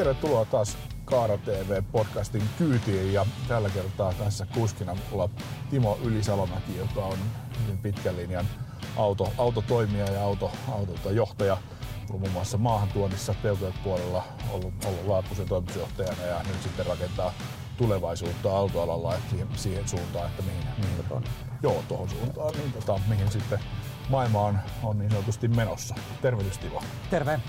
tervetuloa 0.00 0.44
taas 0.44 0.78
Kaara 1.04 1.38
TV-podcastin 1.38 2.42
kyytiin 2.58 3.12
ja 3.12 3.26
tällä 3.48 3.70
kertaa 3.70 4.12
tässä 4.12 4.46
kuskina 4.54 4.96
mulla 5.10 5.28
Timo 5.70 5.98
Ylisalomäki, 6.04 6.76
joka 6.78 7.00
on 7.00 7.18
hyvin 7.62 7.78
pitkän 7.78 8.16
linjan 8.16 8.46
auto, 8.96 9.32
autotoimija 9.38 10.04
ja 10.04 10.22
auto, 10.22 10.52
autota 10.72 11.10
johtaja. 11.10 11.56
Ollut 12.10 12.20
muun 12.20 12.32
muassa 12.32 12.58
maahantuonnissa 12.58 13.34
puolella 13.84 14.24
ollut, 14.50 14.84
ollut 14.84 15.06
Laakkusen 15.06 15.48
toimitusjohtajana 15.48 16.22
ja 16.22 16.42
nyt 16.48 16.62
sitten 16.62 16.86
rakentaa 16.86 17.32
tulevaisuutta 17.76 18.56
autoalalla 18.56 19.14
siihen, 19.30 19.48
siihen 19.56 19.88
suuntaan, 19.88 20.26
että 20.26 20.42
mihin, 20.42 20.64
mihin 20.78 21.04
on, 21.10 21.24
joo, 21.62 21.84
tuohon 21.88 22.08
suuntaan, 22.08 22.54
niin 22.54 22.72
tota, 22.72 23.00
mihin 23.08 23.30
sitten 23.30 23.58
maailma 24.08 24.40
on, 24.40 24.58
on 24.82 24.98
niin 24.98 25.10
sanotusti 25.10 25.48
menossa. 25.48 25.94
Tervehdys 26.22 26.58
Timo. 26.58 26.82
Terve. 27.10 27.40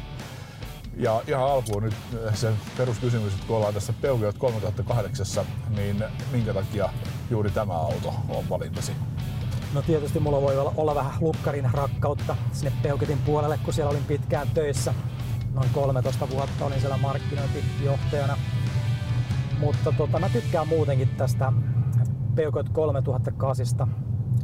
Ja 0.97 1.21
ihan 1.27 1.43
alkuun 1.43 1.83
nyt 1.83 1.93
eh, 2.25 2.35
se 2.35 2.51
peruskysymys, 2.77 3.33
että 3.33 3.47
kun 3.47 3.55
ollaan 3.55 3.73
tässä 3.73 3.93
Peugeot 4.01 4.37
3008, 4.37 5.45
niin 5.75 6.03
minkä 6.31 6.53
takia 6.53 6.89
juuri 7.29 7.51
tämä 7.51 7.73
auto 7.73 8.13
on 8.29 8.49
valintasi? 8.49 8.91
No 9.73 9.81
tietysti 9.81 10.19
mulla 10.19 10.41
voi 10.41 10.57
olla, 10.57 10.73
olla 10.77 10.95
vähän 10.95 11.13
lukkarin 11.21 11.69
rakkautta 11.73 12.35
sinne 12.51 12.71
Peugeotin 12.81 13.17
puolelle, 13.17 13.59
kun 13.63 13.73
siellä 13.73 13.89
olin 13.89 14.03
pitkään 14.03 14.47
töissä. 14.53 14.93
Noin 15.53 15.69
13 15.73 16.29
vuotta 16.29 16.65
olin 16.65 16.79
siellä 16.79 16.97
markkinointijohtajana. 16.97 18.37
Mutta 19.59 19.91
tota, 19.91 20.19
mä 20.19 20.29
tykkään 20.29 20.67
muutenkin 20.67 21.09
tästä 21.09 21.53
Peugeot 22.35 22.69
3008. 22.69 23.95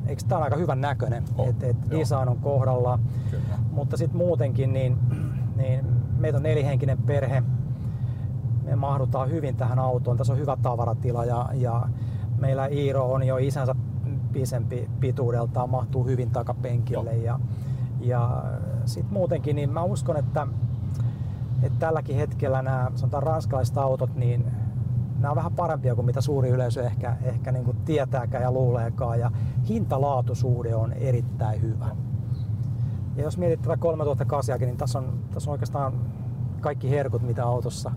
Eikö 0.08 0.22
tää 0.28 0.38
on 0.38 0.44
aika 0.44 0.56
hyvän 0.56 0.82
näköinen, 0.82 1.24
oh, 1.38 1.48
että 1.48 1.68
et 1.68 1.78
design 1.90 2.30
on 2.30 2.38
kohdalla. 2.38 3.00
Kyllä. 3.32 3.58
Mutta 3.72 3.98
sitten 3.98 4.18
muutenkin 4.18 4.74
niin, 4.74 4.98
niin 5.56 5.86
meitä 6.18 6.38
on 6.38 6.44
nelihenkinen 6.44 6.98
perhe. 6.98 7.44
Me 8.64 8.76
mahdutaan 8.76 9.30
hyvin 9.30 9.56
tähän 9.56 9.80
autoon. 9.80 10.18
Tässä 10.18 10.34
on 10.34 10.40
hyvä 10.40 10.58
tavaratila 10.62 11.26
ja, 11.26 11.50
ja 11.54 11.88
meillä 12.38 12.68
Iiro 12.68 13.14
on 13.14 13.24
jo 13.24 13.38
isänsä 13.38 13.76
pisempi 14.34 14.90
pituudeltaan, 15.00 15.70
mahtuu 15.70 16.06
hyvin 16.06 16.30
takapenkille. 16.30 17.16
Joo. 17.16 17.24
Ja, 17.24 17.40
ja 18.00 18.44
sitten 18.86 19.14
muutenkin, 19.14 19.56
niin 19.56 19.70
mä 19.70 19.84
uskon, 19.84 20.18
että, 20.18 20.48
että 21.64 21.80
tälläkin 21.80 22.16
hetkellä 22.16 22.62
nämä 22.62 22.92
sanotaan 22.96 23.24
ranskalaiset 23.24 23.78
autot, 23.78 24.16
niin 24.16 24.46
nämä 25.20 25.30
on 25.30 25.36
vähän 25.36 25.54
parempia 25.54 25.96
kuin 25.96 26.06
mitä 26.06 26.22
suuri 26.22 26.50
yleisö 26.50 26.86
ehkä, 26.86 27.16
ehkä 27.24 27.52
niin 27.52 27.66
kuin 27.66 27.78
tietääkään 27.86 28.44
ja 28.44 28.52
luuleekaan. 28.52 29.20
Ja 29.20 29.32
hinta-laatusuhde 29.70 30.76
on 30.76 30.94
erittäin 30.94 31.62
hyvä. 31.62 32.07
Ja 33.18 33.24
jos 33.24 33.38
mietit 33.38 33.62
tätä 33.62 33.78
3008, 33.78 34.60
niin 34.60 34.78
tässä 34.78 35.00
on, 35.00 35.20
tässä 35.34 35.50
on 35.50 35.52
oikeastaan 35.52 35.94
kaikki 36.62 36.90
herkut, 36.90 37.22
mitä 37.22 37.46
autossa, 37.46 37.92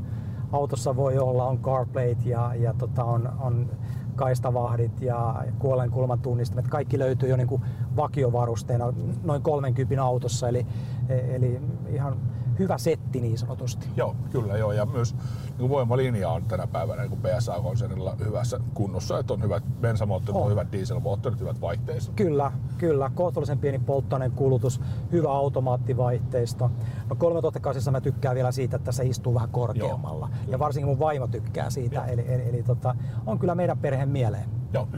autossa 0.52 0.96
voi 0.96 1.18
olla. 1.18 1.44
On 1.44 1.58
CarPlate 1.58 2.16
ja, 2.24 2.54
ja 2.54 2.74
tota, 2.78 3.04
on, 3.04 3.32
on 3.41 3.70
kaistavahdit 4.16 5.00
ja 5.00 5.44
kuolenkulman 5.58 6.20
tunnistamet. 6.20 6.68
Kaikki 6.68 6.98
löytyy 6.98 7.28
jo 7.28 7.36
niin 7.36 7.48
kuin 7.48 7.62
vakiovarusteena 7.96 8.92
noin 9.24 9.42
30 9.42 10.04
autossa, 10.04 10.48
eli, 10.48 10.66
eli 11.08 11.60
ihan 11.88 12.16
hyvä 12.61 12.78
setti 12.78 13.20
niin 13.20 13.39
sanotusti. 13.39 13.89
Joo, 13.97 14.16
kyllä 14.30 14.56
joo. 14.56 14.72
Ja 14.72 14.86
myös 14.86 15.14
niin 15.58 15.69
voimalinja 15.69 16.28
on 16.28 16.44
tänä 16.44 16.66
päivänä 16.66 17.03
niin 17.03 17.20
PSA-konsernilla 17.22 18.16
hyvässä 18.25 18.61
kunnossa, 18.75 19.19
että 19.19 19.33
on 19.33 19.42
hyvät 19.42 19.62
bensamoottorit, 19.80 20.42
on 20.42 20.50
hyvät 20.50 20.72
dieselmoottorit, 20.72 21.41
hyvät 21.41 21.61
vaihteistot. 21.61 22.14
Kyllä, 22.14 22.53
kyllä. 22.78 23.11
Kohtuullisen 23.14 23.58
pieni 23.58 23.78
polttoaineen 23.78 24.32
kulutus, 24.32 24.81
hyvä 25.12 25.31
automaattivaihteisto. 25.32 26.71
No 27.10 27.16
3008 27.16 27.93
mä 27.93 28.00
tykkään 28.00 28.34
vielä 28.34 28.53
siitä, 28.53 28.77
että 28.77 28.92
se 28.92 29.04
istuu 29.04 29.34
vähän 29.34 29.48
korkeammalla. 29.48 30.28
Joo, 30.32 30.53
ja 30.53 30.59
varsinkin 30.59 30.88
mun 30.88 30.98
vaimo 30.98 31.27
tykkää 31.27 31.71
siitä, 31.71 31.97
Joo. 31.97 32.04
eli, 32.04 32.25
eli, 32.28 32.48
eli 32.48 32.62
tota, 32.62 32.94
on 33.27 33.38
kyllä 33.38 33.54
meidän 33.54 33.78
perheen 33.78 34.09
mieleen. 34.09 34.59
Joo. 34.72 34.88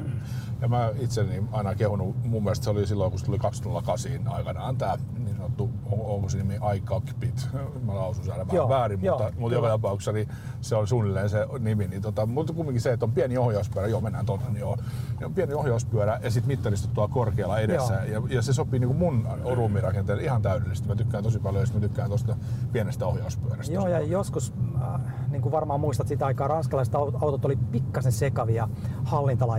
Ja 0.60 0.68
mä 0.68 0.90
itseni 0.98 1.42
aina 1.52 1.74
kehunut, 1.74 2.24
mun 2.24 2.42
mielestä 2.42 2.64
se 2.64 2.70
oli 2.70 2.86
silloin, 2.86 3.10
kun 3.10 3.18
se 3.18 3.26
tuli 3.26 3.38
2008 3.38 4.12
aikanaan 4.26 4.76
tämä 4.76 4.98
niin 5.18 5.36
sanottu, 5.36 5.70
on, 5.90 6.00
onko 6.00 6.28
se 6.28 6.38
nimi 6.38 6.58
iCockpit, 6.76 7.48
mä 7.86 7.94
lausun 7.94 8.24
sen 8.24 8.34
vähän 8.34 8.68
väärin, 8.68 9.02
joo, 9.02 9.18
mutta, 9.18 9.40
mutta 9.40 9.54
joka 9.54 9.68
tapauksessa 9.68 10.12
niin 10.12 10.28
se 10.60 10.76
on 10.76 10.86
suunnilleen 10.86 11.28
se 11.28 11.46
nimi. 11.58 11.88
Niin 11.88 12.02
tota, 12.02 12.26
mutta 12.26 12.52
kumminkin 12.52 12.80
se, 12.80 12.92
että 12.92 13.04
on 13.04 13.12
pieni 13.12 13.38
ohjauspyörä, 13.38 13.88
joo 13.88 14.00
mennään 14.00 14.26
tuonne, 14.26 14.46
niin 14.48 14.60
joo. 14.60 14.76
Niin 15.18 15.26
on 15.26 15.34
pieni 15.34 15.54
ohjauspyörä 15.54 16.20
ja 16.22 16.30
sitten 16.30 16.48
mittaristut 16.48 16.94
tuolla 16.94 17.12
korkealla 17.14 17.58
edessä. 17.58 17.94
Ja, 17.94 18.22
ja, 18.28 18.42
se 18.42 18.52
sopii 18.52 18.80
niin 18.80 18.88
kuin 18.88 18.98
mun 18.98 19.28
ruumirakenteelle 19.54 20.22
ihan 20.22 20.42
täydellisesti. 20.42 20.88
Mä 20.88 20.94
tykkään 20.94 21.24
tosi 21.24 21.38
paljon, 21.38 21.62
jos 21.62 21.74
mä 21.74 21.80
tykkään 21.80 22.08
tuosta 22.08 22.36
pienestä 22.72 23.06
ohjauspyörästä. 23.06 23.74
Joo, 23.74 23.88
ja 23.88 24.00
joskus, 24.00 24.52
äh, 24.82 25.00
niin 25.30 25.42
kuin 25.42 25.52
varmaan 25.52 25.80
muistat 25.80 26.08
sitä 26.08 26.26
aikaa, 26.26 26.48
ranskalaiset 26.48 26.94
autot 26.94 27.44
oli 27.44 27.56
pikkasen 27.56 28.12
sekavia 28.12 28.68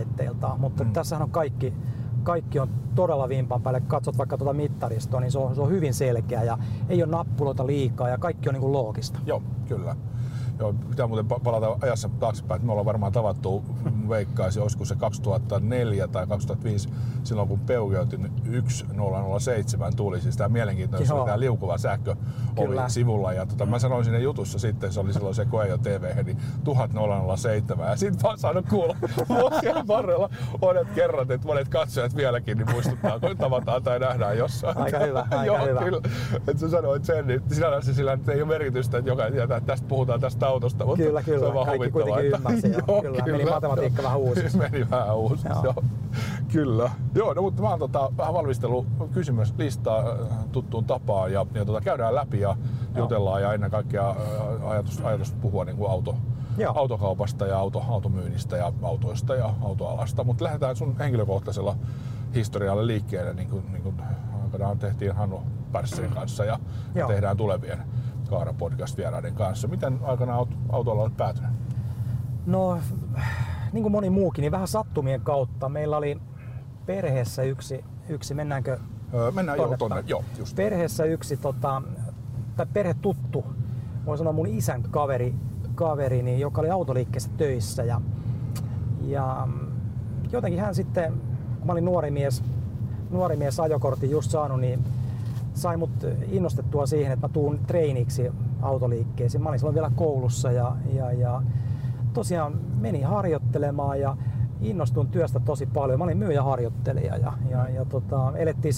hallintalaitteiltaan, 0.03 0.59
mutta 0.59 0.83
mm. 0.83 0.93
tässähän 0.93 1.23
on 1.23 1.31
kaikki 1.31 1.73
kaikki 2.23 2.59
on 2.59 2.69
todella 2.95 3.29
vimpan 3.29 3.61
päälle. 3.61 3.81
Katsot 3.81 4.17
vaikka 4.17 4.37
tuota 4.37 4.53
mittaristoa, 4.53 5.19
niin 5.19 5.31
se 5.31 5.39
on, 5.39 5.55
se 5.55 5.61
on 5.61 5.69
hyvin 5.69 5.93
selkeä 5.93 6.43
ja 6.43 6.57
ei 6.89 7.03
ole 7.03 7.11
nappuloita 7.11 7.67
liikaa 7.67 8.09
ja 8.09 8.17
kaikki 8.17 8.49
on 8.49 8.53
niin 8.53 8.61
kuin 8.61 8.73
loogista. 8.73 9.19
Joo, 9.25 9.41
kyllä. 9.67 9.95
Joo, 10.59 10.73
pitää 10.89 11.07
muuten 11.07 11.25
palata 11.43 11.77
ajassa 11.81 12.09
taaksepäin. 12.19 12.65
Me 12.65 12.71
ollaan 12.71 12.85
varmaan 12.85 13.11
tavattu, 13.11 13.63
veikkaisi, 14.09 14.59
olisiko 14.59 14.85
se 14.85 14.95
2004 14.95 16.07
tai 16.07 16.27
2005, 16.27 16.89
silloin 17.23 17.47
kun 17.47 17.59
Peugeotin 17.59 18.31
1007 18.43 19.95
tuli. 19.95 20.21
Siis 20.21 20.37
tämä 20.37 20.49
mielenkiintoinen, 20.49 21.07
se 21.07 21.13
oli 21.13 21.25
tämä 21.25 21.39
liukuva 21.39 21.77
sähkö 21.77 22.15
oli 22.57 22.75
sivulla. 22.87 23.33
Ja 23.33 23.45
tota, 23.45 23.65
mä 23.65 23.79
sanoin 23.79 24.05
sinne 24.05 24.19
jutussa 24.19 24.59
sitten, 24.59 24.93
se 24.93 24.99
oli 24.99 25.13
silloin 25.13 25.35
se 25.35 25.45
koe 25.45 25.67
jo 25.67 25.77
TV, 25.77 26.25
niin 26.25 26.37
1007. 26.63 27.89
Ja 27.89 27.95
sitten 27.95 28.23
vaan 28.23 28.37
saanut 28.37 28.65
kuulla 28.69 28.95
vuosien 29.29 29.87
varrella 29.87 30.29
monet 30.61 30.87
kerrat, 30.95 31.31
että 31.31 31.47
monet 31.47 31.67
katsojat 31.67 32.15
vieläkin 32.15 32.57
niin 32.57 32.71
muistuttaa, 32.71 33.19
kun 33.19 33.37
tavataan 33.37 33.83
tai 33.83 33.99
nähdään 33.99 34.37
jossain. 34.37 34.77
Aika 34.77 34.99
hyvä, 34.99 35.19
aika 35.19 35.45
Joo, 35.45 35.65
hyvä. 35.65 35.79
Kyllä. 35.79 36.01
Että 36.35 36.57
sä 36.57 36.69
sanoit 36.69 37.05
sen, 37.05 37.27
niin 37.27 37.41
sinänsä 37.51 37.93
sillä 37.93 38.13
että 38.13 38.31
ei 38.31 38.41
ole 38.41 38.47
merkitystä, 38.47 38.97
että 38.97 39.11
joka, 39.11 39.61
tästä 39.65 39.87
puhutaan 39.87 40.19
tästä 40.19 40.42
tästä 40.43 40.53
autosta, 40.53 40.85
mutta 40.85 41.03
kyllä, 41.03 41.23
kyllä. 41.23 41.39
se 41.39 41.45
on 41.45 41.53
vaan 41.53 41.65
Kaikki 41.65 41.91
kuitenkin 41.91 42.25
ymmärsi. 42.25 42.71
joo, 42.87 43.01
kyllä. 43.01 43.23
kyllä. 43.23 43.37
Meni 43.37 43.49
matematiikka 43.49 44.03
vähän 44.03 44.19
uusiksi. 44.19 44.57
Meni 44.71 44.89
vähän 44.89 45.15
uusiksi, 45.15 45.47
joo. 45.47 45.63
joo. 45.63 45.83
Kyllä. 46.51 46.91
Joo, 47.15 47.33
no, 47.33 47.41
mutta 47.41 47.61
mä 47.61 47.69
oon 47.69 47.79
tota, 47.79 48.11
vähän 48.17 48.33
valmistellut 48.33 48.85
kysymyslistaa 49.13 49.99
äh, 49.99 50.27
tuttuun 50.51 50.85
tapaan 50.85 51.33
ja, 51.33 51.45
ja 51.53 51.65
tota, 51.65 51.81
käydään 51.81 52.15
läpi 52.15 52.39
ja 52.39 52.57
joo. 52.95 53.03
jutellaan 53.03 53.41
ja 53.41 53.53
ennen 53.53 53.71
kaikkea 53.71 54.09
äh, 54.09 54.67
ajatus, 54.69 55.01
ajatus 55.01 55.31
puhua 55.31 55.65
niin 55.65 55.77
kuin 55.77 55.91
auto, 55.91 56.15
Joo. 56.57 56.73
autokaupasta 56.75 57.45
ja 57.45 57.59
auto, 57.59 57.85
automyynnistä 57.89 58.57
ja 58.57 58.73
autoista 58.81 59.35
ja 59.35 59.53
autoalasta. 59.61 60.23
Mutta 60.23 60.43
lähdetään 60.43 60.75
sun 60.75 60.97
henkilökohtaisella 60.97 61.75
historialle 62.35 62.87
liikkeelle, 62.87 63.33
niin 63.33 63.49
kuin, 63.49 63.63
niin 63.71 63.83
kuin 63.83 63.95
aikanaan 64.43 64.79
tehtiin 64.79 65.15
Hannu 65.15 65.41
Pärssin 65.71 66.09
kanssa 66.09 66.45
ja 66.45 66.59
Joo. 66.95 67.07
tehdään 67.07 67.37
tulevien 67.37 67.83
Kaara 68.33 68.53
podcast-vieraiden 68.53 69.33
kanssa. 69.33 69.67
Miten 69.67 69.99
aikana 70.03 70.37
aut- 70.37 70.57
autolla 70.69 71.01
olet 71.01 71.17
päätynyt? 71.17 71.49
No, 72.45 72.79
niin 73.73 73.83
kuin 73.83 73.91
moni 73.91 74.09
muukin, 74.09 74.41
niin 74.41 74.51
vähän 74.51 74.67
sattumien 74.67 75.21
kautta. 75.21 75.69
Meillä 75.69 75.97
oli 75.97 76.21
perheessä 76.85 77.43
yksi, 77.43 77.85
yksi 78.09 78.33
mennäänkö 78.33 78.77
öö, 79.13 79.31
Mennään 79.31 79.57
tonne, 79.57 79.73
jo 79.73 79.77
tonne, 79.77 80.03
joo, 80.07 80.23
just. 80.37 80.55
Perheessä 80.55 81.03
yksi, 81.03 81.37
tota, 81.37 81.81
tai 82.55 82.65
perhe 82.73 82.93
tuttu, 83.01 83.45
voin 84.05 84.17
sanoa 84.17 84.33
mun 84.33 84.47
isän 84.47 84.83
kaveri, 84.83 85.35
kaveri 85.75 86.23
niin, 86.23 86.39
joka 86.39 86.61
oli 86.61 86.69
autoliikkeessä 86.69 87.29
töissä. 87.37 87.83
Ja, 87.83 88.01
ja 89.01 89.47
jotenkin 90.31 90.61
hän 90.61 90.75
sitten, 90.75 91.13
kun 91.57 91.67
mä 91.67 91.71
olin 91.71 91.85
nuori 91.85 92.11
mies, 92.11 92.43
nuori 93.09 93.35
mies 93.35 93.59
ajokortin 93.59 94.11
just 94.11 94.31
saanut, 94.31 94.59
niin 94.59 94.83
sai 95.53 95.77
mut 95.77 95.89
innostettua 96.31 96.85
siihen, 96.85 97.13
että 97.13 97.27
mä 97.27 97.33
tuun 97.33 97.59
treeniksi 97.67 98.31
autoliikkeeseen. 98.61 99.43
Mä 99.43 99.49
olin 99.49 99.59
silloin 99.59 99.75
vielä 99.75 99.91
koulussa 99.95 100.51
ja, 100.51 100.75
ja, 100.93 101.11
ja 101.11 101.41
tosiaan 102.13 102.53
menin 102.79 103.05
harjoittelemaan 103.05 103.99
ja 103.99 104.17
innostun 104.61 105.07
työstä 105.07 105.39
tosi 105.39 105.65
paljon. 105.65 105.99
Mä 105.99 106.03
olin 106.03 106.17
myyjäharjoittelija 106.17 107.17
ja, 107.17 107.33
ja, 107.49 107.69
ja 107.69 107.85
tota, 107.85 108.33
elettiin 108.37 108.73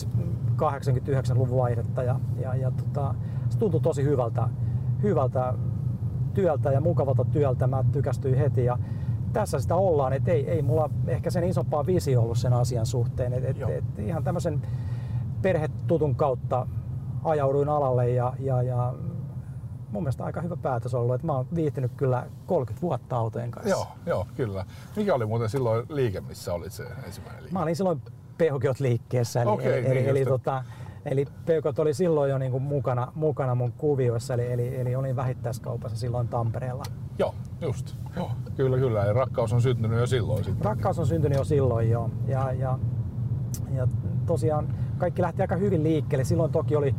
89-luvun 0.56 1.58
vaihdetta 1.58 2.04
ja, 2.04 2.20
ja, 2.42 2.56
ja 2.56 2.72
tota, 2.72 3.16
se 3.50 3.58
tuntui 3.60 3.82
tosi 3.82 4.04
hyvältä, 4.04 4.50
hyvältä 5.04 5.54
työltä 6.34 6.72
ja 6.72 6.82
mukavalta 6.82 7.26
työltä. 7.26 7.68
Mä 7.68 7.84
tykästyin 7.92 8.38
heti 8.38 8.66
ja 8.66 8.80
tässä 9.34 9.60
sitä 9.60 9.76
ollaan, 9.76 10.14
että 10.14 10.32
ei, 10.32 10.50
ei 10.50 10.62
mulla 10.62 10.90
ehkä 11.08 11.30
sen 11.30 11.44
isompaa 11.44 11.86
visio 11.86 12.22
ollut 12.22 12.38
sen 12.38 12.54
asian 12.54 12.86
suhteen. 12.86 13.34
Et, 13.34 13.44
et, 13.44 13.58
et 13.70 14.00
ihan 14.00 14.24
tämmöisen 14.24 14.62
perhetutun 15.88 16.16
kautta 16.16 16.68
ajauduin 17.24 17.70
alalle 17.70 18.10
ja, 18.10 18.34
ja, 18.40 18.62
ja 18.62 18.94
mun 19.92 20.04
mielestä 20.04 20.24
aika 20.24 20.42
hyvä 20.42 20.58
päätös 20.58 20.94
ollut, 20.94 21.16
että 21.16 21.28
mä 21.28 21.34
oon 21.34 21.48
viihtynyt 21.56 21.92
kyllä 21.98 22.26
30 22.46 22.82
vuotta 22.82 23.18
autojen 23.18 23.52
kanssa. 23.52 23.70
Joo, 23.70 23.88
joo, 24.06 24.28
kyllä. 24.36 24.66
Mikä 24.96 25.16
oli 25.16 25.26
muuten 25.26 25.50
silloin 25.50 25.86
liike, 25.90 26.22
missä 26.22 26.54
olit 26.54 26.72
se 26.72 26.84
ensimmäinen 27.06 27.44
liike? 27.44 27.54
Mä 27.54 27.64
olin 27.64 27.76
silloin 27.76 28.02
Peugeot 28.38 28.80
liikkeessä, 28.80 29.42
eli, 29.42 29.52
okay, 29.52 29.66
eli, 29.66 29.82
niin 29.82 29.92
eli, 29.92 30.10
eli 30.10 30.26
tota, 30.26 30.64
Eli 31.06 31.26
peukot 31.46 31.80
oli 31.80 31.94
silloin 31.94 32.32
jo 32.32 32.38
niin 32.38 32.52
kuin 32.52 32.64
mukana, 32.64 33.12
mukana 33.16 33.56
mun 33.56 33.72
kuvioissa, 33.72 34.34
eli, 34.34 34.52
eli, 34.52 34.80
eli 34.80 34.96
olin 34.96 35.16
vähittäiskaupassa 35.16 35.98
silloin 35.98 36.28
Tampereella. 36.28 36.84
Joo, 37.20 37.36
just. 37.62 37.96
Joo, 38.16 38.32
kyllä, 38.56 38.78
kyllä. 38.78 39.06
Ja 39.06 39.14
rakkaus 39.14 39.54
on 39.54 39.62
syntynyt 39.62 40.00
jo 40.00 40.08
silloin 40.08 40.44
sitten. 40.44 40.66
Rakkaus 40.66 41.00
on 41.00 41.08
syntynyt 41.08 41.38
jo 41.38 41.44
silloin 41.44 41.90
jo. 41.90 42.10
Ja, 42.28 42.52
ja, 42.52 42.80
ja 43.76 43.88
tosiaan 44.26 44.68
kaikki 44.98 45.22
lähti 45.22 45.42
aika 45.42 45.56
hyvin 45.56 45.84
liikkeelle. 45.84 46.24
Silloin 46.24 46.52
toki 46.52 46.76
oli 46.76 46.96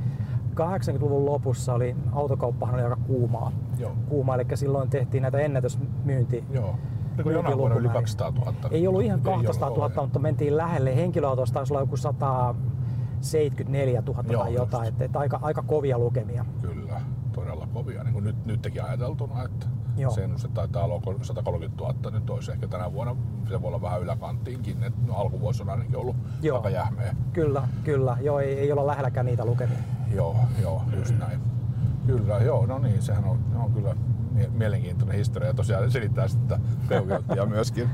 80-luvun 0.55 1.27
lopussa 1.27 1.75
oli 1.75 1.97
autokauppahan 2.13 2.75
oli 2.75 2.83
aika 2.83 2.99
kuumaa. 3.07 3.53
Joo. 3.79 3.93
Kuuma, 4.09 4.35
eli 4.35 4.45
silloin 4.55 4.91
tehtiin 4.91 5.23
näitä 5.23 5.39
ennätysmyynti. 5.39 6.45
Joo. 6.51 6.75
Niin 7.17 7.33
jonain 7.33 7.59
vuonna 7.59 7.77
yli 7.77 7.89
200 7.89 8.31
000. 8.31 8.55
Ei 8.71 8.89
ollut 8.89 9.03
ihan 9.03 9.21
200 9.21 9.69
000, 9.69 9.89
Ei 9.89 9.95
mutta 9.97 10.19
mentiin 10.19 10.57
lähelle. 10.57 10.97
Henkilöautosta 10.97 11.55
taisi 11.55 11.73
olla 11.73 11.81
joku 11.81 11.97
174 11.97 14.03
000 14.07 14.25
Joo, 14.31 14.43
tai 14.43 14.55
jotain, 14.55 14.89
että 14.89 15.05
et 15.05 15.17
aika, 15.17 15.39
aika 15.43 15.63
kovia 15.63 15.99
lukemia. 15.99 16.45
Kyllä, 16.63 17.01
todella 17.33 17.69
kovia. 17.75 18.05
Niin 18.05 18.13
kuin 18.13 18.25
nyt, 18.25 18.47
nytkin 18.47 18.85
ajateltuna, 18.85 19.43
että 19.43 19.67
Joo. 19.97 20.11
se 20.11 20.25
ennuste 20.25 20.49
taitaa 20.49 20.85
olla 20.85 21.01
130 21.23 21.85
000. 21.85 22.11
Nyt 22.11 22.31
olisi 22.31 22.53
ehkä 22.53 22.69
tänä 22.69 22.93
vuonna, 22.93 23.17
se 23.49 23.63
voi 23.63 23.69
olla 23.69 23.83
vähän 23.83 24.03
yläkanttiinkin. 24.03 24.83
Et, 24.83 24.95
no, 25.07 25.15
alkuvuosi 25.15 25.63
on 25.63 25.71
ainakin 25.71 25.97
ollut 25.97 26.17
Joo. 26.43 26.57
aika 26.57 26.71
jähmeä. 26.71 27.17
Kyllä, 27.33 27.69
kyllä. 27.85 28.17
Joo, 28.21 28.41
ei, 28.41 28.59
ei 28.59 28.73
olla 28.73 28.87
lähelläkään 28.87 29.27
niitä 29.27 29.45
lukemia. 29.45 29.79
Joo, 30.15 30.37
joo, 30.63 30.83
just 30.99 31.15
näin. 31.19 31.41
Kyllä, 32.07 32.39
joo, 32.39 32.67
no 32.67 32.79
niin, 32.79 33.03
sehän 33.03 33.25
on, 33.25 33.39
on 33.57 33.73
kyllä 33.73 33.95
mie- 34.33 34.51
mielenkiintoinen 34.53 35.17
historia. 35.17 35.55
Tosiaan 35.55 35.91
selittää 35.91 36.29
sitä 36.29 36.59
peukeltia 36.89 37.47
myöskin. 37.57 37.91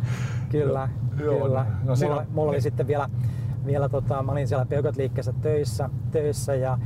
Kyllä, 0.49 0.89
Joo, 1.21 1.41
kyllä. 1.47 1.65
no 1.65 1.81
mulla, 1.81 1.97
siinä- 1.97 2.27
mulla 2.33 2.49
oli 2.49 2.57
niin. 2.57 2.63
sitten 2.63 2.87
vielä, 2.87 3.09
vielä 3.67 3.89
tota, 3.89 4.23
mä 4.23 4.33
olin 4.33 4.49
siellä 4.49 4.67
Peukot 4.67 4.97
liikkeessä 4.97 5.33
töissä, 5.33 5.91
töissä 6.11 6.55
ja 6.55 6.79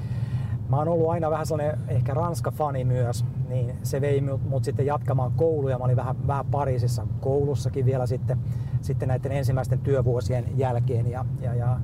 mä 0.68 0.76
oon 0.76 0.88
ollut 0.88 1.10
aina 1.10 1.30
vähän 1.30 1.46
sellainen 1.46 1.78
ehkä 1.88 2.14
Ranska-fani 2.14 2.84
myös, 2.84 3.24
niin 3.48 3.76
se 3.82 4.00
vei 4.00 4.20
mut, 4.20 4.48
mut 4.48 4.64
sitten 4.64 4.86
jatkamaan 4.86 5.32
kouluja. 5.32 5.78
Mä 5.78 5.84
olin 5.84 5.96
vähän, 5.96 6.26
vähän 6.26 6.46
Pariisissa 6.46 7.06
koulussakin 7.20 7.84
vielä 7.84 8.06
sitten, 8.06 8.38
sitten 8.80 9.08
näiden 9.08 9.32
ensimmäisten 9.32 9.78
työvuosien 9.78 10.44
jälkeen 10.56 11.10
ja, 11.10 11.24
ja, 11.40 11.54
ja, 11.54 11.80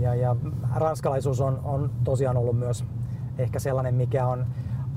ja, 0.00 0.14
ja 0.14 0.36
ranskalaisuus 0.74 1.40
on, 1.40 1.60
on 1.64 1.90
tosiaan 2.04 2.36
ollut 2.36 2.58
myös 2.58 2.84
ehkä 3.38 3.58
sellainen, 3.58 3.94
mikä 3.94 4.26
on 4.26 4.46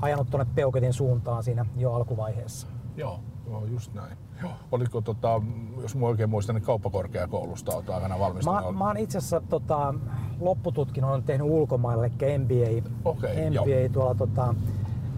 ajanut 0.00 0.30
tuonne 0.30 0.46
Peuketin 0.54 0.92
suuntaan 0.92 1.42
siinä 1.42 1.66
jo 1.76 1.92
alkuvaiheessa. 1.92 2.66
Joo, 2.96 3.20
joo, 3.50 3.64
just 3.64 3.94
näin. 3.94 4.16
Joo. 4.42 4.52
Oliko, 4.72 5.00
tota, 5.00 5.42
jos 5.82 5.96
mä 5.96 6.06
oikein 6.06 6.30
muistan, 6.30 6.54
niin 6.54 6.64
kauppakorkeakoulusta 6.64 7.72
olet 7.72 7.90
aikana 7.90 8.18
valmistunut? 8.18 8.64
Mä, 8.64 8.72
mä 8.72 8.86
oon 8.86 8.96
itse 8.96 9.18
asiassa 9.18 9.40
tota, 9.48 9.94
loppututkinnon 10.40 11.12
on 11.12 11.22
tehnyt 11.22 11.46
ulkomaille, 11.46 12.06
eli 12.06 12.38
MBA, 12.38 12.90
Okei, 13.04 13.50
MBA 13.50 13.92
tuolla 13.92 14.14
tota, 14.14 14.54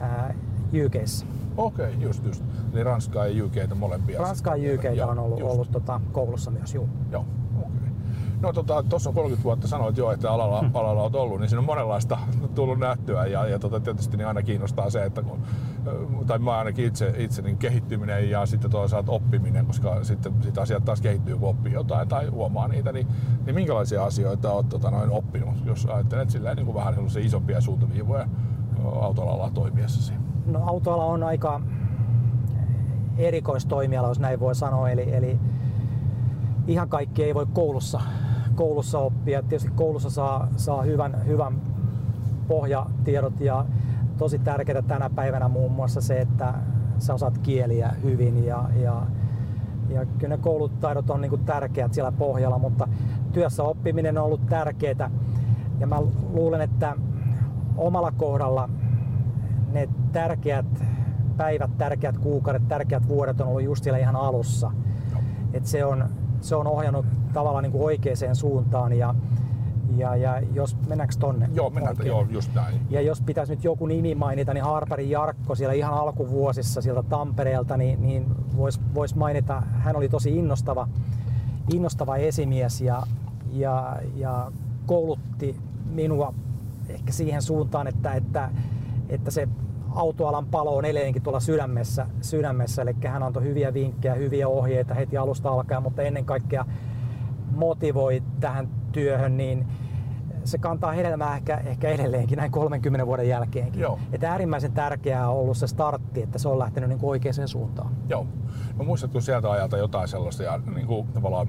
ää, 0.00 0.34
UKissa. 0.86 1.26
Okei, 1.56 1.94
just, 2.00 2.24
just. 2.24 2.44
Eli 2.72 2.84
Ranskaa 2.84 3.26
ja 3.26 3.44
UKtä 3.44 3.74
molempia. 3.74 4.20
Ranskaa 4.20 4.56
ja. 4.56 4.74
UKtä 4.74 5.06
on 5.06 5.18
ollut, 5.18 5.40
just. 5.40 5.52
ollut 5.52 5.72
tota, 5.72 6.00
koulussa 6.12 6.50
myös, 6.50 6.74
juu. 6.74 6.88
Joo, 7.12 7.24
okei. 7.58 7.86
No 8.40 8.52
tota, 8.52 8.82
tuossa 8.82 9.10
on 9.10 9.14
30 9.14 9.44
vuotta 9.44 9.68
sanoit 9.68 9.96
jo, 9.96 10.10
että 10.12 10.30
alalla, 10.30 10.64
alalla 10.74 11.02
olet 11.02 11.14
ollut, 11.14 11.40
niin 11.40 11.48
siinä 11.48 11.58
on 11.60 11.66
monenlaista 11.66 12.18
tullut 12.54 12.78
nähtyä 12.78 13.26
ja, 13.26 13.46
ja 13.46 13.58
tota, 13.58 13.80
tietysti 13.80 14.16
niin 14.16 14.28
aina 14.28 14.42
kiinnostaa 14.42 14.90
se, 14.90 15.04
että 15.04 15.22
kun, 15.22 15.42
tai 16.26 16.38
mä 16.38 16.58
ainakin 16.58 16.84
itse, 16.84 17.14
itse 17.16 17.42
niin 17.42 17.58
kehittyminen 17.58 18.30
ja 18.30 18.46
sitten 18.46 18.70
toisaalta 18.70 19.12
oppiminen, 19.12 19.66
koska 19.66 20.04
sitten 20.04 20.32
sit 20.42 20.58
asiat 20.58 20.84
taas 20.84 21.00
kehittyy, 21.00 21.38
kun 21.38 21.48
oppii 21.48 21.72
jotain 21.72 22.08
tai 22.08 22.26
huomaa 22.26 22.68
niitä, 22.68 22.92
niin, 22.92 23.06
niin 23.46 23.54
minkälaisia 23.54 24.04
asioita 24.04 24.52
olet 24.52 24.68
tota, 24.68 24.90
noin 24.90 25.10
oppinut, 25.10 25.54
jos 25.64 25.86
ajattelet 25.86 26.30
sillä 26.30 26.54
niin 26.54 26.66
kuin 26.66 26.76
vähän 26.76 26.94
sellaisia 26.94 27.22
isompia 27.22 27.60
suuntaviivoja 27.60 28.28
autoalalla 29.00 29.50
toimiessasi? 29.50 30.25
No 30.46 30.60
autoala 30.64 31.04
on 31.04 31.22
aika 31.22 31.60
erikoistoimiala, 33.18 34.08
jos 34.08 34.20
näin 34.20 34.40
voi 34.40 34.54
sanoa, 34.54 34.90
eli, 34.90 35.14
eli 35.14 35.38
ihan 36.66 36.88
kaikki 36.88 37.24
ei 37.24 37.34
voi 37.34 37.46
koulussa, 37.52 38.00
koulussa 38.54 38.98
oppia. 38.98 39.42
Tietysti 39.42 39.70
koulussa 39.74 40.10
saa, 40.10 40.48
saa 40.56 40.82
hyvän, 40.82 41.26
hyvän 41.26 41.60
pohjatiedot. 42.48 43.40
Ja 43.40 43.64
tosi 44.18 44.38
tärkeää 44.38 44.82
tänä 44.82 45.10
päivänä 45.10 45.48
muun 45.48 45.72
muassa 45.72 46.00
se, 46.00 46.20
että 46.20 46.54
sä 46.98 47.14
osaat 47.14 47.38
kieliä 47.38 47.94
hyvin. 48.02 48.44
Ja, 48.44 48.64
ja, 48.82 49.02
ja 49.88 50.06
kyllä 50.18 50.36
ne 50.36 50.42
koulutaidot 50.42 51.10
on 51.10 51.20
niinku 51.20 51.36
tärkeät 51.36 51.94
siellä 51.94 52.12
pohjalla, 52.12 52.58
mutta 52.58 52.88
työssä 53.32 53.62
oppiminen 53.62 54.18
on 54.18 54.24
ollut 54.24 54.46
tärkeää 54.46 55.10
ja 55.80 55.86
mä 55.86 56.02
luulen, 56.32 56.60
että 56.60 56.96
omalla 57.76 58.12
kohdalla 58.12 58.68
ne 59.76 59.88
tärkeät 60.12 60.66
päivät, 61.36 61.78
tärkeät 61.78 62.18
kuukaudet, 62.18 62.68
tärkeät 62.68 63.08
vuodet 63.08 63.40
on 63.40 63.48
ollut 63.48 63.62
just 63.62 63.84
siellä 63.84 63.98
ihan 63.98 64.16
alussa. 64.16 64.72
Et 65.52 65.66
se, 65.66 65.84
on, 65.84 66.08
se 66.40 66.56
on 66.56 66.66
ohjannut 66.66 67.06
tavallaan 67.32 67.62
niin 67.62 67.72
kuin 67.72 67.84
oikeaan 67.84 68.36
suuntaan 68.36 68.92
ja, 68.92 69.14
ja, 69.96 70.16
ja 70.16 70.42
jos 70.54 70.76
mennäänkö 70.88 71.14
tonne? 71.18 71.48
Joo, 71.54 71.70
mennään, 71.70 71.92
Oikein? 71.92 72.08
joo, 72.08 72.26
just 72.30 72.54
näin. 72.54 72.80
Ja 72.90 73.00
jos 73.00 73.20
pitäisi 73.20 73.52
nyt 73.52 73.64
joku 73.64 73.86
nimi 73.86 74.14
mainita, 74.14 74.54
niin 74.54 74.64
Harperin 74.64 75.10
Jarkko 75.10 75.54
siellä 75.54 75.72
ihan 75.72 75.94
alkuvuosissa 75.94 76.80
sieltä 76.80 77.02
Tampereelta, 77.02 77.76
niin, 77.76 78.02
niin 78.02 78.26
voisi 78.56 78.80
vois 78.94 79.14
mainita, 79.14 79.60
hän 79.60 79.96
oli 79.96 80.08
tosi 80.08 80.36
innostava, 80.36 80.88
innostava 81.74 82.16
esimies 82.16 82.80
ja, 82.80 83.02
ja, 83.52 83.96
ja 84.14 84.52
koulutti 84.86 85.56
minua 85.90 86.34
ehkä 86.88 87.12
siihen 87.12 87.42
suuntaan, 87.42 87.86
että, 87.86 88.12
että, 88.12 88.50
että 89.08 89.30
se 89.30 89.48
autoalan 89.94 90.46
palo 90.46 90.76
on 90.76 90.84
edelleenkin 90.84 91.22
tuolla 91.22 91.40
sydämessä, 91.40 92.06
sydämessä. 92.20 92.82
eli 92.82 92.94
hän 93.04 93.22
antoi 93.22 93.42
hyviä 93.42 93.74
vinkkejä, 93.74 94.14
hyviä 94.14 94.48
ohjeita 94.48 94.94
heti 94.94 95.16
alusta 95.16 95.48
alkaen, 95.48 95.82
mutta 95.82 96.02
ennen 96.02 96.24
kaikkea 96.24 96.64
motivoi 97.50 98.22
tähän 98.40 98.68
työhön, 98.92 99.36
niin 99.36 99.66
se 100.44 100.58
kantaa 100.58 100.92
hedelmää 100.92 101.36
ehkä, 101.36 101.56
ehkä 101.56 101.88
edelleenkin 101.88 102.36
näin 102.36 102.50
30 102.50 103.06
vuoden 103.06 103.28
jälkeenkin. 103.28 103.80
Joo. 103.80 103.98
Että 104.12 104.30
äärimmäisen 104.30 104.72
tärkeää 104.72 105.30
on 105.30 105.36
ollut 105.36 105.56
se 105.56 105.66
startti, 105.66 106.22
että 106.22 106.38
se 106.38 106.48
on 106.48 106.58
lähtenyt 106.58 106.88
niin 106.88 106.98
kuin 106.98 107.10
oikeaan 107.10 107.48
suuntaan. 107.48 107.90
Joo. 108.08 108.26
No 108.76 108.84
muistatko 108.84 109.20
sieltä 109.20 109.50
ajalta 109.50 109.76
jotain 109.76 110.08
sellaista 110.08 110.42
ja 110.42 110.60
niin 110.74 110.86
kuin, 110.86 111.06
tavallaan, 111.06 111.48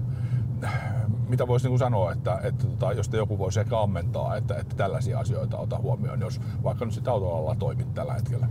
mitä 1.27 1.47
voisi 1.47 1.69
niin 1.69 1.79
sanoa, 1.79 2.11
että, 2.11 2.39
että 2.43 2.67
tota, 2.67 2.93
jos 2.93 3.09
te 3.09 3.17
joku 3.17 3.37
voisi 3.37 3.59
ehkä 3.59 3.81
ammentaa, 3.81 4.35
että, 4.35 4.55
että 4.55 4.75
tällaisia 4.75 5.19
asioita 5.19 5.57
ota 5.57 5.77
huomioon, 5.77 6.19
jos 6.19 6.41
vaikka 6.63 6.85
nyt 6.85 6.93
sitten 6.93 7.13
autoalalla 7.13 7.55
toimit 7.55 7.93
tällä 7.93 8.13
hetkellä? 8.13 8.47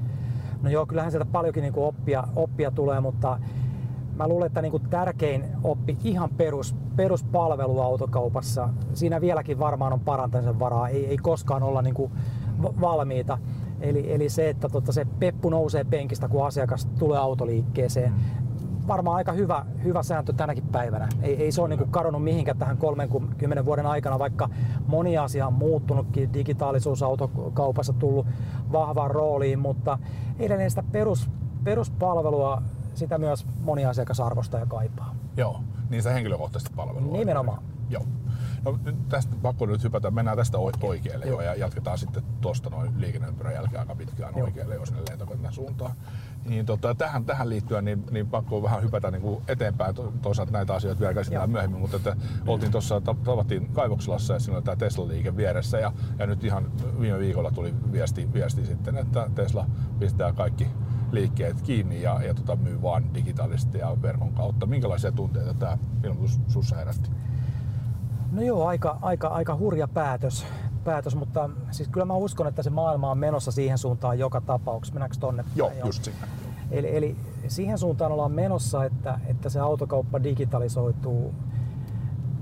No 0.63 0.71
joo, 0.71 0.87
kyllähän 0.87 1.11
sieltä 1.11 1.31
paljonkin 1.33 1.63
niin 1.63 1.73
kuin 1.73 1.87
oppia, 1.87 2.25
oppia 2.37 2.71
tulee, 2.71 3.01
mutta 3.01 3.39
mä 4.17 4.29
luulen, 4.29 4.47
että 4.47 4.63
niin 4.63 4.71
kuin 4.71 4.83
tärkein 4.91 5.45
oppi 5.65 5.99
ihan 6.05 6.31
perus, 6.31 6.77
peruspalvelu 6.97 7.81
autokaupassa. 7.81 8.69
Siinä 8.95 9.21
vieläkin 9.21 9.59
varmaan 9.59 9.93
on 9.93 10.01
parantamisen 10.01 10.59
varaa, 10.59 10.89
ei, 10.89 11.07
ei 11.07 11.17
koskaan 11.17 11.63
olla 11.63 11.83
niin 11.83 11.95
kuin 11.95 12.13
va- 12.63 12.75
valmiita. 12.81 13.39
Eli, 13.81 14.15
eli 14.15 14.29
se, 14.29 14.49
että 14.49 14.69
tota, 14.69 14.93
se 14.93 15.07
peppu 15.19 15.51
nousee 15.51 15.85
penkistä, 15.85 16.29
kun 16.29 16.47
asiakas 16.47 16.87
tulee 16.99 17.19
autoliikkeeseen. 17.19 18.13
Varmaan 18.87 19.17
aika 19.17 19.33
hyvä, 19.33 19.67
hyvä 19.85 20.03
sääntö 20.03 20.33
tänäkin 20.33 20.65
päivänä. 20.65 21.09
Ei, 21.23 21.43
ei 21.43 21.53
se 21.53 21.61
ole 21.63 21.77
niin 21.77 21.91
kadonnut 21.91 22.25
mihinkään 22.25 22.59
tähän 22.59 22.77
30 22.77 23.65
vuoden 23.65 23.87
aikana, 23.87 24.19
vaikka 24.19 24.49
moni 24.87 25.19
asia 25.19 25.47
on 25.47 25.53
muuttunutkin. 25.53 26.33
Digitaalisuus 26.35 27.03
autokaupassa 27.03 27.93
tullut 27.93 28.27
vahvaan 28.73 29.11
rooliin, 29.11 29.59
mutta 29.59 29.99
edelleen 30.39 30.71
sitä 30.71 30.83
perus, 30.93 31.31
peruspalvelua 31.65 32.63
sitä 32.95 33.19
myös 33.19 33.47
moni 33.61 33.85
asiakas 33.87 34.21
arvostaa 34.21 34.61
ja 34.61 34.67
kaipaa. 34.67 35.15
Joo, 35.37 35.61
niin 35.91 36.03
sitä 36.03 36.15
henkilökohtaista 36.15 36.71
palvelua. 36.77 37.17
Nimenomaan. 37.17 37.63
Joo. 37.91 38.05
No 38.65 38.79
nyt 38.85 39.09
tästä 39.09 39.37
pakko 39.43 39.67
nyt 39.67 39.85
hypätä, 39.85 40.11
mennään 40.11 40.37
tästä 40.37 40.59
oi- 40.59 40.73
oikealle 40.83 41.27
jo 41.27 41.41
ja 41.41 41.55
jatketaan 41.55 41.99
sitten 41.99 42.23
tuosta 42.41 42.71
noin 42.71 42.91
liikenneympyrän 43.01 43.55
jälkeen 43.55 43.81
aika 43.81 43.95
pitkään 43.95 44.35
Joo. 44.37 44.47
oikealle, 44.47 44.75
jos 44.75 44.93
ne 44.93 44.99
lentokentän 45.11 45.53
suuntaan. 45.53 45.93
Niin 46.49 46.67
tota, 46.67 46.95
tähän, 46.95 47.25
tähän 47.25 47.49
liittyen 47.49 47.85
niin, 47.85 48.05
niin 48.11 48.27
pakko 48.27 48.63
vähän 48.63 48.83
hypätä 48.83 49.11
niin 49.11 49.23
kuin 49.23 49.43
eteenpäin. 49.49 49.95
To- 49.95 50.13
Toisaalta 50.23 50.53
näitä 50.53 50.75
asioita 50.75 51.01
vielä 51.01 51.15
käsitellään 51.15 51.51
myöhemmin, 51.51 51.81
mutta 51.81 51.97
että 51.97 52.17
oltiin 52.47 52.73
tuossa, 52.73 53.01
ta- 53.01 53.17
tavattiin 53.25 53.69
Kaivokselassa 53.69 54.35
ja 54.35 54.41
siinä 54.41 54.57
oli 54.57 54.65
tämä 54.65 54.77
Tesla-liike 54.77 55.37
vieressä 55.37 55.79
ja, 55.79 55.93
ja 56.19 56.27
nyt 56.27 56.45
ihan 56.45 56.67
viime 57.01 57.19
viikolla 57.19 57.51
tuli 57.51 57.75
viesti, 57.93 58.33
viesti 58.33 58.67
sitten, 58.67 58.97
että 58.97 59.31
Tesla 59.35 59.67
pistää 59.99 60.33
kaikki 60.33 60.67
liikkeet 61.13 61.63
kiinni 61.63 62.03
ja, 62.03 62.21
ja 62.23 62.35
tota, 62.35 62.57
myy 62.57 62.83
vaan 62.83 63.15
digitaalisesti 63.15 63.79
ja 63.79 63.97
verkon 64.03 64.33
kautta. 64.33 64.67
Minkälaisia 64.67 65.13
tunteita 65.13 65.55
tämä 65.55 65.79
ilmoitus 66.05 66.41
sussa 66.49 66.77
herätti? 66.77 67.11
No 68.33 68.43
joo, 68.43 68.67
aika, 68.67 68.99
aika, 69.03 69.29
aika 69.29 69.57
hurja 69.57 69.89
päätös, 69.89 70.47
päätös, 70.85 71.17
mutta 71.17 71.51
siis 71.71 71.89
kyllä 71.89 72.07
mä 72.07 72.15
uskon, 72.15 72.47
että 72.47 72.63
se 72.63 72.71
maailma 72.71 73.11
on 73.11 73.19
menossa 73.19 73.53
siihen 73.53 73.79
suuntaan 73.79 74.19
joka 74.19 74.41
tapauksessa. 74.41 74.95
Mennäänkö 74.95 75.17
tonne? 75.21 75.45
Joo, 75.57 75.69
päin? 75.69 75.81
just 75.87 76.05
sinne. 76.05 76.27
Eli, 76.71 76.97
eli 76.97 77.17
siihen 77.49 77.79
suuntaan 77.79 78.13
ollaan 78.13 78.33
menossa, 78.33 78.85
että, 78.85 79.21
että 79.27 79.49
se 79.49 79.61
autokauppa 79.61 80.23
digitalisoituu, 80.23 81.35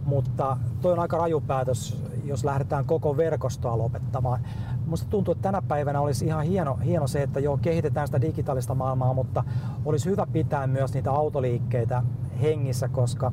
mutta 0.04 0.56
toi 0.80 0.92
on 0.92 0.98
aika 0.98 1.16
raju 1.16 1.40
päätös 1.40 2.04
jos 2.24 2.44
lähdetään 2.44 2.84
koko 2.84 3.16
verkostoa 3.16 3.78
lopettamaan. 3.78 4.40
Musta 4.86 5.10
tuntuu, 5.10 5.32
että 5.32 5.42
tänä 5.42 5.62
päivänä 5.62 6.00
olisi 6.00 6.26
ihan 6.26 6.44
hieno, 6.44 6.78
hieno 6.84 7.06
se, 7.06 7.22
että 7.22 7.40
joo, 7.40 7.58
kehitetään 7.62 8.08
sitä 8.08 8.20
digitaalista 8.20 8.74
maailmaa, 8.74 9.14
mutta 9.14 9.44
olisi 9.84 10.10
hyvä 10.10 10.26
pitää 10.32 10.66
myös 10.66 10.94
niitä 10.94 11.12
autoliikkeitä 11.12 12.02
hengissä, 12.42 12.88
koska 12.88 13.32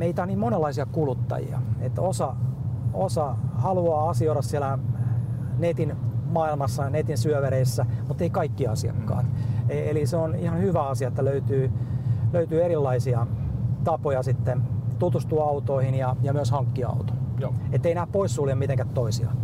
meitä 0.00 0.22
on 0.22 0.28
niin 0.28 0.38
monenlaisia 0.38 0.86
kuluttajia, 0.86 1.62
että 1.80 2.02
osa, 2.02 2.36
osa 2.92 3.36
haluaa 3.54 4.10
asioida 4.10 4.42
siellä 4.42 4.78
netin 5.58 5.96
maailmassa, 6.30 6.90
netin 6.90 7.18
syövereissä, 7.18 7.86
mutta 8.08 8.24
ei 8.24 8.30
kaikki 8.30 8.66
asiakkaat. 8.66 9.26
Mm. 9.26 9.30
E- 9.68 9.90
eli 9.90 10.06
se 10.06 10.16
on 10.16 10.34
ihan 10.34 10.60
hyvä 10.60 10.86
asia, 10.86 11.08
että 11.08 11.24
löytyy, 11.24 11.72
löytyy 12.32 12.64
erilaisia 12.64 13.26
tapoja 13.84 14.22
sitten 14.22 14.62
tutustua 14.98 15.44
autoihin 15.44 15.94
ja, 15.94 16.16
ja 16.22 16.32
myös 16.32 16.50
hankkia 16.50 16.88
auto. 16.88 17.12
Että 17.72 17.88
ei 17.88 17.94
nämä 17.94 18.06
poissulje 18.06 18.54
mitenkään 18.54 18.88
toisiaan. 18.88 19.36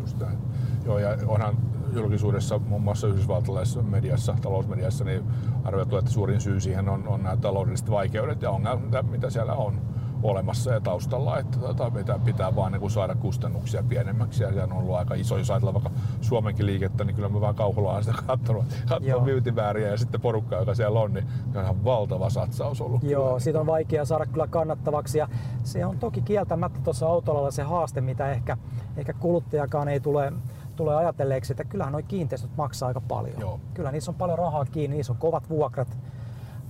Just 0.00 0.20
näin. 0.20 0.38
Joo, 0.84 0.98
ja 0.98 1.08
onhan 1.26 1.56
julkisuudessa, 1.94 2.58
muun 2.58 2.82
muassa 2.82 3.06
yhdysvaltalaisessa 3.06 3.82
mediassa, 3.82 4.36
talousmediassa, 4.42 5.04
niin 5.04 5.24
arvioitu, 5.64 5.96
että 5.96 6.10
suurin 6.10 6.40
syy 6.40 6.60
siihen 6.60 6.88
on, 6.88 7.08
on 7.08 7.22
nämä 7.22 7.36
taloudelliset 7.36 7.90
vaikeudet 7.90 8.42
ja 8.42 8.50
ongelmat, 8.50 9.10
mitä 9.10 9.30
siellä 9.30 9.54
on 9.54 9.93
olemassa 10.24 10.72
ja 10.72 10.80
taustalla, 10.80 11.38
että 11.38 11.58
tota, 11.58 11.90
pitää, 11.90 12.18
pitää 12.18 12.56
vaan 12.56 12.72
niin 12.72 12.90
saada 12.90 13.14
kustannuksia 13.14 13.82
pienemmäksi 13.82 14.42
ja 14.42 14.52
se 14.52 14.62
on 14.62 14.72
ollut 14.72 14.94
aika 14.94 15.14
iso, 15.14 15.38
jos 15.38 15.50
ajatellaan 15.50 15.82
vaikka 15.82 16.00
Suomenkin 16.20 16.66
liikettä, 16.66 17.04
niin 17.04 17.14
kyllä 17.14 17.28
mä 17.28 17.40
vaan 17.40 17.54
kauhulla 17.54 18.02
sitä 18.02 18.18
katsonut, 18.26 18.64
katsonut 18.88 19.24
myytimääriä 19.24 19.88
ja 19.88 19.96
sitten 19.96 20.20
porukka, 20.20 20.56
joka 20.56 20.74
siellä 20.74 21.00
on, 21.00 21.12
niin 21.12 21.26
on 21.54 21.62
ihan 21.62 21.84
valtava 21.84 22.30
satsaus 22.30 22.80
ollut. 22.80 23.02
Joo, 23.02 23.26
kyllä. 23.26 23.38
siitä 23.38 23.60
on 23.60 23.66
vaikea 23.66 24.04
saada 24.04 24.26
kyllä 24.26 24.46
kannattavaksi 24.46 25.18
ja 25.18 25.28
se 25.62 25.86
on 25.86 25.98
toki 25.98 26.22
kieltämättä 26.22 26.80
tuossa 26.84 27.06
autolalla 27.06 27.50
se 27.50 27.62
haaste, 27.62 28.00
mitä 28.00 28.30
ehkä, 28.30 28.56
ehkä 28.96 29.12
kuluttajakaan 29.12 29.88
ei 29.88 30.00
tule 30.00 30.32
tulee 30.76 30.96
ajatelleeksi, 30.96 31.52
että 31.52 31.64
kyllähän 31.64 31.92
nuo 31.92 32.02
kiinteistöt 32.08 32.56
maksaa 32.56 32.88
aika 32.88 33.00
paljon. 33.00 33.40
Joo. 33.40 33.60
Kyllä 33.74 33.92
niissä 33.92 34.10
on 34.10 34.14
paljon 34.14 34.38
rahaa 34.38 34.64
kiinni, 34.64 34.96
niissä 34.96 35.12
on 35.12 35.18
kovat 35.18 35.50
vuokrat, 35.50 35.98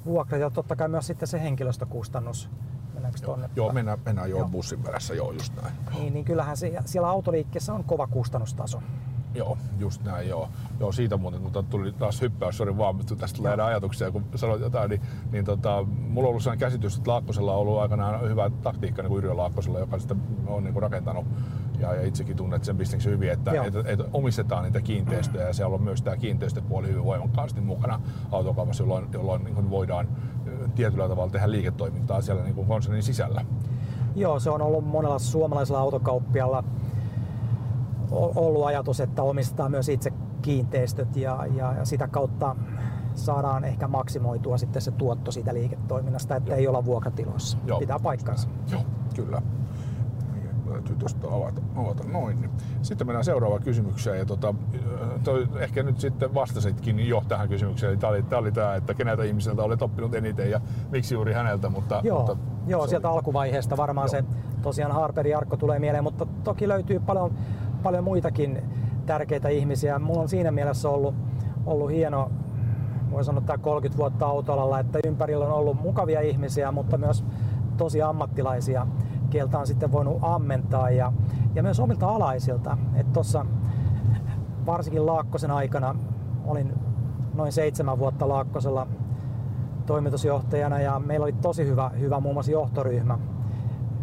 vuokrat 0.06 0.40
ja 0.40 0.50
totta 0.50 0.76
kai 0.76 0.88
myös 0.88 1.06
sitten 1.06 1.28
se 1.28 1.42
henkilöstökustannus 1.42 2.50
joo, 3.22 3.32
tonne? 3.32 3.50
Joo, 3.56 3.72
mennään, 3.72 3.98
mennään 4.04 4.30
jo 4.30 4.38
joo. 4.38 4.48
bussin 4.48 4.82
perässä, 4.82 5.14
joo, 5.14 5.32
just 5.32 5.52
näin. 5.62 5.74
Niin, 5.94 6.12
niin 6.14 6.24
kyllähän 6.24 6.56
se, 6.56 6.72
siellä 6.84 7.08
autoliikkeessä 7.08 7.74
on 7.74 7.84
kova 7.84 8.06
kustannustaso. 8.06 8.82
Joo, 9.34 9.58
just 9.78 10.04
näin, 10.04 10.28
joo. 10.28 10.48
Joo, 10.80 10.92
siitä 10.92 11.16
muuten, 11.16 11.42
mutta 11.42 11.62
tuli 11.62 11.92
taas 11.92 12.20
hyppäys, 12.20 12.56
sori 12.56 12.76
vaan, 12.76 12.96
mutta 12.96 13.16
tästä 13.16 13.36
tulee 13.36 13.52
enää 13.52 13.66
ajatuksia, 13.66 14.10
kun 14.10 14.24
sanoit 14.34 14.60
jotain, 14.60 14.90
niin, 14.90 15.00
niin 15.32 15.44
tota, 15.44 15.82
mulla 15.82 16.26
on 16.26 16.30
ollut 16.30 16.42
sellainen 16.42 16.60
käsitys, 16.60 16.96
että 16.96 17.10
Laakkosella 17.10 17.52
on 17.52 17.58
ollut 17.58 17.78
aikanaan 17.78 18.28
hyvä 18.28 18.50
taktiikka 18.62 19.02
niin 19.02 19.08
kuin 19.08 19.18
Yrjö 19.18 19.36
Laakkosella, 19.36 19.78
joka 19.78 19.98
sitten 19.98 20.22
on 20.46 20.64
niin 20.64 20.72
kuin 20.72 20.82
rakentanut 20.82 21.26
ja, 21.78 21.94
ja 21.94 22.06
itsekin 22.06 22.36
tunnet 22.36 22.64
sen 22.64 22.76
bisneksen 22.76 23.12
hyvin, 23.12 23.30
että 23.30 23.50
et, 23.62 23.74
et 23.86 24.00
omistetaan 24.12 24.64
niitä 24.64 24.80
kiinteistöjä 24.80 25.46
ja 25.46 25.52
siellä 25.52 25.74
on 25.74 25.82
myös 25.82 26.02
tämä 26.02 26.16
kiinteistöpuoli 26.16 26.88
hyvin 26.88 27.04
voimakkaasti 27.04 27.60
mukana 27.60 28.00
autokaupassa, 28.32 28.82
jolloin, 28.82 29.06
jolloin 29.12 29.44
niin 29.44 29.70
voidaan 29.70 30.08
tietyllä 30.74 31.08
tavalla 31.08 31.32
tehdä 31.32 31.50
liiketoimintaa 31.50 32.22
siellä 32.22 32.42
niin 32.42 32.54
kuin 32.54 32.66
konsernin 32.66 33.02
sisällä. 33.02 33.44
Joo, 34.14 34.40
se 34.40 34.50
on 34.50 34.62
ollut 34.62 34.86
monella 34.86 35.18
suomalaisella 35.18 35.80
autokauppialla 35.80 36.64
ollut 38.10 38.64
ajatus, 38.64 39.00
että 39.00 39.22
omistetaan 39.22 39.70
myös 39.70 39.88
itse 39.88 40.12
kiinteistöt 40.42 41.16
ja, 41.16 41.46
ja, 41.54 41.72
ja 41.72 41.84
sitä 41.84 42.08
kautta 42.08 42.56
saadaan 43.14 43.64
ehkä 43.64 43.88
maksimoitua 43.88 44.58
sitten 44.58 44.82
se 44.82 44.90
tuotto 44.90 45.30
siitä 45.30 45.54
liiketoiminnasta, 45.54 46.36
että 46.36 46.50
Joo. 46.50 46.58
ei 46.58 46.68
olla 46.68 46.84
vuokratiloissa. 46.84 47.58
Joo. 47.66 47.78
Pitää 47.78 47.98
paikkansa. 47.98 48.48
Joo, 48.70 48.82
kyllä 49.16 49.42
täytyy 50.84 50.96
tuosta 50.96 51.28
avata, 51.28 51.60
avata 51.76 52.04
noin. 52.04 52.40
Niin. 52.40 52.50
Sitten 52.82 53.06
mennään 53.06 53.24
seuraavaan 53.24 53.62
kysymykseen. 53.62 54.18
Ja 54.18 54.24
tota, 54.24 54.54
toi, 55.24 55.48
ehkä 55.58 55.82
nyt 55.82 56.00
sitten 56.00 56.34
vastasitkin 56.34 57.08
jo 57.08 57.22
tähän 57.28 57.48
kysymykseen. 57.48 57.90
Eli 57.90 57.98
tämä 57.98 58.10
oli, 58.10 58.22
tämä 58.22 58.40
oli 58.40 58.52
tämä, 58.52 58.74
että 58.74 58.94
keneltä 58.94 59.24
ihmiseltä 59.24 59.62
olet 59.62 59.82
oppinut 59.82 60.14
eniten 60.14 60.50
ja 60.50 60.60
miksi 60.90 61.14
juuri 61.14 61.32
häneltä. 61.32 61.68
Mutta, 61.68 62.00
joo, 62.04 62.18
mutta 62.18 62.36
joo 62.66 62.86
sieltä 62.86 63.08
oli... 63.08 63.16
alkuvaiheesta 63.16 63.76
varmaan 63.76 64.08
joo. 64.12 64.22
se 64.22 64.24
tosiaan 64.62 64.92
Harperi 64.92 65.30
Jarkko 65.30 65.56
tulee 65.56 65.78
mieleen, 65.78 66.04
mutta 66.04 66.26
toki 66.44 66.68
löytyy 66.68 67.00
paljon, 67.00 67.34
paljon 67.82 68.04
muitakin 68.04 68.62
tärkeitä 69.06 69.48
ihmisiä. 69.48 69.98
Mulla 69.98 70.20
on 70.20 70.28
siinä 70.28 70.50
mielessä 70.50 70.88
ollut, 70.88 71.14
ollut 71.66 71.90
hieno, 71.90 72.30
voi 73.10 73.24
sanoa 73.24 73.40
tämä 73.40 73.58
30 73.58 73.98
vuotta 73.98 74.26
autoalalla, 74.26 74.80
että 74.80 74.98
ympärillä 75.06 75.46
on 75.46 75.52
ollut 75.52 75.80
mukavia 75.80 76.20
ihmisiä, 76.20 76.72
mutta 76.72 76.98
myös 76.98 77.24
tosi 77.76 78.02
ammattilaisia 78.02 78.86
kieltä 79.34 79.58
on 79.58 79.66
sitten 79.66 79.92
voinut 79.92 80.18
ammentaa 80.22 80.90
ja, 80.90 81.12
ja 81.54 81.62
myös 81.62 81.80
omilta 81.80 82.08
alaisilta. 82.08 82.78
Tuossa 83.12 83.46
varsinkin 84.66 85.06
Laakkosen 85.06 85.50
aikana 85.50 85.94
olin 86.44 86.72
noin 87.34 87.52
seitsemän 87.52 87.98
vuotta 87.98 88.28
Laakkosella 88.28 88.86
toimitusjohtajana 89.86 90.80
ja 90.80 90.98
meillä 90.98 91.24
oli 91.24 91.32
tosi 91.32 91.66
hyvä, 91.66 91.88
hyvä 91.88 92.20
muun 92.20 92.34
muassa 92.34 92.52
johtoryhmä. 92.52 93.18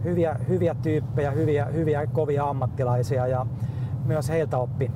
Hyviä, 0.04 0.36
hyviä 0.48 0.76
tyyppejä, 0.82 1.32
hyviä, 1.32 1.66
hyviä 1.66 2.08
kovia 2.08 2.50
ammattilaisia 2.50 3.28
ja 3.28 3.46
myös 4.06 4.30
heiltä 4.30 4.58
oppi 4.58 4.92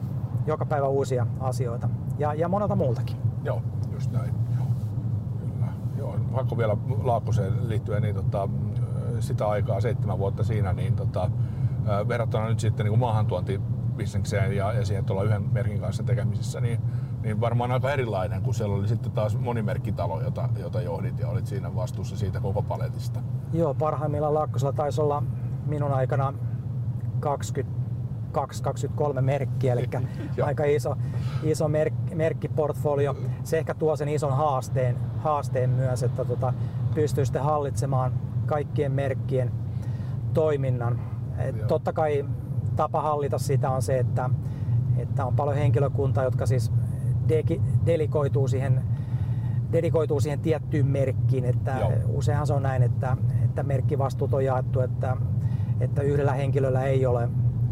joka 0.46 0.66
päivä 0.66 0.88
uusia 0.88 1.28
asioita 1.40 1.90
ja, 2.18 2.34
ja 2.34 2.50
monelta 2.50 2.76
muultakin. 2.76 3.18
Joo, 3.44 3.62
just 3.94 4.12
näin. 4.12 4.34
Joo, 4.58 4.68
kyllä. 5.40 5.68
Joo, 5.98 6.16
vaikka 6.34 6.58
vielä 6.58 6.78
Laakkoseen 7.04 7.70
liittyen, 7.70 8.02
niin 8.02 8.16
tota, 8.16 8.50
sitä 9.22 9.48
aikaa, 9.48 9.82
seitsemän 9.82 10.20
vuotta 10.20 10.44
siinä, 10.44 10.74
niin 10.74 10.96
tota, 10.96 11.32
verrattuna 12.08 12.50
nyt 12.50 12.60
sitten 12.60 12.86
niin 12.86 13.00
maahantuontibisnekseen 13.00 14.56
ja, 14.56 14.74
ja 14.74 14.86
siihen, 14.86 15.00
että 15.00 15.14
ollaan 15.14 15.28
yhden 15.28 15.44
merkin 15.52 15.80
kanssa 15.80 16.04
tekemisissä, 16.04 16.62
niin, 16.62 16.80
niin 17.24 17.42
varmaan 17.42 17.72
aika 17.72 17.92
erilainen, 17.92 18.42
kun 18.42 18.54
siellä 18.54 18.76
oli 18.76 18.88
sitten 18.88 19.12
taas 19.12 19.38
monimerkkitalo, 19.38 20.22
jota, 20.22 20.50
jota 20.60 20.82
johdit 20.82 21.20
ja 21.20 21.28
olit 21.28 21.48
siinä 21.48 21.76
vastuussa 21.76 22.18
siitä 22.18 22.40
koko 22.40 22.62
paletista. 22.62 23.22
Joo, 23.54 23.74
parhaimmillaan 23.74 24.34
Laakkosella 24.34 24.74
taisi 24.74 25.02
olla 25.02 25.24
minun 25.66 25.94
aikana 25.94 26.34
22-23 29.18 29.22
merkkiä, 29.22 29.74
eli 29.74 29.90
aika 30.46 30.64
iso, 30.64 30.96
iso 31.44 31.68
merk, 31.68 31.94
merkkiportfolio. 32.16 33.16
Se 33.44 33.58
ehkä 33.58 33.74
tuo 33.74 33.96
sen 33.96 34.10
ison 34.10 34.38
haasteen, 34.38 34.98
haasteen 35.18 35.70
myös, 35.70 36.04
että 36.04 36.26
tota, 36.26 36.54
pystyy 36.96 37.26
sitten 37.26 37.44
hallitsemaan 37.44 38.14
kaikkien 38.46 38.92
merkkien 38.92 39.52
toiminnan. 40.34 41.00
Et 41.38 41.68
totta 41.68 41.94
kai 41.94 42.26
tapa 42.76 43.02
hallita 43.02 43.38
sitä 43.38 43.70
on 43.70 43.82
se, 43.82 44.00
että, 44.00 44.30
että 44.98 45.26
on 45.26 45.36
paljon 45.36 45.58
henkilökuntaa, 45.58 46.24
jotka 46.24 46.46
siis 46.46 46.72
de- 47.30 47.62
delikoituu 47.86 48.48
siihen 48.48 48.82
dedikoituu 49.72 50.20
siihen 50.20 50.40
tiettyyn 50.40 50.88
merkkiin. 50.88 51.46
Että 51.46 51.90
useinhan 52.08 52.48
se 52.48 52.54
on 52.54 52.64
näin, 52.64 52.84
että, 52.84 53.18
että 53.44 53.64
merkkivastuut 53.64 54.34
on 54.34 54.46
jaettu, 54.46 54.80
että, 54.80 55.18
että 55.80 56.02
yhdellä 56.02 56.34
henkilöllä 56.34 56.84
ei 56.84 57.06
ole 57.06 57.30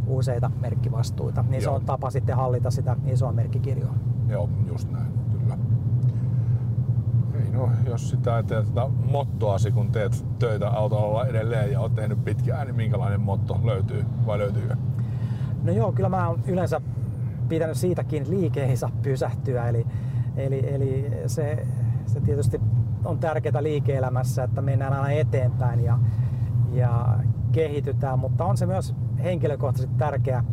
useita 0.08 0.52
merkkivastuita. 0.62 1.42
Niin 1.42 1.54
Joo. 1.54 1.62
se 1.62 1.70
on 1.70 1.86
tapa 1.86 2.10
sitten 2.10 2.36
hallita 2.36 2.72
sitä 2.72 2.96
isoa 3.06 3.32
merkkikirjoa. 3.32 3.94
Joo, 4.28 4.50
just 4.68 4.92
näin. 4.92 5.23
No, 7.54 7.70
jos 7.88 8.10
sitä 8.10 8.44
tee 8.44 8.64
tätä 8.64 8.88
mottoasi, 9.12 9.72
kun 9.72 9.92
teet 9.92 10.26
töitä 10.40 10.70
autolla 10.70 11.26
edelleen 11.26 11.72
ja 11.72 11.80
oot 11.80 11.96
tehnyt 11.96 12.26
pitkään, 12.26 12.68
niin 12.68 12.76
minkälainen 12.76 13.22
motto 13.22 13.60
löytyy 13.64 14.06
vai 14.26 14.38
löytyykö? 14.38 14.76
No 15.64 15.72
joo, 15.72 15.92
kyllä 15.92 16.10
mä 16.10 16.28
oon 16.28 16.40
yleensä 16.48 16.82
pitänyt 17.50 17.78
siitäkin, 17.78 18.22
että 18.22 18.34
liike 18.34 18.64
ei 18.64 18.78
saa 18.78 18.92
pysähtyä. 19.02 19.70
Eli, 19.70 19.88
eli, 20.38 20.74
eli 20.74 21.12
se, 21.28 21.68
se 22.06 22.22
tietysti 22.22 22.62
on 23.06 23.20
tärkeää 23.20 23.64
liike-elämässä, 23.64 24.44
että 24.44 24.62
mennään 24.62 24.94
aina 24.94 25.12
eteenpäin 25.12 25.84
ja, 25.84 26.00
ja 26.72 27.20
kehitytään, 27.52 28.20
mutta 28.20 28.46
on 28.46 28.58
se 28.58 28.66
myös 28.66 28.96
henkilökohtaisesti 29.24 29.96
tärkeä, 29.98 30.44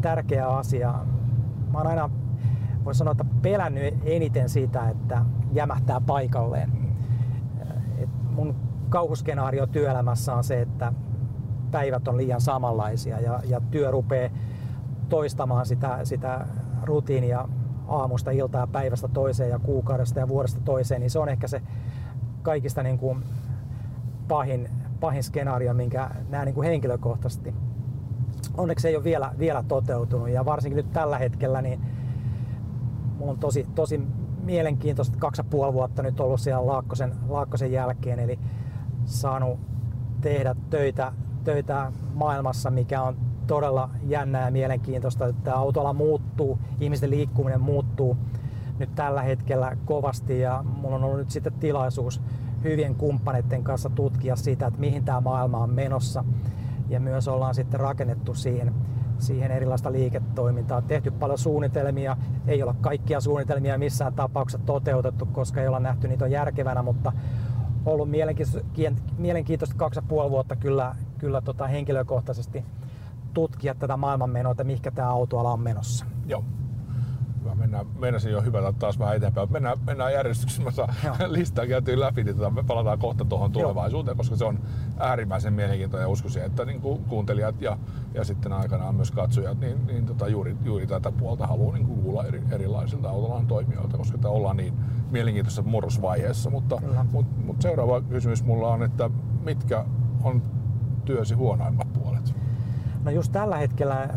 tärkeä 0.00 0.48
asia. 0.48 0.94
Mä 1.72 1.78
oon 1.78 1.86
aina, 1.86 2.10
voisi 2.86 2.98
sanoa, 2.98 3.12
että 3.12 3.24
pelännyt 3.42 3.94
eniten 4.04 4.48
sitä, 4.48 4.88
että 4.88 5.24
jämähtää 5.52 6.00
paikalleen. 6.00 6.72
Et 7.98 8.10
mun 8.30 8.54
kauhuskenaario 8.88 9.66
työelämässä 9.66 10.34
on 10.34 10.44
se, 10.44 10.60
että 10.60 10.92
päivät 11.70 12.08
on 12.08 12.16
liian 12.16 12.40
samanlaisia 12.40 13.20
ja, 13.20 13.40
ja 13.44 13.60
työ 13.60 13.90
rupeaa 13.90 14.30
toistamaan 15.08 15.66
sitä, 15.66 15.98
sitä 16.04 16.46
rutiinia 16.82 17.48
aamusta 17.88 18.30
iltaa 18.30 18.66
päivästä 18.66 19.08
toiseen 19.08 19.50
ja 19.50 19.58
kuukaudesta 19.58 20.20
ja 20.20 20.28
vuodesta 20.28 20.60
toiseen, 20.64 21.00
niin 21.00 21.10
se 21.10 21.18
on 21.18 21.28
ehkä 21.28 21.48
se 21.48 21.62
kaikista 22.42 22.82
niin 22.82 22.98
kuin 22.98 23.24
pahin, 24.28 24.70
pahin 25.00 25.22
skenaario, 25.22 25.74
minkä 25.74 26.10
näen 26.28 26.46
niin 26.46 26.54
kuin 26.54 26.68
henkilökohtaisesti. 26.68 27.54
Onneksi 28.56 28.88
ei 28.88 28.96
ole 28.96 29.04
vielä, 29.04 29.34
vielä 29.38 29.64
toteutunut 29.68 30.28
ja 30.28 30.44
varsinkin 30.44 30.76
nyt 30.76 30.92
tällä 30.92 31.18
hetkellä 31.18 31.62
niin 31.62 31.80
on 33.28 33.38
tosi, 33.38 33.66
tosi 33.74 34.00
mielenkiintoista 34.42 35.18
kaksi 35.18 35.40
ja 35.40 35.44
puoli 35.50 35.72
vuotta 35.72 36.02
nyt 36.02 36.20
ollut 36.20 36.40
siellä 36.40 36.66
Laakkosen, 36.66 37.14
Laakkosen 37.28 37.72
jälkeen, 37.72 38.18
eli 38.18 38.38
saanut 39.04 39.58
tehdä 40.20 40.54
töitä, 40.70 41.12
töitä 41.44 41.92
maailmassa, 42.14 42.70
mikä 42.70 43.02
on 43.02 43.16
todella 43.46 43.90
jännää 44.06 44.44
ja 44.44 44.50
mielenkiintoista, 44.50 45.26
että 45.26 45.42
tämä 45.42 45.56
autoala 45.56 45.92
muuttuu, 45.92 46.58
ihmisten 46.80 47.10
liikkuminen 47.10 47.60
muuttuu 47.60 48.16
nyt 48.78 48.94
tällä 48.94 49.22
hetkellä 49.22 49.76
kovasti 49.84 50.40
ja 50.40 50.64
mulla 50.80 50.96
on 50.96 51.04
ollut 51.04 51.18
nyt 51.18 51.30
sitten 51.30 51.52
tilaisuus 51.52 52.20
hyvien 52.64 52.94
kumppaneiden 52.94 53.64
kanssa 53.64 53.90
tutkia 53.90 54.36
sitä, 54.36 54.66
että 54.66 54.80
mihin 54.80 55.04
tämä 55.04 55.20
maailma 55.20 55.58
on 55.58 55.70
menossa 55.70 56.24
ja 56.88 57.00
myös 57.00 57.28
ollaan 57.28 57.54
sitten 57.54 57.80
rakennettu 57.80 58.34
siihen, 58.34 58.74
siihen 59.18 59.50
erilaista 59.50 59.92
liiketoimintaa. 59.92 60.82
Tehty 60.82 61.10
paljon 61.10 61.38
suunnitelmia, 61.38 62.16
ei 62.46 62.62
olla 62.62 62.74
kaikkia 62.80 63.20
suunnitelmia 63.20 63.78
missään 63.78 64.14
tapauksessa 64.14 64.66
toteutettu, 64.66 65.26
koska 65.26 65.60
ei 65.60 65.68
olla 65.68 65.80
nähty 65.80 66.08
niitä 66.08 66.24
on 66.24 66.30
järkevänä, 66.30 66.82
mutta 66.82 67.12
ollut 67.86 68.08
mielenkiintoista 69.18 69.76
kaksi 69.76 69.98
ja 69.98 70.02
puoli 70.08 70.30
vuotta 70.30 70.56
kyllä, 70.56 70.96
kyllä 71.18 71.40
tota 71.40 71.66
henkilökohtaisesti 71.66 72.64
tutkia 73.34 73.74
tätä 73.74 73.96
maailmanmenoa, 73.96 74.52
että 74.52 74.64
mihinkä 74.64 74.90
tämä 74.90 75.10
autoala 75.10 75.52
on 75.52 75.60
menossa. 75.60 76.06
Joo. 76.26 76.44
Hyvä, 77.46 77.54
mennään, 77.54 77.86
meinasin 77.98 78.32
jo 78.32 78.42
hyvältä 78.42 78.72
taas 78.72 78.98
vähän 78.98 79.16
eteenpäin. 79.16 79.52
Mennään, 79.52 79.78
mennään 79.86 80.12
järjestyksessä, 80.12 80.62
mä 80.62 80.70
saan 80.70 80.94
listaa 81.28 81.66
käytyä 81.66 82.00
läpi, 82.00 82.24
niin 82.24 82.36
tota, 82.36 82.50
me 82.50 82.62
palataan 82.62 82.98
kohta 82.98 83.24
tuohon 83.24 83.52
tulevaisuuteen, 83.52 84.12
Joo. 84.12 84.16
koska 84.16 84.36
se 84.36 84.44
on 84.44 84.58
äärimmäisen 84.98 85.52
mielenkiintoinen 85.52 86.04
ja 86.04 86.08
uskoisin, 86.08 86.42
että 86.42 86.64
niin 86.64 86.80
kuin 86.80 87.04
kuuntelijat 87.04 87.62
ja, 87.62 87.78
ja 88.14 88.24
sitten 88.24 88.52
aikanaan 88.52 88.94
myös 88.94 89.10
katsojat, 89.10 89.60
niin, 89.60 89.86
niin 89.86 90.06
tota, 90.06 90.28
juuri, 90.28 90.56
juuri 90.64 90.86
tätä 90.86 91.12
puolta 91.12 91.46
haluaa 91.46 91.74
niin 91.74 91.86
kuulla 91.86 92.24
eri, 92.24 92.42
erilaisilta 92.50 93.08
autolan 93.10 93.46
toimijoilta, 93.46 93.96
koska 93.96 94.18
tämä 94.18 94.34
ollaan 94.34 94.56
niin 94.56 94.74
mielenkiintoisessa 95.10 95.62
murrosvaiheessa. 95.62 96.50
Mutta, 96.50 96.80
mutta, 97.12 97.34
mutta 97.44 97.62
seuraava 97.62 98.00
kysymys 98.00 98.44
mulla 98.44 98.68
on, 98.68 98.82
että 98.82 99.10
mitkä 99.44 99.84
on 100.22 100.42
työsi 101.04 101.34
huonoimmat 101.34 101.92
puolet? 101.92 102.34
No 103.04 103.10
just 103.10 103.32
tällä 103.32 103.56
hetkellä 103.56 104.08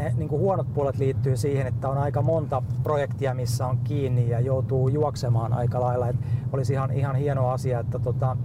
ne 0.00 0.14
niin 0.16 0.28
kuin 0.28 0.40
huonot 0.40 0.74
puolet 0.74 0.98
liittyy 0.98 1.36
siihen, 1.36 1.66
että 1.66 1.88
on 1.88 1.98
aika 1.98 2.22
monta 2.22 2.62
projektia, 2.82 3.34
missä 3.34 3.66
on 3.66 3.78
kiinni 3.78 4.28
ja 4.28 4.40
joutuu 4.40 4.88
juoksemaan 4.88 5.52
aika 5.52 5.80
lailla. 5.80 6.08
Et 6.08 6.16
olisi 6.52 6.72
ihan, 6.72 6.92
ihan 6.92 7.16
hieno 7.16 7.48
asia, 7.48 7.80
että 7.80 7.98
tota, 7.98 8.36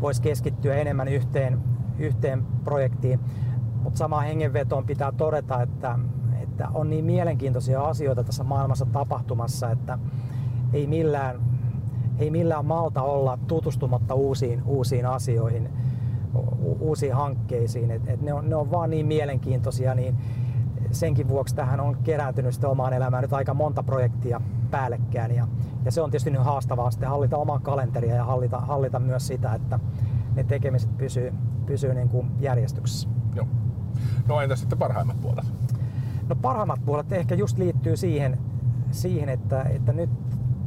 voisi 0.00 0.22
keskittyä 0.22 0.74
enemmän 0.74 1.08
yhteen, 1.08 1.58
yhteen 1.98 2.46
projektiin. 2.64 3.20
Mutta 3.82 3.98
samaan 3.98 4.24
hengenvetoon 4.24 4.86
pitää 4.86 5.12
todeta, 5.12 5.62
että, 5.62 5.98
että 6.42 6.68
on 6.74 6.90
niin 6.90 7.04
mielenkiintoisia 7.04 7.82
asioita 7.82 8.24
tässä 8.24 8.44
maailmassa 8.44 8.86
tapahtumassa, 8.86 9.70
että 9.70 9.98
ei 10.72 10.86
millään, 10.86 11.40
ei 12.18 12.30
millään 12.30 12.64
malta 12.64 13.02
olla 13.02 13.38
tutustumatta 13.46 14.14
uusiin, 14.14 14.62
uusiin 14.66 15.06
asioihin 15.06 15.70
uusiin 16.80 17.14
hankkeisiin. 17.14 17.90
Et, 17.90 18.08
et 18.08 18.22
ne, 18.22 18.32
on, 18.32 18.50
ne 18.50 18.56
on 18.56 18.70
vaan 18.70 18.90
niin 18.90 19.06
mielenkiintoisia, 19.06 19.94
niin 19.94 20.16
senkin 20.90 21.28
vuoksi 21.28 21.54
tähän 21.54 21.80
on 21.80 21.96
kerääntynyt 22.04 22.52
sitten 22.52 22.70
omaan 22.70 22.92
elämään 22.92 23.22
nyt 23.22 23.32
aika 23.32 23.54
monta 23.54 23.82
projektia 23.82 24.40
päällekkäin. 24.70 25.34
Ja, 25.34 25.48
ja 25.84 25.90
se 25.90 26.00
on 26.00 26.10
tietysti 26.10 26.30
nyt 26.30 26.44
haastavaa 26.44 26.90
sitten 26.90 27.08
hallita 27.08 27.36
omaa 27.36 27.58
kalenteria 27.58 28.14
ja 28.14 28.24
hallita, 28.24 28.60
hallita 28.60 28.98
myös 28.98 29.26
sitä, 29.26 29.54
että 29.54 29.80
ne 30.34 30.44
tekemiset 30.44 30.98
pysyy, 30.98 31.34
pysyy 31.66 31.94
niin 31.94 32.08
kuin 32.08 32.30
järjestyksessä. 32.40 33.08
Joo. 33.34 33.46
No 34.28 34.40
entä 34.40 34.56
sitten 34.56 34.78
parhaimmat 34.78 35.20
puolet? 35.20 35.44
No 36.28 36.36
parhaimmat 36.36 36.84
puolet 36.84 37.12
ehkä 37.12 37.34
just 37.34 37.58
liittyy 37.58 37.96
siihen, 37.96 38.38
siihen 38.90 39.28
että, 39.28 39.62
että 39.62 39.92
nyt 39.92 40.10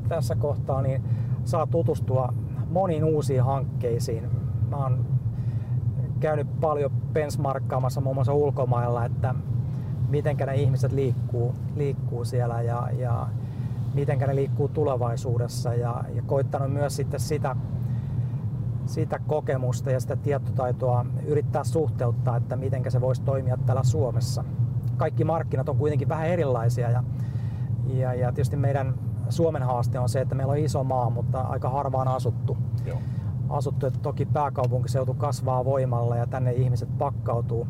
tässä 0.10 0.36
kohtaa 0.36 0.82
niin 0.82 1.04
saa 1.44 1.68
tutustua 1.68 2.34
moniin 2.70 3.04
uusiin 3.04 3.44
hankkeisiin. 3.44 4.30
Mä 4.70 4.78
oon 4.78 5.06
käynyt 6.20 6.60
paljon 6.60 6.92
benchmarkkaamassa 7.14 8.02
muun 8.02 8.16
muassa 8.16 8.34
ulkomailla, 8.34 9.06
että 9.06 9.36
miten 10.10 10.38
ne 10.38 10.56
ihmiset 10.56 10.92
liikkuu, 10.92 11.56
liikkuu 11.76 12.26
siellä 12.26 12.62
ja, 12.62 12.90
ja 12.98 13.28
miten 13.94 14.20
ne 14.20 14.36
liikkuu 14.36 14.68
tulevaisuudessa 14.68 15.74
ja, 15.74 16.04
ja 16.16 16.22
koittanut 16.22 16.74
myös 16.74 16.96
sitten 16.96 17.20
sitä, 17.20 17.56
sitä 18.86 19.20
kokemusta 19.28 19.92
ja 19.92 20.00
sitä 20.00 20.16
tietotaitoa 20.16 21.06
yrittää 21.26 21.64
suhteuttaa, 21.64 22.38
että 22.38 22.56
miten 22.56 22.92
se 22.92 23.02
voisi 23.02 23.22
toimia 23.22 23.58
täällä 23.66 23.84
Suomessa. 23.84 24.44
Kaikki 24.98 25.24
markkinat 25.24 25.70
on 25.70 25.78
kuitenkin 25.78 26.10
vähän 26.10 26.28
erilaisia 26.28 26.90
ja, 26.90 27.04
ja, 27.88 28.14
ja 28.14 28.32
tietysti 28.32 28.56
meidän 28.56 28.94
Suomen 29.30 29.64
haaste 29.64 30.00
on 30.00 30.10
se, 30.10 30.22
että 30.22 30.36
meillä 30.36 30.52
on 30.52 30.58
iso 30.58 30.84
maa, 30.84 31.10
mutta 31.10 31.42
aika 31.42 31.70
harvaan 31.70 32.08
asuttu. 32.08 32.58
Joo 32.86 32.98
asuttu. 33.50 33.86
Että 33.86 34.00
toki 34.00 34.26
pääkaupunkiseutu 34.26 35.14
kasvaa 35.14 35.66
voimalla 35.66 36.16
ja 36.16 36.28
tänne 36.28 36.54
ihmiset 36.54 36.98
pakkautuu, 36.98 37.68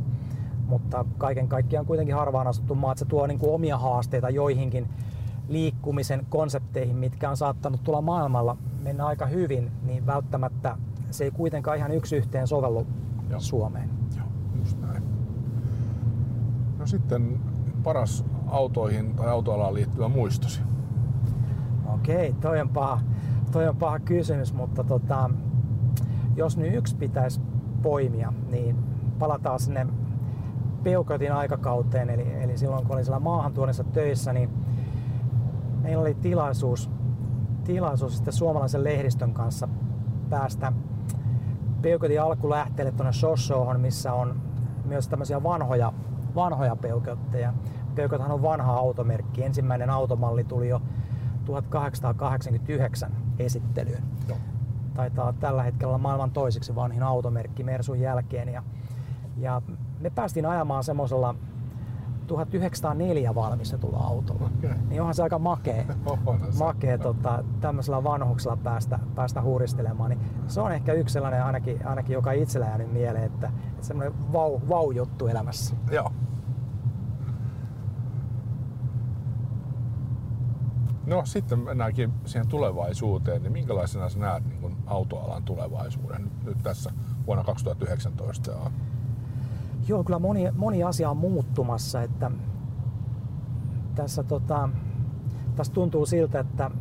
mutta 0.68 1.06
kaiken 1.18 1.48
kaikkiaan 1.48 1.86
kuitenkin 1.86 2.16
harvaan 2.16 2.48
asuttu 2.48 2.76
maa, 2.76 2.92
että 2.92 3.00
se 3.00 3.06
tuo 3.06 3.28
niin 3.28 3.40
kuin 3.40 3.54
omia 3.54 3.78
haasteita 3.78 4.30
joihinkin 4.30 4.90
liikkumisen 5.48 6.26
konsepteihin, 6.30 6.96
mitkä 6.96 7.30
on 7.30 7.38
saattanut 7.38 7.84
tulla 7.84 8.02
maailmalla 8.02 8.58
mennä 8.84 9.06
aika 9.06 9.26
hyvin, 9.26 9.72
niin 9.84 10.06
välttämättä 10.06 10.78
se 11.12 11.24
ei 11.24 11.32
kuitenkaan 11.32 11.78
ihan 11.78 11.92
yksi 11.92 12.16
yhteen 12.16 12.48
sovellu 12.48 12.88
Joo. 13.30 13.40
Suomeen. 13.40 13.90
Joo, 14.18 14.26
just 14.60 14.82
näin. 14.82 15.04
No 16.80 16.88
sitten 16.88 17.40
paras 17.84 18.26
autoihin 18.48 19.16
tai 19.16 19.28
autoalaan 19.28 19.74
liittyvä 19.74 20.08
muistosi? 20.08 20.62
Okei, 21.94 22.34
toi 22.34 22.62
on 22.62 22.70
paha, 22.70 23.02
toi 23.52 23.68
on 23.68 23.76
paha 23.76 24.00
kysymys, 24.00 24.54
mutta 24.54 24.84
tota, 24.84 25.30
jos 26.38 26.58
nyt 26.58 26.74
yksi 26.74 26.96
pitäisi 26.96 27.42
poimia, 27.82 28.34
niin 28.52 28.76
palataan 29.20 29.60
sinne 29.60 29.88
Peukotin 30.84 31.32
aikakauteen, 31.32 32.10
eli, 32.10 32.34
eli 32.42 32.58
silloin 32.58 32.86
kun 32.86 32.94
olin 32.94 33.06
siellä 33.06 33.20
maahantuonnissa 33.20 33.84
töissä, 33.84 34.34
niin 34.34 34.50
meillä 35.82 36.02
oli 36.02 36.14
tilaisuus, 36.14 36.90
tilaisuus 37.64 38.16
sitten 38.16 38.34
suomalaisen 38.34 38.84
lehdistön 38.84 39.34
kanssa 39.34 39.68
päästä 40.30 40.74
Peukotin 41.82 42.22
alkulähteelle 42.22 42.92
tuonne 42.92 43.14
Shoshohon, 43.14 43.80
missä 43.80 44.14
on 44.14 44.42
myös 44.86 45.08
tämmöisiä 45.08 45.44
vanhoja, 45.44 45.94
vanhoja 46.36 46.76
Peukotteja. 46.76 47.54
Peukothan 47.96 48.32
on 48.32 48.42
vanha 48.42 48.74
automerkki. 48.74 49.44
Ensimmäinen 49.44 49.90
automalli 49.90 50.44
tuli 50.44 50.70
jo 50.70 50.82
1889 51.46 53.12
esittelyyn. 53.40 54.04
Joo 54.28 54.38
taitaa 54.98 55.34
tällä 55.34 55.64
hetkellä 55.64 55.98
maailman 55.98 56.32
toiseksi 56.32 56.76
vanhin 56.76 57.04
automerkki 57.04 57.64
Mersun 57.64 58.00
jälkeen. 58.00 58.50
Ja, 58.50 58.64
ja 59.38 59.62
me 60.00 60.10
päästiin 60.10 60.46
ajamaan 60.46 60.84
semmoisella 60.84 61.36
1904 62.28 63.36
valmistetulla 63.36 63.98
autolla. 63.98 64.50
Okay. 64.58 64.78
Niin 64.90 65.02
onhan 65.02 65.16
se 65.16 65.24
aika 65.24 65.40
makea, 65.40 65.84
makea 66.60 66.98
tota, 66.98 67.44
tämmöisellä 67.62 68.04
vanhuksella 68.04 68.58
päästä, 68.58 69.00
päästä 69.16 69.42
huuristelemaan. 69.42 70.10
Niin 70.10 70.20
se 70.48 70.62
on 70.62 70.72
ehkä 70.72 70.94
yksi 70.94 71.14
sellainen 71.14 71.44
ainakin, 71.44 71.88
ainakin 71.88 72.14
joka 72.14 72.32
itsellä 72.32 72.66
jäänyt 72.66 72.94
mieleen, 72.94 73.24
että, 73.24 73.52
että 73.72 73.88
semmoinen 73.88 74.34
vau, 74.34 74.60
vau 74.70 74.92
juttu 74.92 75.28
elämässä. 75.28 75.76
Joo. 75.92 76.12
No 81.08 81.26
sitten 81.26 81.60
mennäänkin 81.60 82.14
siihen 82.26 82.48
tulevaisuuteen, 82.48 83.44
niin 83.44 83.52
minkälaisena 83.52 84.10
sä 84.10 84.20
näet 84.20 84.44
niin 84.46 84.78
autoalan 84.86 85.44
tulevaisuuden 85.44 86.24
nyt, 86.24 86.44
nyt 86.44 86.58
tässä 86.64 86.92
vuonna 87.28 87.44
2019? 87.44 88.52
Joo, 89.88 90.04
kyllä 90.04 90.20
moni, 90.20 90.52
moni 90.56 90.84
asia 90.84 91.10
on 91.10 91.18
muuttumassa, 91.18 92.02
että 92.02 92.32
tässä, 93.96 94.24
tota, 94.24 94.70
tässä 95.56 95.74
tuntuu 95.74 96.06
siltä, 96.06 96.40
että 96.40 96.72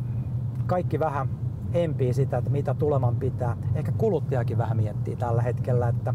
kaikki 0.65 0.99
vähän 0.99 1.29
empii 1.73 2.13
sitä, 2.13 2.37
että 2.37 2.49
mitä 2.49 2.73
tuleman 2.73 3.15
pitää. 3.15 3.57
Ehkä 3.75 3.91
kuluttajakin 3.91 4.57
vähän 4.57 4.77
miettii 4.77 5.15
tällä 5.15 5.41
hetkellä, 5.41 5.87
että, 5.87 6.13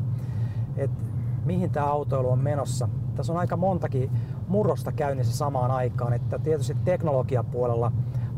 että 0.76 1.02
mihin 1.44 1.70
tämä 1.70 1.86
autoilu 1.86 2.30
on 2.30 2.38
menossa. 2.38 2.88
Tässä 3.14 3.32
on 3.32 3.38
aika 3.38 3.56
montakin 3.56 4.10
murrosta 4.48 4.92
käynnissä 4.92 5.36
samaan 5.36 5.70
aikaan, 5.70 6.12
että 6.12 6.38
tietysti 6.38 6.76
teknologiapuolella 6.84 7.92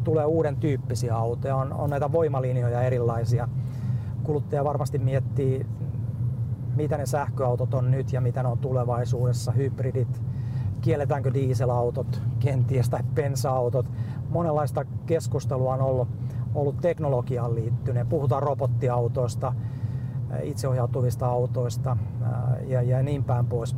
tulee 0.05 0.25
uuden 0.25 0.57
tyyppisiä 0.57 1.17
autoja, 1.17 1.57
on, 1.57 1.73
on 1.73 1.91
näitä 1.91 2.13
voimalinjoja 2.13 2.83
erilaisia. 2.83 3.49
Kuluttaja 4.23 4.65
varmasti 4.65 4.99
miettii, 4.99 5.67
mitä 6.77 6.99
ne 6.99 7.07
sähköautot 7.07 7.75
on 7.75 7.91
nyt 7.91 8.13
ja 8.13 8.21
mitä 8.21 8.43
ne 8.43 8.49
on 8.49 8.59
tulevaisuudessa, 8.59 9.53
hybridit, 9.53 10.23
kielletäänkö 10.81 11.35
dieselautot, 11.35 12.23
kenties 12.41 12.91
tai 12.91 13.01
bensa-autot. 13.15 13.87
Monenlaista 14.29 14.85
keskustelua 15.07 15.75
on 15.75 15.81
ollut, 15.81 16.09
ollut 16.55 16.77
teknologiaan 16.81 17.55
liittyen. 17.55 18.07
Puhutaan 18.07 18.43
robottiautoista, 18.43 19.55
itseohjautuvista 20.43 21.27
autoista 21.27 21.97
ja, 22.67 22.83
ja 22.83 23.03
niin 23.03 23.25
päin 23.25 23.47
pois. 23.47 23.77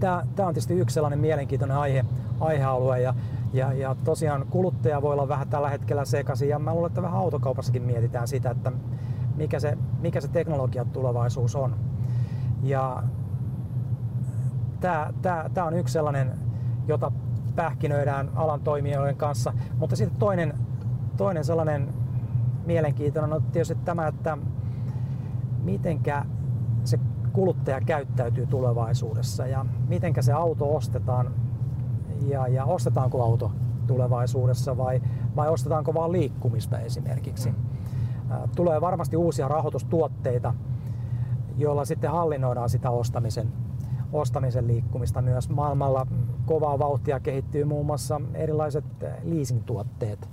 Tämä 0.00 0.18
on 0.18 0.54
tietysti 0.54 0.74
yksi 0.74 0.94
sellainen 0.94 1.18
mielenkiintoinen 1.18 1.76
aihe, 1.76 2.04
aihealue 2.40 3.00
ja, 3.00 3.14
ja, 3.54 3.72
ja 3.72 3.96
tosiaan 4.04 4.46
kuluttaja 4.50 5.02
voi 5.02 5.12
olla 5.12 5.28
vähän 5.28 5.48
tällä 5.48 5.70
hetkellä 5.70 6.04
sekaisin 6.04 6.48
ja 6.48 6.58
mä 6.58 6.74
luulen, 6.74 6.88
että 6.88 7.02
vähän 7.02 7.20
autokaupassakin 7.20 7.82
mietitään 7.82 8.28
sitä, 8.28 8.50
että 8.50 8.72
mikä 9.36 9.60
se, 9.60 9.78
mikä 10.00 10.20
se 10.20 10.28
teknologian 10.28 10.90
tulevaisuus 10.90 11.56
on. 11.56 11.76
Ja 12.62 13.02
Tämä 15.54 15.66
on 15.66 15.74
yksi 15.74 15.92
sellainen, 15.92 16.30
jota 16.88 17.12
pähkinöidään 17.56 18.30
alan 18.34 18.60
toimijoiden 18.60 19.16
kanssa. 19.16 19.52
Mutta 19.78 19.96
sitten 19.96 20.18
toinen, 20.18 20.54
toinen 21.16 21.44
sellainen 21.44 21.88
mielenkiintoinen 22.66 23.32
on 23.32 23.42
tietysti 23.42 23.78
tämä, 23.84 24.06
että 24.06 24.38
mitenkä 25.62 26.24
se 26.84 26.98
kuluttaja 27.32 27.80
käyttäytyy 27.80 28.46
tulevaisuudessa 28.46 29.46
ja 29.46 29.66
mitenkä 29.88 30.22
se 30.22 30.32
auto 30.32 30.76
ostetaan 30.76 31.30
ja, 32.28 32.48
ja 32.48 32.64
ostetaanko 32.64 33.22
auto 33.22 33.50
tulevaisuudessa 33.86 34.76
vai, 34.76 35.02
vai 35.36 35.48
ostetaanko 35.48 35.94
vaan 35.94 36.12
liikkumista 36.12 36.78
esimerkiksi. 36.78 37.50
Mm. 37.50 37.56
Tulee 38.56 38.80
varmasti 38.80 39.16
uusia 39.16 39.48
rahoitustuotteita, 39.48 40.54
joilla 41.56 41.84
sitten 41.84 42.10
hallinnoidaan 42.10 42.70
sitä 42.70 42.90
ostamisen, 42.90 43.52
ostamisen 44.12 44.66
liikkumista 44.66 45.22
myös. 45.22 45.50
Maailmalla 45.50 46.06
kovaa 46.46 46.78
vauhtia 46.78 47.20
kehittyy 47.20 47.64
muun 47.64 47.86
muassa 47.86 48.20
erilaiset 48.34 48.84
leasing-tuotteet. 49.22 50.28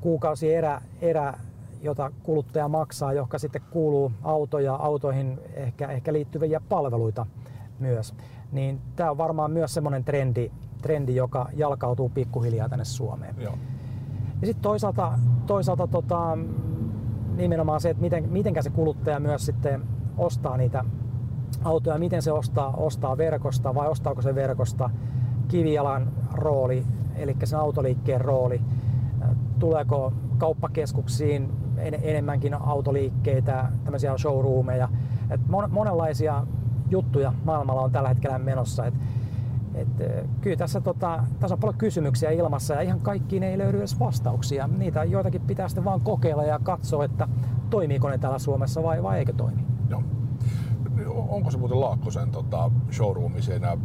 Kuukausi 0.00 0.54
erä, 0.54 0.80
erä 1.00 1.34
jota 1.82 2.12
kuluttaja 2.22 2.68
maksaa, 2.68 3.12
joka 3.12 3.38
sitten 3.38 3.62
kuuluu 3.70 4.12
autoja, 4.22 4.74
autoihin 4.74 5.40
ehkä, 5.54 5.88
ehkä 5.88 6.12
liittyviä 6.12 6.60
palveluita 6.68 7.26
myös. 7.78 8.14
Niin 8.52 8.80
tämä 8.96 9.10
on 9.10 9.18
varmaan 9.18 9.50
myös 9.50 9.74
semmoinen 9.74 10.04
trendi, 10.04 10.50
trendi, 10.82 11.14
joka 11.14 11.48
jalkautuu 11.52 12.08
pikkuhiljaa 12.08 12.68
tänne 12.68 12.84
Suomeen. 12.84 13.34
Joo. 13.38 13.54
Ja 14.40 14.46
sitten 14.46 14.62
toisaalta, 14.62 15.18
toisaalta 15.46 15.86
tota, 15.86 16.38
nimenomaan 17.36 17.80
se, 17.80 17.90
että 17.90 18.00
miten, 18.00 18.28
mitenkä 18.28 18.62
se 18.62 18.70
kuluttaja 18.70 19.20
myös 19.20 19.46
sitten 19.46 19.82
ostaa 20.18 20.56
niitä 20.56 20.84
autoja, 21.64 21.98
miten 21.98 22.22
se 22.22 22.32
ostaa, 22.32 22.74
ostaa 22.76 23.16
verkosta 23.16 23.74
vai 23.74 23.88
ostaako 23.88 24.22
se 24.22 24.34
verkosta 24.34 24.90
kivijalan 25.48 26.08
rooli, 26.32 26.86
eli 27.16 27.36
sen 27.44 27.58
autoliikkeen 27.58 28.20
rooli, 28.20 28.60
tuleeko 29.58 30.12
kauppakeskuksiin 30.38 31.52
en, 31.76 31.94
enemmänkin 32.02 32.54
autoliikkeitä, 32.54 33.68
tämmöisiä 33.84 34.18
showroomeja. 34.18 34.88
Et 35.30 35.40
mon, 35.48 35.70
monenlaisia 35.70 36.46
juttuja 36.90 37.32
maailmalla 37.44 37.82
on 37.82 37.92
tällä 37.92 38.08
hetkellä 38.08 38.38
menossa. 38.38 38.86
Et, 38.86 38.94
et, 39.74 39.88
kyllä 40.40 40.56
tässä, 40.56 40.80
tota, 40.80 41.24
tässä 41.40 41.54
on 41.54 41.60
paljon 41.60 41.78
kysymyksiä 41.78 42.30
ilmassa 42.30 42.74
ja 42.74 42.80
ihan 42.80 43.00
kaikkiin 43.00 43.42
ei 43.42 43.58
löydy 43.58 43.78
edes 43.78 44.00
vastauksia. 44.00 44.66
Niitä 44.66 45.04
joitakin 45.04 45.40
pitää 45.40 45.68
sitten 45.68 45.84
vaan 45.84 46.00
kokeilla 46.00 46.44
ja 46.44 46.58
katsoa, 46.58 47.04
että 47.04 47.28
toimiiko 47.70 48.08
ne 48.08 48.18
täällä 48.18 48.38
Suomessa 48.38 48.82
vai, 48.82 49.02
vai 49.02 49.18
eikö 49.18 49.32
toimi. 49.32 49.66
Joo. 49.90 50.02
Onko 51.28 51.50
se 51.50 51.58
muuten 51.58 51.80
Laakkosen 51.80 52.30
tota, 52.30 52.70
showroomi 52.92 53.42
siinä 53.42 53.76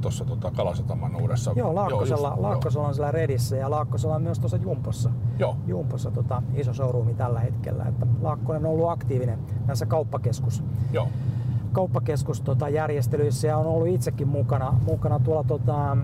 tuossa 0.00 0.24
tota 0.24 0.50
Kalasataman 0.50 1.22
uudessa. 1.22 1.52
Joo, 1.56 1.74
Laakkosella, 1.74 2.28
joo, 2.28 2.34
just, 2.34 2.42
Laakkosella 2.42 2.88
on 2.88 2.94
siellä 2.94 3.10
Redissä 3.10 3.56
ja 3.56 3.70
Laakkosella 3.70 4.14
on 4.14 4.22
myös 4.22 4.38
tuossa 4.38 4.56
Jumpossa. 4.56 5.10
Joo. 5.38 5.56
Jumpossa 5.66 6.10
tota, 6.10 6.42
iso 6.54 6.72
showroomi 6.72 7.14
tällä 7.14 7.40
hetkellä. 7.40 7.84
Että 7.84 8.06
Laakkonen 8.20 8.66
on 8.66 8.70
ollut 8.70 8.90
aktiivinen 8.90 9.38
näissä 9.66 9.86
kauppakeskus. 9.86 10.64
Joo 10.92 11.08
kauppakeskus 11.74 12.40
tota, 12.40 12.68
järjestelyissä 12.68 13.48
ja 13.48 13.58
on 13.58 13.66
ollut 13.66 13.88
itsekin 13.88 14.28
mukana, 14.28 14.74
mukana 14.86 15.18
tuolla 15.18 15.44
tota, 15.44 15.96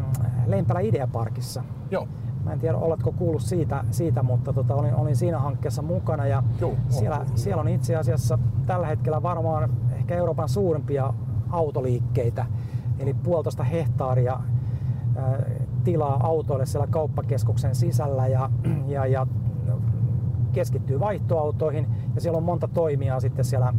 Lempälä 0.47 0.81
Ideaparkissa. 0.81 1.65
Joo. 1.91 2.09
Mä 2.45 2.53
en 2.53 2.61
tiedä, 2.61 2.77
oletko 2.77 3.13
kuullut 3.13 3.43
siitä, 3.43 3.85
siitä 3.91 4.23
mutta 4.23 4.53
tota, 4.53 4.75
olin, 4.75 4.95
olin 4.95 5.17
siinä 5.17 5.39
hankkeessa 5.39 5.83
mukana 5.83 6.27
ja 6.27 6.43
Joo, 6.61 6.75
siellä, 6.89 7.27
siellä 7.35 7.61
on 7.61 7.69
itse 7.69 7.97
asiassa 7.97 8.39
tällä 8.67 8.87
hetkellä 8.87 9.23
varmaan 9.23 9.71
ehkä 9.93 10.15
Euroopan 10.15 10.49
suurimpia 10.49 11.15
autoliikkeitä 11.51 12.47
eli 12.99 13.15
puolitoista 13.15 13.65
hehtaaria 13.65 14.41
tilaa 15.85 16.27
autoille 16.27 16.67
siellä 16.67 16.87
kauppakeskuksen 16.87 17.75
sisällä 17.75 18.27
ja, 18.27 18.51
ja, 18.87 19.07
ja 19.07 19.27
keskittyy 20.53 21.01
vaihtoautoihin 21.01 21.87
ja 22.15 22.21
siellä 22.21 22.37
on 22.37 22.43
monta 22.43 22.69
toimijaa 22.69 23.21
sitten 23.21 23.45
siellä, 23.45 23.75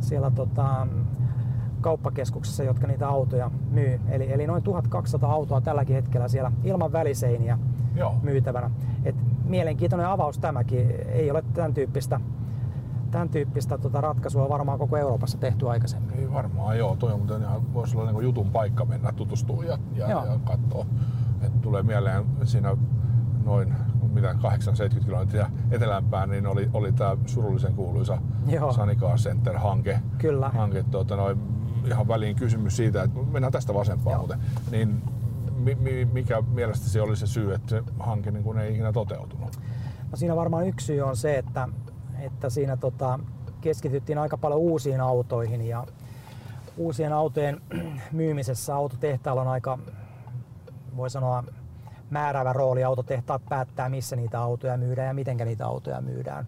siellä 0.00 0.30
tota, 0.30 0.86
kauppakeskuksessa, 1.80 2.64
jotka 2.64 2.86
niitä 2.86 3.08
autoja 3.08 3.50
myy. 3.70 4.00
Eli, 4.08 4.32
eli 4.32 4.46
noin 4.46 4.62
1200 4.62 5.32
autoa 5.32 5.60
tälläkin 5.60 5.96
hetkellä 5.96 6.28
siellä 6.28 6.52
ilman 6.64 6.92
väliseiniä 6.92 7.58
Joo. 7.96 8.14
myytävänä. 8.22 8.70
Et 9.04 9.16
mielenkiintoinen 9.44 10.06
avaus 10.06 10.38
tämäkin. 10.38 10.90
Ei 11.08 11.30
ole 11.30 11.44
tämän 11.54 11.74
tyyppistä 11.74 12.20
tämän 13.10 13.28
tyyppistä 13.28 13.78
tota 13.78 14.00
ratkaisua 14.00 14.48
varmaan 14.48 14.78
koko 14.78 14.96
Euroopassa 14.96 15.38
tehty 15.38 15.68
aikaisemmin. 15.68 16.18
Ei 16.18 16.32
varmaan, 16.32 16.78
joo. 16.78 16.96
Toi 16.96 17.12
on 17.12 17.40
ihan, 17.40 17.74
voisi 17.74 17.96
olla 17.96 18.12
niin 18.12 18.22
jutun 18.22 18.50
paikka 18.50 18.84
mennä 18.84 19.12
tutustua 19.12 19.64
ja, 19.64 19.78
ja, 19.94 20.08
ja 20.08 20.38
katsoa. 20.44 20.86
Et 21.42 21.60
tulee 21.60 21.82
mieleen 21.82 22.24
siinä 22.44 22.76
noin 23.44 23.74
mitä 24.12 24.34
870 24.34 25.06
kilometriä 25.06 25.50
etelämpään, 25.70 26.30
niin 26.30 26.46
oli, 26.46 26.70
oli 26.72 26.92
tämä 26.92 27.16
surullisen 27.26 27.74
kuuluisa 27.74 28.18
Sanika 28.76 29.14
Center-hanke. 29.16 30.00
Kyllä. 30.18 30.48
Hanke, 30.48 30.84
tuota, 30.90 31.16
noin, 31.16 31.38
ihan 31.86 32.08
väliin 32.08 32.36
kysymys 32.36 32.76
siitä, 32.76 33.02
että 33.02 33.20
mennään 33.20 33.52
tästä 33.52 33.74
vasempaan 33.74 34.18
muuten. 34.18 34.40
Niin 34.70 35.02
mi, 35.56 35.74
mi, 35.74 36.04
mikä 36.12 36.42
mielestäsi 36.42 37.00
oli 37.00 37.16
se 37.16 37.26
syy, 37.26 37.54
että 37.54 37.68
se 37.70 37.82
hanke 37.98 38.30
niin 38.30 38.58
ei 38.58 38.72
ikinä 38.72 38.92
toteutunut? 38.92 39.60
No 40.10 40.16
siinä 40.16 40.36
varmaan 40.36 40.66
yksi 40.66 40.86
syy 40.86 41.00
on 41.00 41.16
se, 41.16 41.38
että 41.38 41.68
että 42.20 42.50
siinä 42.50 42.76
tota, 42.76 43.18
keskityttiin 43.60 44.18
aika 44.18 44.38
paljon 44.38 44.60
uusiin 44.60 45.00
autoihin 45.00 45.68
ja 45.68 45.86
uusien 46.76 47.12
autojen 47.12 47.60
myymisessä 48.12 48.74
autotehtaalla 48.74 49.42
on 49.42 49.48
aika, 49.48 49.78
voi 50.96 51.10
sanoa, 51.10 51.44
määräävä 52.10 52.52
rooli. 52.52 52.84
Autotehtaat 52.84 53.42
päättää, 53.48 53.88
missä 53.88 54.16
niitä 54.16 54.40
autoja 54.40 54.76
myydään 54.76 55.08
ja 55.08 55.14
miten 55.14 55.36
niitä 55.36 55.66
autoja 55.66 56.00
myydään. 56.00 56.46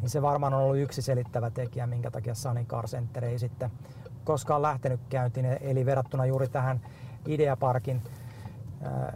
Niin 0.00 0.10
se 0.10 0.22
varmaan 0.22 0.54
on 0.54 0.60
ollut 0.60 0.78
yksi 0.78 1.02
selittävä 1.02 1.50
tekijä, 1.50 1.86
minkä 1.86 2.10
takia 2.10 2.34
Sunny 2.34 2.64
Car 2.64 2.86
Center 2.86 3.24
ei 3.24 3.38
sitten 3.38 3.70
koskaan 4.28 4.62
lähtenyt 4.62 5.00
käyntiin. 5.08 5.46
Eli 5.46 5.86
verrattuna 5.86 6.26
juuri 6.26 6.48
tähän 6.48 6.80
Ideaparkin, 7.26 8.02
äh, 8.86 9.14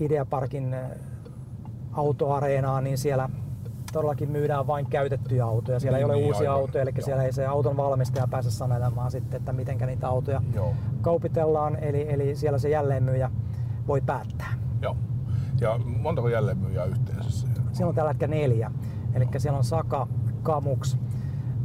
Ideaparkin 0.00 0.74
äh, 0.74 0.90
autoareenaan, 1.92 2.84
niin 2.84 2.98
siellä 2.98 3.28
todellakin 3.92 4.30
myydään 4.30 4.66
vain 4.66 4.86
käytettyjä 4.86 5.44
autoja. 5.44 5.80
Siellä 5.80 5.98
niin, 5.98 6.00
ei 6.00 6.04
ole 6.04 6.14
niin, 6.14 6.26
uusia 6.26 6.50
aivan. 6.50 6.62
autoja, 6.62 6.82
eli 6.82 6.90
Joo. 6.96 7.04
siellä 7.04 7.22
ei 7.22 7.32
se 7.32 7.46
auton 7.46 7.76
valmistaja 7.76 8.28
pääse 8.28 8.50
sanelemaan 8.50 9.10
sitten, 9.10 9.38
että 9.38 9.52
miten 9.52 9.78
niitä 9.78 10.08
autoja 10.08 10.42
Joo. 10.54 10.74
kaupitellaan, 11.00 11.76
eli, 11.76 12.12
eli 12.12 12.36
siellä 12.36 12.58
se 12.58 12.68
jälleenmyyjä 12.68 13.30
voi 13.86 14.00
päättää. 14.00 14.52
Joo. 14.82 14.96
Ja 15.60 15.78
montako 15.78 16.28
jälleenmyyjää 16.28 16.84
yhteensä 16.84 17.30
siellä 17.72 17.88
on? 17.88 17.94
tällä 17.94 18.10
hetkellä 18.10 18.34
neljä. 18.34 18.70
Eli 19.14 19.28
siellä 19.38 19.58
on 19.58 19.64
Saka, 19.64 20.08
Kamux, 20.42 20.96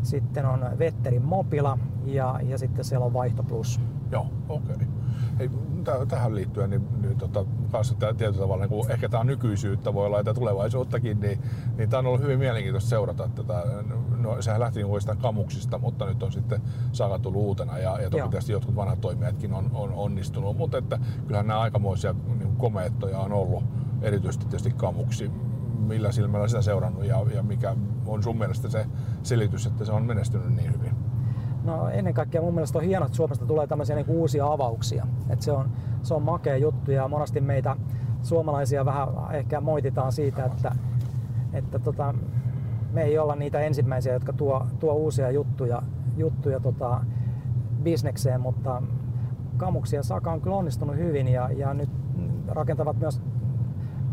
sitten 0.04 0.46
on 0.46 0.66
Vetterin 0.80 1.26
Mopila 1.26 1.78
ja, 2.06 2.40
ja 2.44 2.58
sitten 2.58 2.86
siellä 2.86 3.06
on 3.06 3.14
Vaihto 3.14 3.44
Plus. 3.44 3.80
Joo, 4.12 4.28
okei. 4.50 4.76
Okay. 4.76 4.88
Hei, 5.40 5.50
tähän 6.08 6.36
liittyen, 6.36 6.70
niin, 6.70 6.88
niin 7.02 7.18
tota, 7.18 7.46
kanssa 7.72 7.96
tietyllä 7.96 8.40
tavalla, 8.40 8.66
niin 8.66 8.92
ehkä 8.92 9.10
tämä 9.10 9.24
nykyisyyttä 9.24 9.94
voi 9.94 10.06
olla 10.06 10.20
että 10.20 10.34
tulevaisuuttakin, 10.34 11.20
niin, 11.20 11.40
niin 11.78 11.90
tämä 11.90 12.00
on 12.00 12.06
ollut 12.06 12.22
hyvin 12.22 12.40
mielenkiintoista 12.40 12.90
seurata 12.90 13.30
tätä. 13.36 13.64
No, 14.18 14.42
sehän 14.42 14.60
lähti 14.60 14.84
niin 14.84 15.18
kamuksista, 15.22 15.78
mutta 15.78 16.06
nyt 16.06 16.24
on 16.24 16.32
sitten 16.32 16.62
Saga 16.92 17.20
tullut 17.20 17.42
uutena 17.42 17.78
ja, 17.78 18.02
ja 18.02 18.10
toki 18.10 18.30
tietysti 18.30 18.52
jotkut 18.52 18.76
vanhat 18.76 19.02
toimijatkin 19.02 19.54
on, 19.54 19.70
on 19.74 19.94
onnistunut, 19.94 20.58
mutta 20.58 20.78
että 20.78 21.00
kyllähän 21.28 21.48
nämä 21.48 21.60
aikamoisia 21.60 22.16
niin 22.40 22.56
komeettoja 22.56 23.20
on 23.20 23.34
ollut, 23.34 23.64
erityisesti 24.02 24.46
tietysti 24.46 24.72
kamuksi 24.72 25.32
millä 25.80 26.12
silmällä 26.12 26.48
sitä 26.48 26.62
seurannut 26.62 27.06
ja, 27.06 27.26
ja 27.34 27.44
mikä 27.44 27.76
on 28.06 28.24
sun 28.24 28.38
mielestä 28.38 28.70
se 28.70 28.86
selitys, 29.24 29.66
että 29.66 29.86
se 29.86 29.92
on 29.92 30.04
menestynyt 30.04 30.56
niin 30.56 30.74
hyvin? 30.74 31.03
No 31.64 31.90
ennen 31.90 32.14
kaikkea 32.14 32.42
mun 32.42 32.54
mielestä 32.54 32.78
on 32.78 32.84
hienoa, 32.84 33.06
että 33.06 33.16
Suomesta 33.16 33.46
tulee 33.46 33.68
tämmöisiä 33.68 33.96
niin 33.96 34.06
uusia 34.10 34.52
avauksia. 34.52 35.08
Et 35.30 35.42
se, 35.42 35.52
on, 35.52 35.70
se 36.02 36.14
on 36.14 36.22
makea 36.22 36.58
juttu 36.58 36.92
ja 36.92 37.08
monesti 37.08 37.42
meitä 37.42 37.76
suomalaisia 38.24 38.86
vähän 38.86 39.08
ehkä 39.32 39.62
moititaan 39.62 40.12
siitä, 40.12 40.46
että, 40.46 40.76
että 41.54 41.80
tota, 41.80 42.16
me 42.92 43.04
ei 43.04 43.18
olla 43.18 43.36
niitä 43.36 43.60
ensimmäisiä, 43.60 44.14
jotka 44.14 44.34
tuo, 44.34 44.68
tuo 44.80 44.94
uusia 44.94 45.32
juttuja, 45.32 45.84
juttuja 46.18 46.60
tota, 46.60 47.02
bisnekseen, 47.84 48.42
mutta 48.42 48.82
Kamuksi 49.58 49.96
ja 49.96 50.04
Saka 50.04 50.32
on 50.32 50.42
kyllä 50.42 50.56
onnistunut 50.56 50.96
hyvin 50.96 51.28
ja, 51.28 51.50
ja 51.52 51.74
nyt 51.74 51.90
rakentavat 52.48 53.00
myös, 53.00 53.22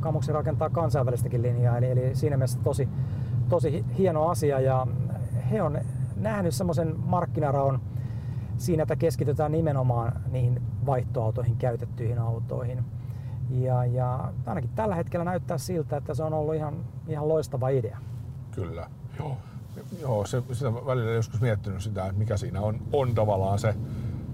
Kamuksi 0.00 0.32
rakentaa 0.32 0.70
kansainvälistäkin 0.70 1.42
linjaa, 1.42 1.78
eli, 1.78 1.90
eli 1.90 2.14
siinä 2.14 2.36
mielessä 2.36 2.58
tosi, 2.64 2.88
tosi 3.48 3.84
hieno 3.98 4.28
asia 4.28 4.60
ja 4.60 4.86
he 5.50 5.62
on 5.62 5.78
nähnyt 6.22 6.54
semmoisen 6.54 6.94
markkinaraon 7.06 7.80
siinä, 8.56 8.83
että 8.83 8.96
keskitytään 8.96 9.52
nimenomaan 9.52 10.12
niihin 10.30 10.62
vaihtoautoihin, 10.87 11.56
käytettyihin 11.56 12.18
autoihin. 12.18 12.85
Ja, 13.50 13.85
ja 13.85 14.33
ainakin 14.46 14.70
tällä 14.74 14.94
hetkellä 14.94 15.24
näyttää 15.24 15.59
siltä, 15.59 15.96
että 15.96 16.14
se 16.14 16.22
on 16.22 16.33
ollut 16.35 16.54
ihan, 16.54 16.74
ihan 17.09 17.28
loistava 17.28 17.68
idea. 17.68 17.98
Kyllä, 18.50 18.87
joo. 19.18 19.37
Joo, 20.00 20.26
se, 20.26 20.42
sitä 20.52 20.74
välillä 20.74 21.11
joskus 21.11 21.40
miettinyt 21.40 21.83
sitä, 21.83 22.06
että 22.06 22.18
mikä 22.18 22.37
siinä 22.37 22.61
on, 22.61 22.80
on 22.92 23.14
tavallaan 23.14 23.59
se 23.59 23.74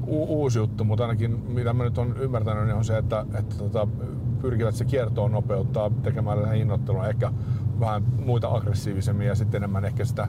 u- 0.07 0.41
uusi 0.41 0.59
juttu, 0.59 0.85
mutta 0.85 1.05
ainakin 1.05 1.31
mitä 1.31 1.73
mä 1.73 1.85
nyt 1.85 1.99
on 1.99 2.17
ymmärtänyt, 2.17 2.65
niin 2.65 2.77
on 2.77 2.85
se, 2.85 2.99
että, 2.99 3.27
että 3.39 3.57
tota, 3.59 3.89
pyrkivät 4.41 4.75
se 4.75 4.85
kiertoon 4.85 5.33
nopeuttaa 5.33 5.91
tekemällä 6.03 6.49
hinnoittelua 6.49 7.09
ehkä 7.09 7.33
vähän 7.81 8.03
muita 8.25 8.49
aggressiivisemmin 8.49 9.27
ja 9.27 9.35
sitten 9.35 9.59
enemmän 9.59 9.85
ehkä 9.85 10.05
sitä 10.05 10.29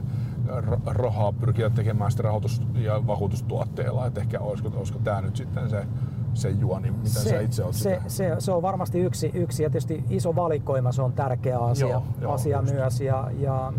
rahaa 0.86 1.32
pyrkivät 1.32 1.74
tekemään 1.74 2.10
sitä 2.10 2.22
rahoitus- 2.22 2.62
ja 2.74 3.06
vakuutustuotteilla. 3.06 4.06
Että 4.06 4.20
ehkä 4.20 4.40
olisiko, 4.40 4.70
olisiko 4.76 4.98
tämä 5.04 5.20
nyt 5.20 5.36
sitten 5.36 5.70
se, 5.70 5.86
se 6.34 6.50
juoni, 6.50 6.90
miten 6.90 7.10
se, 7.10 7.30
sä 7.30 7.40
itse 7.40 7.64
olet 7.64 7.74
se, 7.74 8.00
se, 8.06 8.36
se, 8.38 8.52
on 8.52 8.62
varmasti 8.62 9.00
yksi, 9.00 9.30
yksi 9.34 9.62
ja 9.62 9.70
tietysti 9.70 10.04
iso 10.10 10.36
valikoima, 10.36 10.92
se 10.92 11.02
on 11.02 11.12
tärkeä 11.12 11.58
asia, 11.58 11.88
Joo, 11.88 12.02
joo, 12.20 12.32
asia 12.32 12.60
just. 12.60 12.74
myös. 12.74 13.00
Ja, 13.00 13.30
ja, 13.38 13.72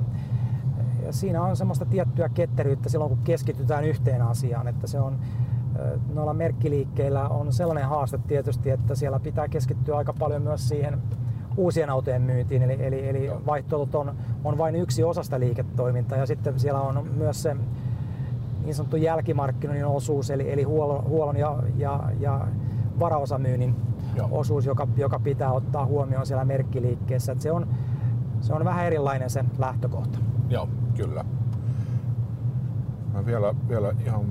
ja 1.05 1.13
siinä 1.13 1.43
on 1.43 1.57
semmoista 1.57 1.85
tiettyä 1.85 2.29
ketteryyttä 2.29 2.89
silloin, 2.89 3.09
kun 3.09 3.23
keskitytään 3.23 3.83
yhteen 3.83 4.21
asiaan. 4.21 4.67
Että 4.67 4.87
se 4.87 4.99
on, 4.99 5.19
noilla 6.13 6.33
merkkiliikkeillä 6.33 7.29
on 7.29 7.53
sellainen 7.53 7.87
haaste 7.87 8.19
tietysti, 8.27 8.69
että 8.69 8.95
siellä 8.95 9.19
pitää 9.19 9.47
keskittyä 9.47 9.97
aika 9.97 10.13
paljon 10.13 10.41
myös 10.41 10.69
siihen 10.69 11.01
uusien 11.59 11.89
autojen 11.89 12.21
myyntiin, 12.21 12.61
eli, 12.61 12.77
eli, 12.79 13.09
eli 13.09 13.31
vaihtoehdot 13.45 13.95
on, 13.95 14.15
on 14.43 14.57
vain 14.57 14.75
yksi 14.75 15.03
osa 15.03 15.23
sitä 15.23 15.39
liiketoimintaa 15.39 16.17
ja 16.17 16.25
sitten 16.25 16.59
siellä 16.59 16.81
on 16.81 17.07
myös 17.17 17.41
se 17.41 17.55
niin 18.65 18.75
sanottu 18.75 18.95
jälkimarkkinoinnin 18.95 19.85
osuus, 19.85 20.29
eli, 20.29 20.51
eli 20.51 20.63
huollon, 20.63 21.03
huollon 21.03 21.37
ja, 21.37 21.63
ja, 21.77 22.03
ja 22.19 22.47
varaosamyynnin 22.99 23.75
Joo. 24.15 24.27
osuus, 24.31 24.65
joka, 24.65 24.87
joka 24.97 25.19
pitää 25.19 25.51
ottaa 25.51 25.85
huomioon 25.85 26.25
siellä 26.25 26.45
merkkiliikkeessä. 26.45 27.31
Et 27.31 27.41
se, 27.41 27.51
on, 27.51 27.67
se 28.41 28.53
on 28.53 28.65
vähän 28.65 28.85
erilainen 28.85 29.29
se 29.29 29.45
lähtökohta. 29.57 30.19
Joo, 30.49 30.69
kyllä. 30.95 31.25
Mä 33.13 33.25
vielä, 33.25 33.53
vielä 33.69 33.93
ihan 34.05 34.25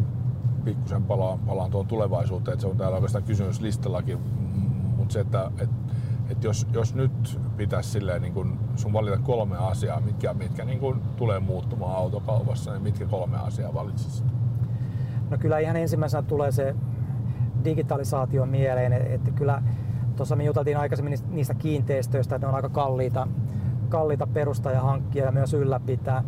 pikkusen 0.64 1.02
palaan, 1.02 1.38
palaan 1.38 1.70
tuon 1.70 1.86
tulevaisuuteen, 1.86 2.52
että 2.52 2.60
se 2.62 2.68
on 2.68 2.76
täällä 2.76 2.94
oikeastaan 2.94 3.24
kysymyslistallakin, 3.24 4.18
mutta 4.96 5.12
se, 5.12 5.20
että 5.20 5.50
et, 5.58 5.70
et 6.30 6.44
jos, 6.44 6.66
jos 6.72 6.94
nyt 6.94 7.40
pitäisi 7.56 7.90
silleen 7.90 8.22
niin 8.22 8.34
kun 8.34 8.58
sun 8.76 8.92
valita 8.92 9.18
kolme 9.18 9.56
asiaa, 9.56 10.00
mitkä, 10.00 10.34
mitkä 10.34 10.64
niin 10.64 10.80
kun 10.80 11.02
tulee 11.16 11.40
muuttumaan 11.40 11.96
autokaupassa, 11.96 12.72
niin 12.72 12.82
mitkä 12.82 13.06
kolme 13.06 13.36
asiaa 13.36 13.74
valitsisit? 13.74 14.26
No 15.30 15.38
kyllä 15.38 15.58
ihan 15.58 15.76
ensimmäisenä 15.76 16.22
tulee 16.22 16.52
se 16.52 16.74
digitalisaatio 17.64 18.46
mieleen, 18.46 18.92
että 18.92 19.30
kyllä 19.30 19.62
tuossa 20.16 20.36
me 20.36 20.44
juteltiin 20.44 20.76
aikaisemmin 20.76 21.10
niistä- 21.10 21.28
niistä 21.30 21.54
kiinteistöistä, 21.54 22.34
että 22.36 22.46
ne 22.46 22.48
on 22.48 22.54
aika 22.56 22.68
kalliita, 22.68 23.28
kalliita 23.88 24.26
perustaa 24.26 24.72
ja 24.72 24.80
hankkia 24.80 25.24
ja 25.24 25.32
myös 25.32 25.54
ylläpitää. 25.54 26.24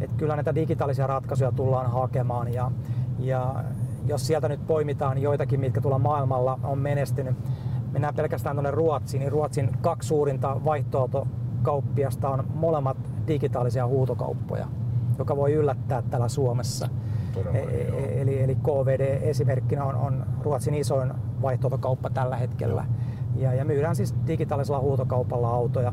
Että 0.00 0.16
kyllä 0.16 0.36
näitä 0.36 0.54
digitaalisia 0.54 1.06
ratkaisuja 1.06 1.52
tullaan 1.52 1.90
hakemaan 1.90 2.54
ja, 2.54 2.70
ja 3.18 3.64
jos 4.06 4.26
sieltä 4.26 4.48
nyt 4.48 4.66
poimitaan 4.66 5.18
joitakin, 5.18 5.60
mitkä 5.60 5.80
tuolla 5.80 5.98
maailmalla 5.98 6.58
on 6.62 6.78
menestynyt, 6.78 7.36
mennään 7.92 8.14
pelkästään 8.14 8.56
tuonne 8.56 8.70
Ruotsiin, 8.70 9.20
niin 9.20 9.32
Ruotsin 9.32 9.70
kaksi 9.80 10.08
suurinta 10.08 10.56
vaihtoautokauppiasta 10.64 12.28
on 12.28 12.44
molemmat 12.54 12.96
digitaalisia 13.28 13.86
huutokauppoja, 13.86 14.66
joka 15.18 15.36
voi 15.36 15.52
yllättää 15.52 16.02
täällä 16.02 16.28
Suomessa. 16.28 16.88
Todella, 17.34 17.58
E- 17.58 17.62
e- 17.62 18.22
Eli, 18.22 18.42
eli 18.42 18.54
KVD 18.54 19.18
esimerkkinä 19.22 19.84
on, 19.84 19.94
on 19.94 20.26
Ruotsin 20.42 20.74
isoin 20.74 21.12
vaihtoehtokauppa 21.42 22.10
tällä 22.10 22.36
hetkellä. 22.36 22.84
Ja, 23.36 23.54
ja 23.54 23.64
myydään 23.64 23.96
siis 23.96 24.14
digitaalisella 24.26 24.80
huutokaupalla 24.80 25.48
autoja. 25.48 25.92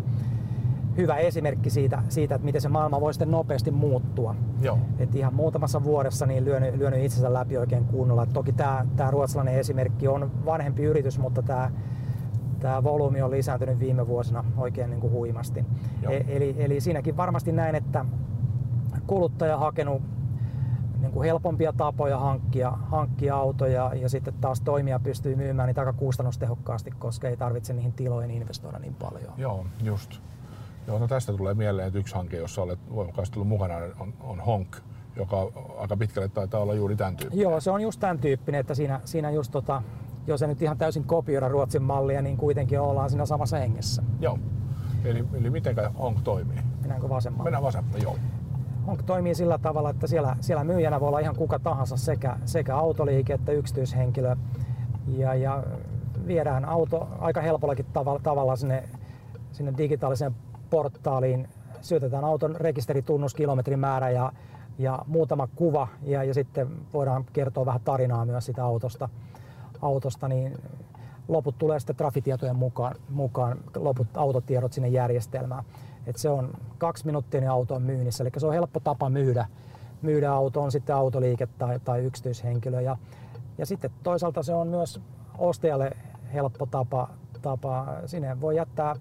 Hyvä 0.97 1.15
esimerkki 1.15 1.69
siitä, 1.69 2.03
siitä, 2.09 2.35
että 2.35 2.45
miten 2.45 2.61
se 2.61 2.69
maailma 2.69 3.01
voi 3.01 3.13
sitten 3.13 3.31
nopeasti 3.31 3.71
muuttua. 3.71 4.35
Joo. 4.61 4.79
Et 4.99 5.15
ihan 5.15 5.33
muutamassa 5.33 5.83
vuodessa 5.83 6.25
niin 6.25 6.45
lyönyt, 6.45 6.75
lyönyt 6.75 7.03
itsensä 7.03 7.33
läpi 7.33 7.57
oikein 7.57 7.85
kunnolla. 7.85 8.23
Et 8.23 8.33
toki 8.33 8.51
tämä, 8.51 8.85
ruotsalainen 9.09 9.59
esimerkki 9.59 10.07
on 10.07 10.31
vanhempi 10.45 10.83
yritys, 10.83 11.19
mutta 11.19 11.41
tämä, 11.41 11.71
tämä 12.59 12.83
volyymi 12.83 13.21
on 13.21 13.31
lisääntynyt 13.31 13.79
viime 13.79 14.07
vuosina 14.07 14.45
oikein 14.57 14.89
niin 14.89 15.01
kuin 15.01 15.13
huimasti. 15.13 15.65
Joo. 16.01 16.13
E, 16.13 16.25
eli, 16.27 16.55
eli 16.57 16.81
siinäkin 16.81 17.17
varmasti 17.17 17.51
näin, 17.51 17.75
että 17.75 18.05
kuluttaja 19.07 19.53
on 19.55 19.59
hakenut 19.59 20.01
niin 21.01 21.11
kuin 21.11 21.25
helpompia 21.25 21.73
tapoja 21.73 22.19
hankkia, 22.19 22.71
hankkia 22.71 23.35
autoja 23.35 23.91
ja 23.95 24.09
sitten 24.09 24.33
taas 24.41 24.61
toimija 24.61 24.99
pystyy 24.99 25.35
myymään 25.35 25.67
niitä 25.67 25.81
aika 25.81 25.93
kustannustehokkaasti, 25.93 26.91
koska 26.91 27.27
ei 27.27 27.37
tarvitse 27.37 27.73
niihin 27.73 27.93
tiloihin 27.93 28.31
investoida 28.31 28.79
niin 28.79 28.95
paljon. 28.95 29.33
Joo, 29.37 29.65
just. 29.83 30.21
Joo, 30.87 30.99
no 30.99 31.07
tästä 31.07 31.33
tulee 31.33 31.53
mieleen, 31.53 31.87
että 31.87 31.99
yksi 31.99 32.15
hanke, 32.15 32.37
jossa 32.37 32.61
olet 32.61 32.79
voimakkaasti 32.95 33.39
ollut 33.39 33.47
mukana, 33.47 33.75
on, 33.99 34.13
on 34.19 34.39
Honk, 34.39 34.77
joka 35.15 35.51
aika 35.77 35.97
pitkälle 35.97 36.27
taitaa 36.27 36.61
olla 36.61 36.73
juuri 36.73 36.95
tämän 36.95 37.15
tyyppinen. 37.15 37.43
Joo, 37.43 37.59
se 37.59 37.71
on 37.71 37.81
just 37.81 37.99
tämän 37.99 38.19
tyyppinen, 38.19 38.59
että 38.59 38.75
siinä, 38.75 39.01
siinä 39.05 39.31
just 39.31 39.51
tota, 39.51 39.81
jos 40.27 40.41
ei 40.41 40.47
nyt 40.47 40.61
ihan 40.61 40.77
täysin 40.77 41.03
kopioida 41.03 41.47
Ruotsin 41.47 41.83
mallia, 41.83 42.21
niin 42.21 42.37
kuitenkin 42.37 42.79
ollaan 42.79 43.09
siinä 43.09 43.25
samassa 43.25 43.57
hengessä. 43.57 44.03
Joo. 44.19 44.39
Eli, 45.03 45.25
eli 45.33 45.49
miten 45.49 45.75
Honk 45.99 46.17
toimii? 46.23 46.57
Mennäänkö 46.81 47.09
vasemmalle? 47.09 47.43
Mennään 47.43 47.63
vasemmalle, 47.63 47.99
joo. 48.03 48.15
Honk 48.87 49.03
toimii 49.03 49.35
sillä 49.35 49.57
tavalla, 49.57 49.89
että 49.89 50.07
siellä, 50.07 50.35
siellä 50.41 50.63
myyjänä 50.63 50.99
voi 50.99 51.07
olla 51.07 51.19
ihan 51.19 51.35
kuka 51.35 51.59
tahansa 51.59 51.97
sekä, 51.97 52.37
sekä 52.45 52.77
autoliike 52.77 53.33
että 53.33 53.51
yksityishenkilö. 53.51 54.35
Ja, 55.07 55.35
ja 55.35 55.63
viedään 56.27 56.65
auto 56.65 57.07
aika 57.19 57.41
helpollakin 57.41 57.85
tavalla, 57.93 58.19
tavalla 58.19 58.55
sinne, 58.55 58.83
sinne 59.51 59.73
digitaaliseen 59.77 60.35
portaaliin. 60.69 61.49
Syötetään 61.81 62.23
auton 62.23 62.55
rekisteritunnus, 62.55 63.33
kilometrimäärä 63.33 64.09
ja, 64.09 64.31
ja 64.79 64.99
muutama 65.07 65.47
kuva 65.55 65.87
ja, 66.01 66.23
ja 66.23 66.33
sitten 66.33 66.67
voidaan 66.93 67.25
kertoa 67.33 67.65
vähän 67.65 67.81
tarinaa 67.81 68.25
myös 68.25 68.45
sitä 68.45 68.65
autosta. 68.65 69.09
autosta 69.81 70.27
niin 70.27 70.57
loput 71.27 71.57
tulee 71.57 71.79
sitten 71.79 71.95
trafitietojen 71.95 72.55
mukaan, 72.55 72.95
mukaan 73.09 73.57
loput 73.75 74.07
autotiedot 74.17 74.73
sinne 74.73 74.87
järjestelmään. 74.87 75.63
Et 76.07 76.17
se 76.17 76.29
on 76.29 76.53
kaksi 76.77 77.05
minuuttia 77.05 77.41
niin 77.41 77.51
auto 77.51 77.75
on 77.75 77.81
myynnissä, 77.81 78.23
eli 78.23 78.31
se 78.37 78.47
on 78.47 78.53
helppo 78.53 78.79
tapa 78.79 79.09
myydä, 79.09 79.47
myydä 80.01 80.31
auto, 80.31 80.61
on 80.61 80.71
sitten 80.71 80.95
autoliike 80.95 81.47
tai, 81.57 81.79
tai 81.79 82.05
yksityishenkilö. 82.05 82.81
Ja, 82.81 82.97
ja 83.57 83.65
sitten 83.65 83.91
toisaalta 84.03 84.43
se 84.43 84.53
on 84.53 84.67
myös 84.67 85.01
ostajalle 85.37 85.91
helppo 86.33 86.65
tapa, 86.65 87.09
tapa. 87.41 87.87
sinne 88.05 88.41
voi 88.41 88.55
jättää 88.55 88.95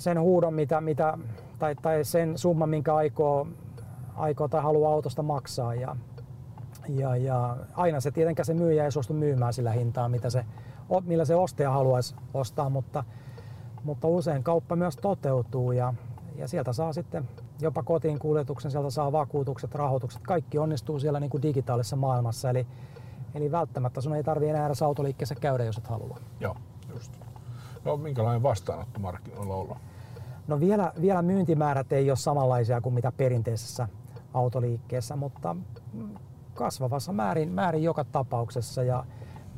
sen 0.00 0.20
huudon, 0.20 0.54
mitä, 0.54 0.80
mitä, 0.80 1.18
tai, 1.58 1.74
tai 1.74 2.04
sen 2.04 2.38
summan, 2.38 2.68
minkä 2.68 2.94
aikoo, 2.94 3.46
aikoo 4.16 4.48
tai 4.48 4.62
haluaa 4.62 4.92
autosta 4.92 5.22
maksaa. 5.22 5.74
Ja, 5.74 5.96
ja, 6.88 7.16
ja 7.16 7.56
aina 7.74 8.00
se 8.00 8.10
tietenkään 8.10 8.46
se 8.46 8.54
myyjä 8.54 8.84
ei 8.84 8.92
suostu 8.92 9.14
myymään 9.14 9.52
sillä 9.52 9.72
hintaa, 9.72 10.08
mitä 10.08 10.30
se, 10.30 10.44
millä 11.04 11.24
se 11.24 11.34
ostaja 11.34 11.70
haluaisi 11.70 12.14
ostaa, 12.34 12.70
mutta, 12.70 13.04
mutta 13.84 14.08
usein 14.08 14.42
kauppa 14.42 14.76
myös 14.76 14.96
toteutuu 14.96 15.72
ja, 15.72 15.94
ja 16.36 16.48
sieltä 16.48 16.72
saa 16.72 16.92
sitten 16.92 17.28
jopa 17.60 17.82
kotiin 17.82 18.18
kuljetuksen, 18.18 18.70
sieltä 18.70 18.90
saa 18.90 19.12
vakuutukset, 19.12 19.74
rahoitukset, 19.74 20.22
kaikki 20.22 20.58
onnistuu 20.58 20.98
siellä 20.98 21.20
niin 21.20 21.30
kuin 21.30 21.42
digitaalisessa 21.42 21.96
maailmassa. 21.96 22.50
Eli, 22.50 22.66
eli 23.34 23.50
välttämättä 23.50 24.00
sun 24.00 24.14
ei 24.14 24.24
tarvitse 24.24 24.50
enää 24.50 24.66
edes 24.66 24.82
autoliikkeessä 24.82 25.34
käydä, 25.34 25.64
jos 25.64 25.78
et 25.78 25.86
halua. 25.86 26.18
Joo, 26.40 26.56
just. 26.94 27.12
No 27.84 27.96
minkälainen 27.96 28.42
vastaanotto 28.42 29.00
markkinoilla 29.00 29.54
on 29.54 29.60
ollut? 29.60 29.89
No 30.50 30.60
vielä, 30.60 30.92
vielä 31.00 31.22
myyntimäärät 31.22 31.92
ei 31.92 32.10
ole 32.10 32.16
samanlaisia 32.16 32.80
kuin 32.80 32.94
mitä 32.94 33.12
perinteisessä 33.12 33.88
autoliikkeessä, 34.34 35.16
mutta 35.16 35.56
kasvavassa 36.54 37.12
määrin, 37.12 37.52
määrin 37.52 37.82
joka 37.82 38.04
tapauksessa. 38.04 38.82
Ja, 38.82 39.04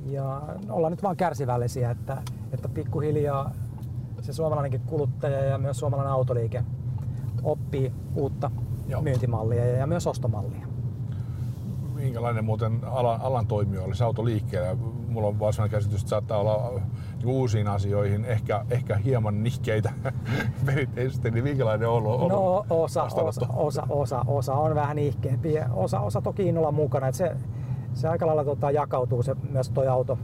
ja 0.07 0.42
ollaan 0.70 0.90
nyt 0.90 1.02
vaan 1.02 1.16
kärsivällisiä, 1.16 1.90
että, 1.90 2.22
että 2.52 2.68
pikkuhiljaa 2.68 3.50
se 4.20 4.33
suomalainenkin 4.33 4.81
kuluttaja 4.81 5.44
ja 5.44 5.59
myös 5.59 5.78
suomalainen 5.78 6.12
autoliike 6.12 6.64
oppii 7.42 7.92
uutta 8.14 8.50
Joo. 8.88 9.02
myyntimallia 9.02 9.66
ja 9.66 9.87
myös 9.87 10.07
ostomallia. 10.07 10.66
Minkälainen 11.94 12.44
muuten 12.44 12.81
alan, 12.85 13.20
alan 13.20 13.46
toimijoille 13.46 13.94
se 13.94 14.05
auto 14.05 14.24
liikkeellä? 14.24 14.74
Mulla 15.09 15.28
on 15.28 15.38
vaan 15.38 15.70
käsitys, 15.70 16.00
että 16.00 16.11
saattaa 16.11 16.38
olla 16.38 16.81
uusiin 17.24 17.68
asioihin 17.68 18.24
ehkä, 18.24 18.64
ehkä 18.70 18.96
hieman 18.96 19.42
nihkeitä 19.42 19.92
perinteisesti, 20.66 21.30
niin 21.30 21.44
minkälainen 21.44 21.88
on 21.88 21.94
ollut? 21.94 22.28
No 22.28 22.66
osa, 22.70 23.02
osa, 23.02 23.46
osa, 23.56 23.87
osa, 23.88 24.24
osa 24.26 24.54
on 24.54 24.74
vähän 24.74 24.96
nihkeämpi 24.96 25.52
ja 25.52 25.68
osa, 25.72 26.00
osa 26.00 26.22
toki 26.22 26.48
innolla 26.48 26.72
mukana. 26.72 27.08
Et 27.08 27.14
se, 27.14 27.37
se 27.94 28.08
aika 28.08 28.26
lailla 28.26 28.44
tota, 28.44 28.70
jakautuu 28.70 29.22
se, 29.22 29.35
myös 29.50 29.70
tuo 29.70 29.90
auto, 29.90 30.18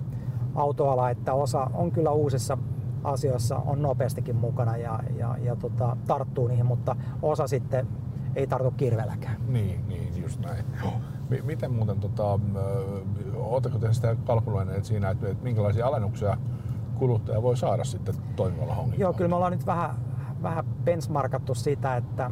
autoala, 0.54 1.10
että 1.10 1.34
osa 1.34 1.70
on 1.74 1.92
kyllä 1.92 2.10
uusissa 2.10 2.58
asioissa 3.04 3.56
on 3.56 3.82
nopeastikin 3.82 4.36
mukana 4.36 4.76
ja, 4.76 5.00
ja, 5.16 5.36
ja 5.42 5.56
tota, 5.56 5.96
tarttuu 6.06 6.48
niihin, 6.48 6.66
mutta 6.66 6.96
osa 7.22 7.46
sitten 7.46 7.86
ei 8.36 8.46
tartu 8.46 8.70
kirvelläkään. 8.70 9.36
Niin, 9.48 9.88
niin, 9.88 10.22
just 10.22 10.40
näin. 10.40 10.64
M- 11.30 11.46
miten 11.46 11.72
muuten, 11.72 12.00
tota, 12.00 12.40
oletteko 13.34 13.78
te 13.78 13.92
sitä 13.92 14.16
kalkuloineet 14.26 14.84
siinä, 14.84 15.10
että, 15.10 15.28
että 15.28 15.44
minkälaisia 15.44 15.86
alennuksia 15.86 16.36
kuluttaja 16.98 17.42
voi 17.42 17.56
saada 17.56 17.84
sitten 17.84 18.14
toimivalla 18.36 18.74
hongilla? 18.74 19.02
Joo, 19.02 19.12
kyllä 19.12 19.28
me 19.28 19.34
ollaan 19.34 19.52
nyt 19.52 19.66
vähän, 19.66 19.90
vähän 20.42 20.64
benchmarkattu 20.84 21.54
sitä, 21.54 21.96
että 21.96 22.30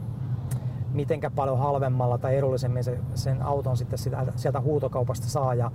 mitenkä 0.92 1.31
paljon 1.31 1.59
halvemmalla 1.59 2.18
tai 2.18 2.37
edullisemmin 2.37 2.85
se, 2.85 2.98
sen 3.14 3.42
auton 3.42 3.76
sitten 3.76 3.98
sitä, 3.98 4.26
sieltä 4.37 4.61
huutokaupasta 4.61 5.26
saa. 5.26 5.55
Ja, 5.55 5.70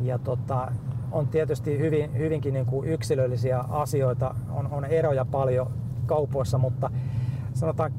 ja 0.00 0.18
tota, 0.18 0.72
on 1.12 1.28
tietysti 1.28 1.78
hyvin, 1.78 2.18
hyvinkin 2.18 2.54
niin 2.54 2.66
kuin 2.66 2.88
yksilöllisiä 2.88 3.58
asioita, 3.58 4.34
on, 4.50 4.68
on 4.72 4.84
eroja 4.84 5.24
paljon 5.24 5.70
kaupoissa, 6.06 6.58
mutta 6.58 6.90
sanotaan 7.54 7.92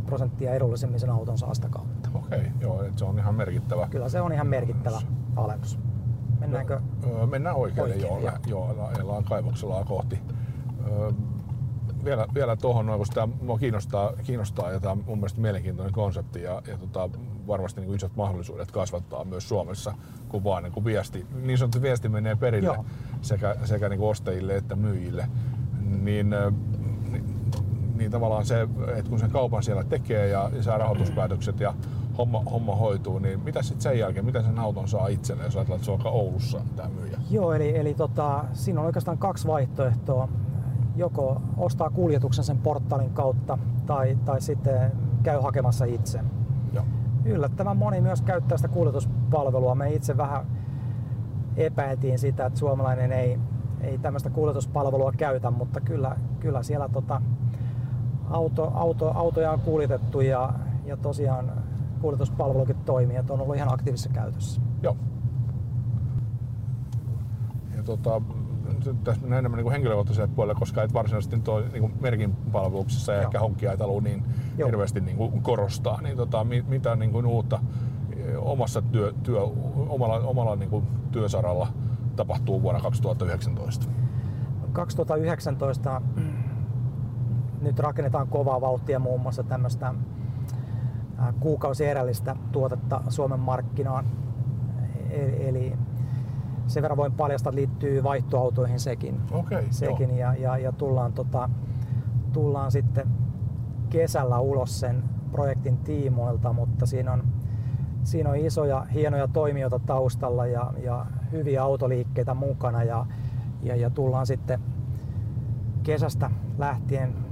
10-20 0.00 0.04
prosenttia 0.06 0.54
edullisemmin 0.54 1.00
sen 1.00 1.10
auton 1.10 1.38
saa 1.38 1.54
sitä 1.54 1.68
kautta. 1.70 2.08
Okei, 2.14 2.42
joo, 2.60 2.84
se 2.96 3.04
on 3.04 3.18
ihan 3.18 3.34
merkittävä. 3.34 3.88
Kyllä 3.90 4.08
se 4.08 4.20
on 4.20 4.32
ihan 4.32 4.46
merkittävä 4.46 5.00
alennus. 5.36 5.78
Mennäänkö? 6.38 6.80
No, 7.06 7.26
mennään 7.26 7.56
oikealle, 7.56 7.94
Oikein, 7.94 8.08
joo, 8.08 8.20
joo. 8.46 8.74
joo, 8.74 8.90
ajellaan 8.94 9.24
kaivokselaa 9.24 9.84
kohti. 9.84 10.18
Öö, 10.90 11.12
vielä, 12.04 12.26
vielä 12.34 12.56
tuohon, 12.56 12.86
noin, 12.86 12.98
koska 12.98 13.14
tämä 13.14 13.58
kiinnostaa, 13.58 14.12
kiinnostaa 14.24 14.72
ja 14.72 14.80
tämä 14.80 14.92
on 14.92 15.04
mun 15.06 15.18
mielestä 15.18 15.40
mielenkiintoinen 15.40 15.94
konsepti 15.94 16.42
ja, 16.42 16.62
ja 16.66 16.78
tota, 16.78 17.10
varmasti 17.46 17.80
niin 17.80 17.94
isot 17.94 18.16
mahdollisuudet 18.16 18.70
kasvattaa 18.70 19.24
myös 19.24 19.48
Suomessa, 19.48 19.94
kun 20.28 20.44
vaan 20.44 20.62
niin 20.62 20.72
kuin 20.72 20.84
viesti, 20.84 21.26
niin 21.42 21.58
sanottu 21.58 21.82
viesti 21.82 22.08
menee 22.08 22.36
perille 22.36 22.66
Joo. 22.66 22.84
sekä, 23.22 23.56
sekä 23.64 23.88
niin 23.88 24.00
ostajille 24.00 24.56
että 24.56 24.76
myyjille. 24.76 25.28
Niin, 25.80 26.30
niin, 27.10 27.24
niin 27.94 28.10
tavallaan 28.10 28.46
se, 28.46 28.68
että 28.96 29.10
kun 29.10 29.18
sen 29.18 29.30
kaupan 29.30 29.62
siellä 29.62 29.84
tekee 29.84 30.28
ja, 30.28 30.50
ja 30.56 30.62
saa 30.62 30.78
rahoituspäätökset 30.78 31.60
ja 31.60 31.74
homma, 32.18 32.42
homma 32.50 32.76
hoituu, 32.76 33.18
niin 33.18 33.40
mitä 33.40 33.62
sitten 33.62 33.80
sen 33.80 33.98
jälkeen, 33.98 34.24
miten 34.24 34.44
sen 34.44 34.58
auton 34.58 34.88
saa 34.88 35.08
itselleen, 35.08 35.46
jos 35.46 35.56
ajatellaan, 35.56 35.76
että 35.76 35.84
se 35.84 35.90
on 35.90 35.98
vaikka 35.98 36.10
Oulussa 36.10 36.60
tämä 36.76 36.88
myyjä? 36.88 37.18
Joo, 37.30 37.52
eli, 37.52 37.78
eli 37.78 37.94
tota, 37.94 38.44
siinä 38.52 38.80
on 38.80 38.86
oikeastaan 38.86 39.18
kaksi 39.18 39.46
vaihtoehtoa. 39.46 40.28
Joko 40.96 41.42
ostaa 41.56 41.90
kuljetuksen 41.90 42.44
sen 42.44 42.58
portaalin 42.58 43.10
kautta 43.10 43.58
tai, 43.86 44.18
tai 44.24 44.40
sitten 44.40 44.92
käy 45.22 45.40
hakemassa 45.40 45.84
itse. 45.84 46.20
Joo. 46.72 46.84
Yllättävän 47.24 47.76
moni 47.76 48.00
myös 48.00 48.22
käyttää 48.22 48.58
sitä 48.58 48.68
kuljetuspalvelua. 48.68 49.74
Me 49.74 49.90
itse 49.90 50.16
vähän 50.16 50.46
epäiltiin 51.56 52.18
sitä, 52.18 52.46
että 52.46 52.58
suomalainen 52.58 53.12
ei, 53.12 53.38
ei 53.80 53.98
tämmöistä 53.98 54.30
kuljetuspalvelua 54.30 55.12
käytä, 55.16 55.50
mutta 55.50 55.80
kyllä, 55.80 56.16
kyllä 56.40 56.62
siellä 56.62 56.88
tota, 56.88 57.22
auto, 58.30 58.72
auto, 58.74 59.12
autoja 59.14 59.52
on 59.52 59.60
kuljetettu 59.60 60.20
ja, 60.20 60.52
ja 60.84 60.96
tosiaan 60.96 61.52
kuljetuspalvelukin 61.98 62.76
toimii, 62.76 63.16
että 63.16 63.32
on 63.32 63.40
ollut 63.40 63.56
ihan 63.56 63.74
aktiivisessa 63.74 64.10
käytössä. 64.10 64.60
Joo. 64.82 64.96
Ja 67.76 67.82
tota, 67.82 68.20
nyt 68.86 69.04
tässä 69.04 69.22
mennään 69.22 69.38
enemmän 69.38 69.58
niin 69.58 69.72
henkilökohtaiselle 69.72 70.30
puolelle, 70.36 70.58
koska 70.58 70.82
et 70.82 70.94
varsinaisesti 70.94 71.50
ole 71.50 71.64
niin 71.72 71.94
merkin 72.00 72.32
palveluksessa 72.52 73.12
ja 73.12 73.18
Joo. 73.18 73.26
ehkä 73.26 73.40
honkkia 73.40 73.72
et 73.72 73.80
halua 73.80 74.00
niin 74.00 74.24
Joo. 74.58 74.66
hirveästi 74.66 75.00
niin 75.00 75.16
kuin 75.16 75.42
korostaa. 75.42 76.00
Niin 76.02 76.16
tota, 76.16 76.44
mi- 76.44 76.64
mitä 76.68 76.96
niin 76.96 77.12
kuin 77.12 77.26
uutta 77.26 77.60
eh, 78.16 78.34
omassa 78.38 78.82
työ, 78.82 79.12
työ, 79.22 79.40
omalla, 79.88 80.14
omalla 80.14 80.56
niin 80.56 80.70
kuin 80.70 80.86
työsaralla 81.12 81.68
tapahtuu 82.16 82.62
vuonna 82.62 82.80
2019? 82.80 83.86
2019 84.72 86.02
nyt 87.60 87.78
rakennetaan 87.78 88.28
kovaa 88.28 88.60
vauhtia 88.60 88.98
muun 88.98 89.20
muassa 89.20 89.42
tämmöistä 89.42 89.94
kuukausierällistä 91.40 92.36
tuotetta 92.52 93.00
Suomen 93.08 93.40
markkinaan. 93.40 94.06
E- 95.10 95.48
Eli 95.48 95.76
sen 96.66 96.82
verran 96.82 96.96
voin 96.96 97.12
paljastaa, 97.12 97.50
että 97.50 97.60
liittyy 97.60 98.02
vaihtoautoihin 98.02 98.80
sekin. 98.80 99.20
Okei, 99.30 99.66
sekin 99.70 100.16
ja, 100.16 100.34
ja, 100.34 100.58
ja 100.58 100.72
tullaan, 100.72 101.12
tota, 101.12 101.50
tullaan 102.32 102.72
sitten 102.72 103.08
kesällä 103.90 104.38
ulos 104.38 104.80
sen 104.80 105.04
projektin 105.32 105.76
tiimoilta, 105.78 106.52
mutta 106.52 106.86
siinä 106.86 107.12
on, 107.12 107.22
siinä 108.02 108.30
on 108.30 108.36
isoja, 108.36 108.86
hienoja 108.94 109.28
toimijoita 109.28 109.78
taustalla 109.78 110.46
ja, 110.46 110.72
ja 110.82 111.06
hyviä 111.32 111.62
autoliikkeitä 111.62 112.34
mukana 112.34 112.84
ja, 112.84 113.06
ja, 113.62 113.76
ja 113.76 113.90
tullaan 113.90 114.26
sitten 114.26 114.60
kesästä 115.82 116.30
lähtien 116.58 117.27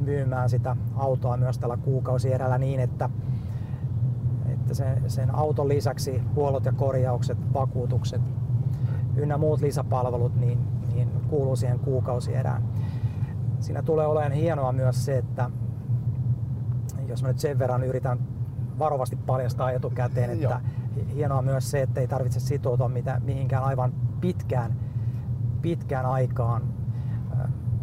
myymään 0.00 0.50
sitä 0.50 0.76
autoa 0.96 1.36
myös 1.36 1.58
tällä 1.58 1.76
kuukausierällä 1.76 2.58
niin, 2.58 2.80
että, 2.80 3.10
että 4.46 4.74
sen, 4.74 5.10
sen 5.10 5.34
auton 5.34 5.68
lisäksi 5.68 6.22
huollot 6.34 6.64
ja 6.64 6.72
korjaukset, 6.72 7.38
vakuutukset 7.54 8.22
ynnä 9.16 9.38
muut 9.38 9.60
lisäpalvelut 9.60 10.36
niin, 10.36 10.58
niin 10.94 11.08
kuuluu 11.28 11.56
siihen 11.56 11.78
kuukausierään. 11.78 12.62
Siinä 13.60 13.82
tulee 13.82 14.06
olemaan 14.06 14.32
hienoa 14.32 14.72
myös 14.72 15.04
se, 15.04 15.18
että 15.18 15.50
jos 17.08 17.22
mä 17.22 17.28
nyt 17.28 17.38
sen 17.38 17.58
verran 17.58 17.84
yritän 17.84 18.18
varovasti 18.78 19.16
paljastaa 19.16 19.70
etukäteen, 19.70 20.30
että 20.30 20.60
hienoa 21.14 21.42
myös 21.42 21.70
se, 21.70 21.82
että 21.82 22.00
ei 22.00 22.08
tarvitse 22.08 22.40
sitoutua 22.40 22.88
mitä, 22.88 23.20
mihinkään 23.24 23.64
aivan 23.64 23.92
pitkään, 24.20 24.76
pitkään 25.62 26.06
aikaan. 26.06 26.62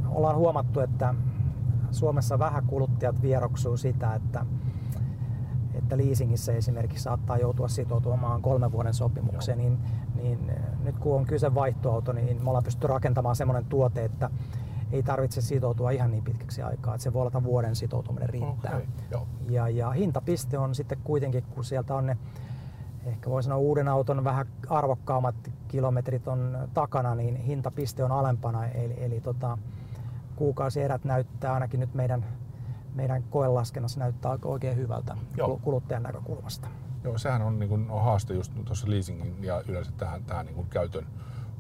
Ollaan 0.09 0.35
huomattu, 0.35 0.79
että 0.79 1.15
Suomessa 1.97 2.39
vähän 2.39 2.65
kuluttajat 2.65 3.21
vieroksuu 3.21 3.77
sitä, 3.77 4.15
että, 4.15 4.45
että 5.73 5.97
leasingissä 5.97 6.53
esimerkiksi 6.53 7.03
saattaa 7.03 7.37
joutua 7.37 7.67
sitoutumaan 7.67 8.41
kolmen 8.41 8.71
vuoden 8.71 8.93
sopimukseen, 8.93 9.57
niin, 9.57 9.77
niin 10.15 10.51
nyt 10.83 10.97
kun 10.97 11.15
on 11.15 11.25
kyse 11.25 11.55
vaihtoauto, 11.55 12.13
niin 12.13 12.43
me 12.43 12.49
ollaan 12.49 12.63
pystytty 12.63 12.87
rakentamaan 12.87 13.35
semmoinen 13.35 13.65
tuote, 13.65 14.05
että 14.05 14.29
ei 14.91 15.03
tarvitse 15.03 15.41
sitoutua 15.41 15.91
ihan 15.91 16.11
niin 16.11 16.23
pitkäksi 16.23 16.61
aikaa, 16.61 16.95
että 16.95 17.03
se 17.03 17.13
voi 17.13 17.21
olla 17.21 17.43
vuoden 17.43 17.75
sitoutuminen 17.75 18.29
riittää. 18.29 18.75
Okei, 18.75 18.87
joo. 19.11 19.27
Ja, 19.49 19.69
ja 19.69 19.91
hintapiste 19.91 20.57
on 20.57 20.75
sitten 20.75 20.97
kuitenkin, 21.03 21.43
kun 21.43 21.63
sieltä 21.63 21.95
on 21.95 22.05
ne, 22.05 22.17
ehkä 23.05 23.29
voi 23.29 23.43
sanoa 23.43 23.57
uuden 23.57 23.87
auton 23.87 24.23
vähän 24.23 24.45
arvokkaammat 24.69 25.35
kilometrit 25.67 26.27
on 26.27 26.57
takana, 26.73 27.15
niin 27.15 27.35
hintapiste 27.35 28.03
on 28.03 28.11
alempana. 28.11 28.65
Eli, 28.65 28.93
eli 28.97 29.21
tota, 29.21 29.57
kuukausierät 30.37 31.03
näyttää 31.03 31.53
ainakin 31.53 31.79
nyt 31.79 31.93
meidän, 31.93 32.25
meidän 32.93 33.23
koelaskennassa 33.23 33.99
näyttää 33.99 34.37
oikein 34.45 34.77
hyvältä 34.77 35.17
Joo. 35.37 35.47
kul- 35.47 35.59
kuluttajan 35.59 36.03
näkökulmasta. 36.03 36.67
Joo, 37.03 37.17
sehän 37.17 37.41
on, 37.41 37.59
niin 37.59 37.69
kuin, 37.69 37.89
on 37.89 38.03
haaste 38.03 38.33
just 38.33 38.51
tuossa 38.65 38.89
leasingin 38.89 39.43
ja 39.43 39.63
yleensä 39.67 39.91
tähän, 39.97 40.23
tähän 40.23 40.45
niin 40.45 40.55
kuin 40.55 40.67
käytön, 40.69 41.07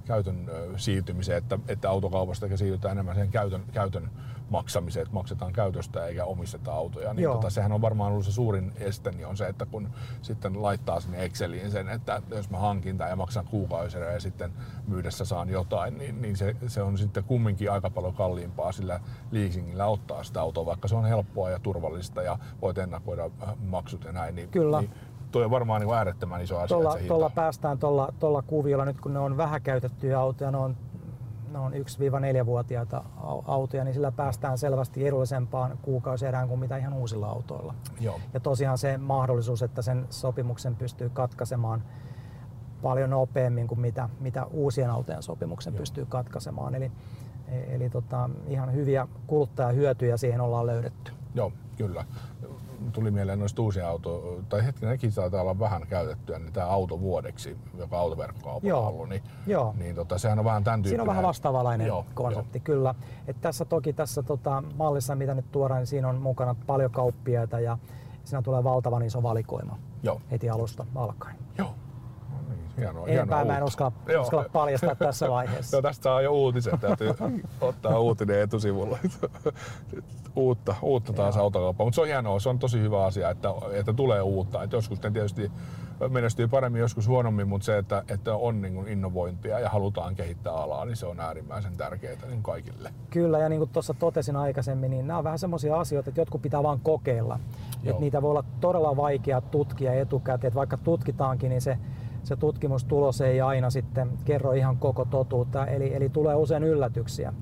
käytön 0.05 0.51
siirtymiseen, 0.77 1.37
että, 1.37 1.59
että 1.67 1.89
autokaupasta 1.89 2.57
siirrytään 2.57 2.91
enemmän 2.91 3.15
sen 3.15 3.29
käytön, 3.29 3.63
käytön 3.71 4.09
maksamiseen, 4.49 5.01
että 5.01 5.13
maksetaan 5.13 5.53
käytöstä 5.53 6.05
eikä 6.05 6.25
omisteta 6.25 6.73
autoja. 6.73 7.13
Niin 7.13 7.23
Joo. 7.23 7.35
tota, 7.35 7.49
sehän 7.49 7.71
on 7.71 7.81
varmaan 7.81 8.11
ollut 8.11 8.25
se 8.25 8.31
suurin 8.31 8.71
este, 8.79 9.11
niin 9.11 9.27
on 9.27 9.37
se, 9.37 9.47
että 9.47 9.65
kun 9.65 9.89
sitten 10.21 10.61
laittaa 10.61 10.99
sinne 10.99 11.23
Exceliin 11.23 11.71
sen, 11.71 11.89
että 11.89 12.21
jos 12.29 12.49
mä 12.49 12.57
hankin 12.57 12.97
tai 12.97 13.15
maksan 13.15 13.45
kuukausina 13.45 14.05
ja 14.05 14.19
sitten 14.19 14.51
myydessä 14.87 15.25
saan 15.25 15.49
jotain, 15.49 15.97
niin, 15.97 16.21
niin 16.21 16.37
se, 16.37 16.55
se, 16.67 16.81
on 16.81 16.97
sitten 16.97 17.23
kumminkin 17.23 17.71
aika 17.71 17.89
paljon 17.89 18.13
kalliimpaa 18.13 18.71
sillä 18.71 18.99
leasingillä 19.31 19.85
ottaa 19.85 20.23
sitä 20.23 20.41
autoa, 20.41 20.65
vaikka 20.65 20.87
se 20.87 20.95
on 20.95 21.05
helppoa 21.05 21.49
ja 21.49 21.59
turvallista 21.59 22.21
ja 22.21 22.39
voit 22.61 22.77
ennakoida 22.77 23.23
äh, 23.25 23.55
maksut 23.59 24.03
ja 24.03 24.11
näin. 24.11 24.35
Niin, 24.35 24.49
Kyllä. 24.49 24.81
Niin, 24.81 24.91
Tuo 25.31 25.43
on 25.43 25.51
varmaan 25.51 25.81
niin 25.81 25.93
äärettömän 25.93 26.41
iso 26.41 26.57
asia, 26.57 26.77
Tuolla, 26.77 26.97
tuolla 27.07 27.29
päästään 27.29 27.79
tuolla, 27.79 28.13
tuolla 28.19 28.41
kuviolla 28.41 28.85
nyt 28.85 29.01
kun 29.01 29.13
ne 29.13 29.19
on 29.19 29.37
vähän 29.37 29.61
käytettyjä 29.61 30.19
autoja, 30.19 30.51
ne 30.51 30.57
on, 30.57 30.77
ne 31.57 31.65
on 31.65 31.73
1-4-vuotiaita 31.73 33.03
au- 33.17 33.43
autoja, 33.47 33.83
niin 33.83 33.93
sillä 33.93 34.11
päästään 34.11 34.57
selvästi 34.57 35.07
edullisempaan 35.07 35.77
kuukausierään 35.81 36.47
kuin 36.47 36.59
mitä 36.59 36.77
ihan 36.77 36.93
uusilla 36.93 37.27
autoilla. 37.27 37.75
Joo. 37.99 38.19
Ja 38.33 38.39
tosiaan 38.39 38.77
se 38.77 38.97
mahdollisuus, 38.97 39.63
että 39.63 39.81
sen 39.81 40.07
sopimuksen 40.09 40.75
pystyy 40.75 41.09
katkaisemaan 41.09 41.83
paljon 42.81 43.09
nopeammin 43.09 43.67
kuin 43.67 43.79
mitä, 43.79 44.09
mitä 44.19 44.45
uusien 44.45 44.89
autojen 44.89 45.23
sopimuksen 45.23 45.73
Joo. 45.73 45.79
pystyy 45.79 46.05
katkaisemaan. 46.05 46.75
Eli, 46.75 46.91
eli 47.67 47.89
tota, 47.89 48.29
ihan 48.47 48.73
hyviä 48.73 49.07
kuluttajahyötyjä 49.27 50.17
siihen 50.17 50.41
ollaan 50.41 50.65
löydetty. 50.65 51.11
Joo, 51.35 51.51
kyllä. 51.77 52.05
Tuli 52.93 53.11
mieleen 53.11 53.39
noista 53.39 53.61
uusia 53.61 53.89
auto, 53.89 54.39
tai 54.49 54.65
hetkinen, 54.65 54.91
nekin 54.91 55.13
taitaa 55.13 55.41
olla 55.41 55.59
vähän 55.59 55.87
käytettyä, 55.87 56.39
niin 56.39 56.53
tämä 56.53 56.67
auto 56.67 56.99
vuodeksi, 56.99 57.57
joka 57.77 57.99
autoverkkokaupalla 57.99 58.69
Joo. 58.69 58.81
on 58.81 58.87
ollut, 58.87 59.09
niin, 59.09 59.23
Joo. 59.47 59.73
niin 59.77 59.95
tota, 59.95 60.17
sehän 60.17 60.39
on 60.39 60.45
vähän 60.45 60.63
tämän 60.63 60.79
tyyppinen. 60.79 60.91
Siinä 60.91 61.03
on 61.03 61.07
vähän 61.07 61.23
vastaavanlainen 61.23 61.87
Joo, 61.87 62.05
konsepti, 62.13 62.59
kyllä. 62.59 62.95
Et 63.27 63.41
tässä 63.41 63.65
toki 63.65 63.93
tässä 63.93 64.23
tota, 64.23 64.63
mallissa, 64.77 65.15
mitä 65.15 65.33
nyt 65.33 65.51
tuodaan, 65.51 65.79
niin 65.79 65.87
siinä 65.87 66.07
on 66.07 66.21
mukana 66.21 66.55
paljon 66.67 66.91
kauppiaita 66.91 67.59
ja 67.59 67.77
siinä 68.23 68.41
tulee 68.41 68.63
valtavan 68.63 69.03
iso 69.03 69.23
valikoima 69.23 69.77
Joo, 70.03 70.21
heti 70.31 70.49
alusta 70.49 70.85
alkaen. 70.95 71.35
joo. 71.57 71.75
No 72.77 72.81
hienoa, 72.83 73.05
hienoa 73.05 73.45
mä 73.45 73.57
en 73.57 73.63
uskalla, 73.63 73.91
Joo. 74.07 74.21
uskalla 74.21 74.45
paljastaa 74.53 74.95
tässä 74.95 75.29
vaiheessa. 75.37 75.77
Joo, 75.77 75.81
tästä 75.81 76.03
saa 76.03 76.21
jo 76.21 76.31
uutisen. 76.31 76.79
Täytyy 76.79 77.09
ottaa 77.61 77.99
uutinen 77.99 78.41
etusivulla. 78.41 78.97
uutta, 80.35 80.75
uutta 80.81 81.13
taas 81.13 81.35
Joo. 81.35 81.43
autokauppaa. 81.43 81.85
Mutta 81.85 81.95
se 81.95 82.01
on 82.01 82.07
hienoa, 82.07 82.39
se 82.39 82.49
on 82.49 82.59
tosi 82.59 82.79
hyvä 82.79 83.05
asia, 83.05 83.29
että, 83.29 83.49
että 83.71 83.93
tulee 83.93 84.21
uutta. 84.21 84.63
Et 84.63 84.71
joskus 84.71 85.03
ne 85.03 85.11
tietysti 85.11 85.51
menestyy 86.09 86.47
paremmin, 86.47 86.81
joskus 86.81 87.07
huonommin, 87.07 87.47
mutta 87.47 87.65
se, 87.65 87.77
että, 87.77 88.03
että 88.09 88.35
on 88.35 88.61
niin 88.61 88.73
kuin 88.73 88.87
innovointia 88.87 89.59
ja 89.59 89.69
halutaan 89.69 90.15
kehittää 90.15 90.53
alaa, 90.53 90.85
niin 90.85 90.95
se 90.95 91.05
on 91.05 91.19
äärimmäisen 91.19 91.77
tärkeää 91.77 92.27
niin 92.27 92.43
kaikille. 92.43 92.93
Kyllä, 93.09 93.39
ja 93.39 93.49
niin 93.49 93.59
kuin 93.59 93.69
tuossa 93.69 93.93
totesin 93.93 94.35
aikaisemmin, 94.35 94.91
niin 94.91 95.07
nämä 95.07 95.17
on 95.17 95.23
vähän 95.23 95.39
semmoisia 95.39 95.79
asioita, 95.79 96.09
että 96.09 96.21
jotkut 96.21 96.41
pitää 96.41 96.63
vaan 96.63 96.79
kokeilla. 96.79 97.39
Joo. 97.83 97.91
Että 97.91 98.01
niitä 98.01 98.21
voi 98.21 98.29
olla 98.29 98.43
todella 98.61 98.97
vaikea 98.97 99.41
tutkia 99.41 99.93
etukäteen, 99.93 100.47
että 100.47 100.55
vaikka 100.55 100.77
tutkitaankin, 100.77 101.49
niin 101.49 101.61
se, 101.61 101.77
se 102.27 102.35
tutkimustulos 102.35 103.21
ei 103.21 103.41
aina 103.41 103.69
sitten 103.69 104.09
kerro 104.25 104.51
ihan 104.51 104.77
koko 104.77 105.05
totuutta, 105.05 105.65
eli, 105.65 105.95
eli 105.95 106.09
tulee 106.09 106.35
usein 106.35 106.63
yllätyksiä. 106.63 107.33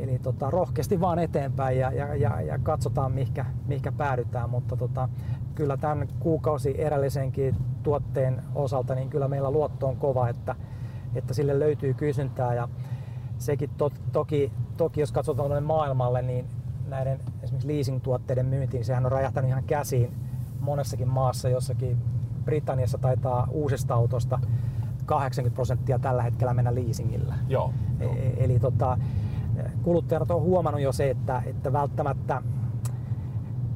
Eli 0.00 0.18
tota, 0.18 0.50
rohkeasti 0.50 1.00
vaan 1.00 1.18
eteenpäin 1.18 1.78
ja, 1.78 1.92
ja, 1.92 2.14
ja, 2.14 2.40
ja 2.40 2.58
katsotaan 2.58 3.12
mihinkä, 3.12 3.44
mihinkä 3.66 3.92
päädytään, 3.92 4.50
mutta 4.50 4.76
tota, 4.76 5.08
kyllä 5.54 5.76
tämän 5.76 6.08
kuukausi 6.20 6.74
erällisenkin 6.80 7.56
tuotteen 7.82 8.42
osalta, 8.54 8.94
niin 8.94 9.10
kyllä 9.10 9.28
meillä 9.28 9.50
luotto 9.50 9.88
on 9.88 9.96
kova, 9.96 10.28
että, 10.28 10.54
että 11.14 11.34
sille 11.34 11.58
löytyy 11.58 11.94
kysyntää 11.94 12.54
ja 12.54 12.68
sekin 13.38 13.70
to, 13.76 13.90
toki, 14.12 14.52
toki, 14.76 15.00
jos 15.00 15.12
katsotaan 15.12 15.62
maailmalle, 15.62 16.22
niin 16.22 16.46
näiden 16.88 17.20
esimerkiksi 17.42 17.68
leasing-tuotteiden 17.68 18.46
myyntiin, 18.46 18.84
sehän 18.84 19.06
on 19.06 19.12
räjähtänyt 19.12 19.50
ihan 19.50 19.64
käsiin 19.64 20.12
monessakin 20.60 21.08
maassa, 21.08 21.48
jossakin 21.48 21.98
Britanniassa 22.44 22.98
taitaa 22.98 23.48
uusista 23.50 23.94
autosta 23.94 24.40
80 25.06 25.54
prosenttia 25.54 25.98
tällä 25.98 26.22
hetkellä 26.22 26.54
mennä 26.54 26.74
leasingillä. 26.74 27.34
Joo. 27.48 27.72
E- 28.00 28.04
joo. 28.04 28.14
Eli 28.36 28.58
tota, 28.58 28.98
kuluttajat 29.82 30.30
on 30.30 30.42
huomannut 30.42 30.82
jo 30.82 30.92
se, 30.92 31.10
että, 31.10 31.42
että 31.46 31.72
välttämättä 31.72 32.42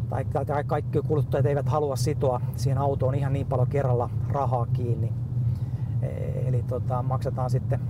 tai, 0.08 0.24
tai 0.46 0.64
kaikki 0.64 1.02
kuluttajat 1.02 1.46
eivät 1.46 1.68
halua 1.68 1.96
sitoa 1.96 2.40
siihen 2.56 2.78
autoon 2.78 3.14
ihan 3.14 3.32
niin 3.32 3.46
paljon 3.46 3.68
kerralla 3.68 4.10
rahaa 4.28 4.66
kiinni. 4.66 5.12
E- 6.02 6.48
eli 6.48 6.62
tota, 6.62 7.02
maksetaan 7.02 7.50
sitten 7.50 7.80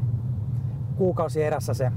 kuukausi 0.97 1.43
erässä 1.43 1.75
se, 1.75 1.93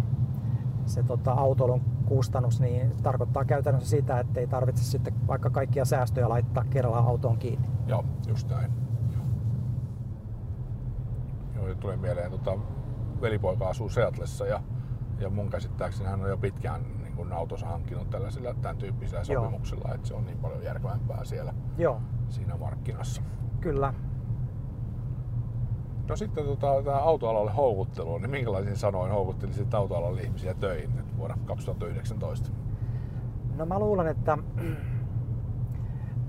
se 0.86 1.04
tota, 1.04 1.32
autoilun 1.32 1.97
kustannus, 2.08 2.60
niin 2.62 2.92
tarkoittaa 3.04 3.46
käytännössä 3.46 3.90
sitä, 3.90 4.20
että 4.20 4.40
ei 4.40 4.48
tarvitse 4.48 4.84
sitten 4.84 5.28
vaikka 5.28 5.50
kaikkia 5.50 5.86
säästöjä 5.86 6.30
laittaa 6.30 6.64
kerralla 6.70 6.98
autoon 6.98 7.38
kiinni. 7.38 7.68
Joo, 7.88 8.06
just 8.28 8.50
näin. 8.50 8.72
Joo, 11.56 11.76
tulee 11.76 11.98
mieleen, 11.98 12.32
tota, 12.32 12.58
velipoika 13.22 13.70
asuu 13.70 13.90
Seatlessa 13.90 14.46
ja, 14.46 14.62
ja 15.20 15.30
mun 15.30 15.50
käsittääkseni 15.50 16.10
hän 16.10 16.22
on 16.22 16.30
jo 16.30 16.38
pitkään 16.38 16.82
niin 17.04 17.16
kun 17.16 17.34
autonsa 17.34 17.68
hankkinut 17.68 18.10
tällaisilla 18.10 18.54
tämän 18.54 18.78
tyyppisillä 18.78 19.24
sopimuksilla, 19.24 19.88
Joo. 19.88 19.96
että 19.96 20.08
se 20.08 20.14
on 20.14 20.26
niin 20.26 20.38
paljon 20.38 20.64
järkevämpää 20.64 21.26
siellä 21.26 21.54
Joo. 21.78 22.02
siinä 22.30 22.58
markkinassa. 22.58 23.22
Kyllä, 23.62 23.94
No 26.10 26.16
sitten 26.16 26.46
tota, 26.46 26.84
tämä 26.84 26.98
autoalalle 26.98 27.52
houkuttelu, 27.52 28.18
niin 28.18 28.30
minkälaisin 28.30 28.76
sanoin 28.76 29.12
houkuttelisit 29.12 29.74
autoalalle 29.74 30.22
ihmisiä 30.22 30.54
töihin 30.54 30.96
nyt 30.96 31.18
vuonna 31.18 31.38
2019? 31.46 32.50
No 33.56 33.66
mä 33.66 33.80
luulen, 33.80 34.08
että, 34.08 34.38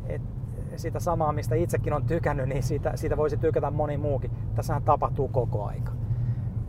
että 0.07 0.29
sitä 0.77 1.01
samaa, 1.01 1.33
mistä 1.33 1.55
itsekin 1.55 1.93
on 1.93 2.05
tykännyt, 2.05 2.49
niin 2.49 2.63
siitä, 2.63 2.93
siitä 2.95 3.17
voisi 3.17 3.37
tykätä 3.37 3.71
moni 3.71 3.97
muukin. 3.97 4.31
Tässähän 4.55 4.83
tapahtuu 4.83 5.29
koko 5.29 5.65
aika. 5.65 5.93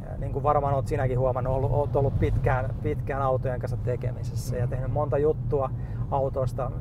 Ja 0.05 0.17
niin 0.17 0.33
kuin 0.33 0.43
varmaan 0.43 0.73
olet 0.73 0.87
sinäkin 0.87 1.19
huomannut, 1.19 1.53
ollut, 1.53 1.71
olet 1.71 1.95
ollut 1.95 2.19
pitkään, 2.19 2.75
pitkään 2.83 3.21
autojen 3.21 3.59
kanssa 3.59 3.77
tekemisessä 3.77 4.57
ja 4.57 4.67
tehnyt 4.67 4.91
monta 4.91 5.17
juttua 5.17 5.69
autoista. 6.11 6.71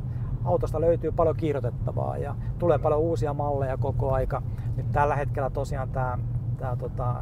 Autosta 0.44 0.80
löytyy 0.80 1.12
paljon 1.12 1.36
kirjoitettavaa 1.36 2.18
ja 2.18 2.34
tulee 2.58 2.78
paljon 2.78 3.00
uusia 3.00 3.34
malleja 3.34 3.76
koko 3.76 4.12
aika. 4.12 4.42
Nyt 4.78 4.92
tällä 4.92 5.16
hetkellä 5.16 5.50
tosiaan 5.50 5.88
tämä, 5.88 6.18
tämä 6.56 6.76
tota, 6.76 7.14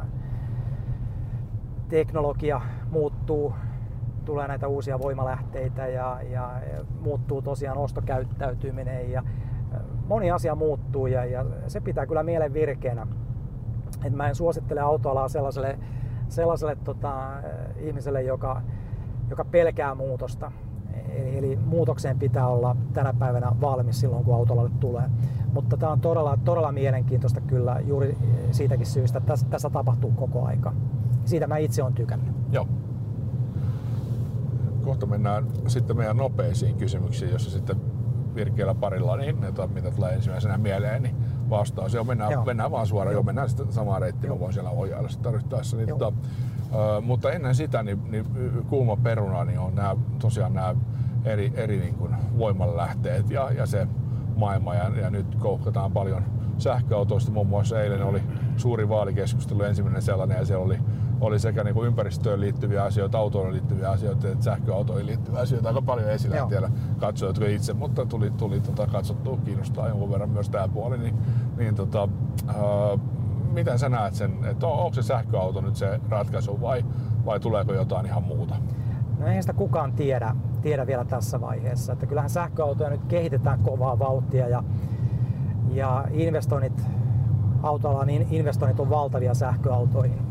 teknologia 1.89 2.61
muuttuu, 2.91 3.53
tulee 4.25 4.47
näitä 4.47 4.67
uusia 4.67 4.99
voimalähteitä 4.99 5.87
ja, 5.87 6.19
ja, 6.29 6.61
muuttuu 6.99 7.41
tosiaan 7.41 7.77
ostokäyttäytyminen 7.77 9.11
ja 9.11 9.23
moni 10.07 10.31
asia 10.31 10.55
muuttuu 10.55 11.07
ja, 11.07 11.25
ja 11.25 11.45
se 11.67 11.81
pitää 11.81 12.05
kyllä 12.05 12.23
mielen 12.23 12.53
virkeänä. 12.53 13.07
Et 14.03 14.13
mä 14.13 14.27
en 14.27 14.35
suosittele 14.35 14.81
autoalaa 14.81 15.27
sellaiselle, 15.27 15.79
sellaiselle 16.27 16.77
tota, 16.83 17.33
ihmiselle, 17.77 18.21
joka, 18.21 18.61
joka 19.29 19.45
pelkää 19.45 19.95
muutosta. 19.95 20.51
Eli, 21.09 21.37
eli 21.37 21.59
muutokseen 21.65 22.19
pitää 22.19 22.47
olla 22.47 22.75
tänä 22.93 23.13
päivänä 23.13 23.51
valmis 23.61 23.99
silloin, 23.99 24.23
kun 24.25 24.35
autolalle 24.35 24.71
tulee. 24.79 25.09
Mutta 25.53 25.77
tämä 25.77 25.91
on 25.91 26.01
todella, 26.01 26.37
todella 26.45 26.71
mielenkiintoista 26.71 27.41
kyllä 27.41 27.79
juuri 27.79 28.17
siitäkin 28.51 28.85
syystä, 28.85 29.17
että 29.17 29.27
tässä, 29.27 29.45
tässä 29.49 29.69
tapahtuu 29.69 30.11
koko 30.11 30.45
aika. 30.45 30.73
Siitä 31.25 31.47
mä 31.47 31.57
itse 31.57 31.83
olen 31.83 31.93
tykännyt. 31.93 32.35
Joo. 32.51 32.67
Kohta 34.83 35.05
mennään 35.05 35.47
sitten 35.67 35.97
meidän 35.97 36.17
nopeisiin 36.17 36.75
kysymyksiin, 36.75 37.31
jossa 37.31 37.51
sitten 37.51 37.77
virkeillä 38.35 38.75
parilla, 38.75 39.17
niin 39.17 39.41
ne, 39.41 39.53
mitä 39.73 39.91
tulee 39.91 40.13
ensimmäisenä 40.13 40.57
mieleen, 40.57 41.03
niin 41.03 41.15
vastaus. 41.49 41.93
Joo, 41.93 42.03
mennään, 42.03 42.45
mennään 42.45 42.71
vaan 42.71 42.87
suoraan, 42.87 43.13
joo. 43.13 43.23
mennään 43.23 43.49
sitten 43.49 43.73
samaan 43.73 44.01
reittiin, 44.01 44.33
mä 44.33 44.39
voin 44.39 44.53
siellä 44.53 44.69
ohjailla 44.69 45.09
sitä 45.09 45.23
tarvittaessa. 45.23 45.77
Niin, 45.77 45.89
tota, 45.89 46.13
ö, 46.73 47.01
mutta 47.01 47.31
ennen 47.31 47.55
sitä, 47.55 47.83
niin, 47.83 48.11
niin 48.11 48.25
kuuma 48.69 48.95
peruna, 48.95 49.43
niin 49.43 49.59
on 49.59 49.75
nämä, 49.75 49.95
tosiaan 50.19 50.53
nämä 50.53 50.75
eri, 51.25 51.53
eri 51.55 51.77
niin 51.77 51.95
kuin 51.95 52.15
voimanlähteet 52.37 53.29
ja, 53.29 53.51
ja 53.51 53.65
se 53.65 53.87
maailma. 54.35 54.75
Ja, 54.75 54.91
ja 55.01 55.09
nyt 55.09 55.35
kouhkataan 55.35 55.91
paljon 55.91 56.23
sähköautoista. 56.57 57.31
Muun 57.31 57.47
muassa 57.47 57.81
eilen 57.81 58.03
oli 58.03 58.21
suuri 58.57 58.89
vaalikeskustelu, 58.89 59.63
ensimmäinen 59.63 60.01
sellainen, 60.01 60.37
ja 60.37 60.45
siellä 60.45 60.65
oli, 60.65 60.79
oli 61.21 61.39
sekä 61.39 61.63
niin 61.63 61.73
kuin 61.73 61.87
ympäristöön 61.87 62.41
liittyviä 62.41 62.83
asioita, 62.83 63.17
autoon 63.17 63.53
liittyviä 63.53 63.89
asioita, 63.89 64.27
että 64.27 64.43
sähköautoihin 64.43 65.05
liittyviä 65.05 65.39
asioita 65.39 65.67
aika 65.67 65.81
paljon 65.81 66.09
esillä. 66.09 66.37
En 66.37 66.47
tiedä 66.47 66.69
katsojatko 66.99 67.45
itse, 67.45 67.73
mutta 67.73 68.05
tuli, 68.05 68.31
tuli 68.31 68.59
tota, 68.59 68.87
katsottua, 68.87 69.37
kiinnostaa 69.45 69.87
jonkun 69.87 70.11
verran 70.11 70.29
myös 70.29 70.49
tämä 70.49 70.67
puoli. 70.67 70.97
Niin, 70.97 71.15
niin 71.57 71.75
tota, 71.75 72.09
ää, 72.47 72.55
miten 73.53 73.79
sä 73.79 73.89
näet 73.89 74.13
sen, 74.13 74.45
että 74.45 74.67
on, 74.67 74.79
onko 74.79 74.93
se 74.93 75.01
sähköauto 75.01 75.61
nyt 75.61 75.75
se 75.75 75.99
ratkaisu 76.09 76.61
vai, 76.61 76.85
vai 77.25 77.39
tuleeko 77.39 77.73
jotain 77.73 78.05
ihan 78.05 78.23
muuta? 78.23 78.55
No 79.19 79.27
eihän 79.27 79.43
sitä 79.43 79.53
kukaan 79.53 79.93
tiedä, 79.93 80.35
tiedä 80.61 80.87
vielä 80.87 81.05
tässä 81.05 81.41
vaiheessa. 81.41 81.93
Että 81.93 82.05
kyllähän 82.05 82.29
sähköautoja 82.29 82.89
nyt 82.89 83.05
kehitetään 83.05 83.59
kovaa 83.59 83.99
vauhtia 83.99 84.47
ja, 84.47 84.63
ja 85.73 86.05
investoinnit, 86.11 86.83
autoalan 87.63 88.09
investoinnit 88.09 88.79
on 88.79 88.89
valtavia 88.89 89.33
sähköautoihin. 89.33 90.27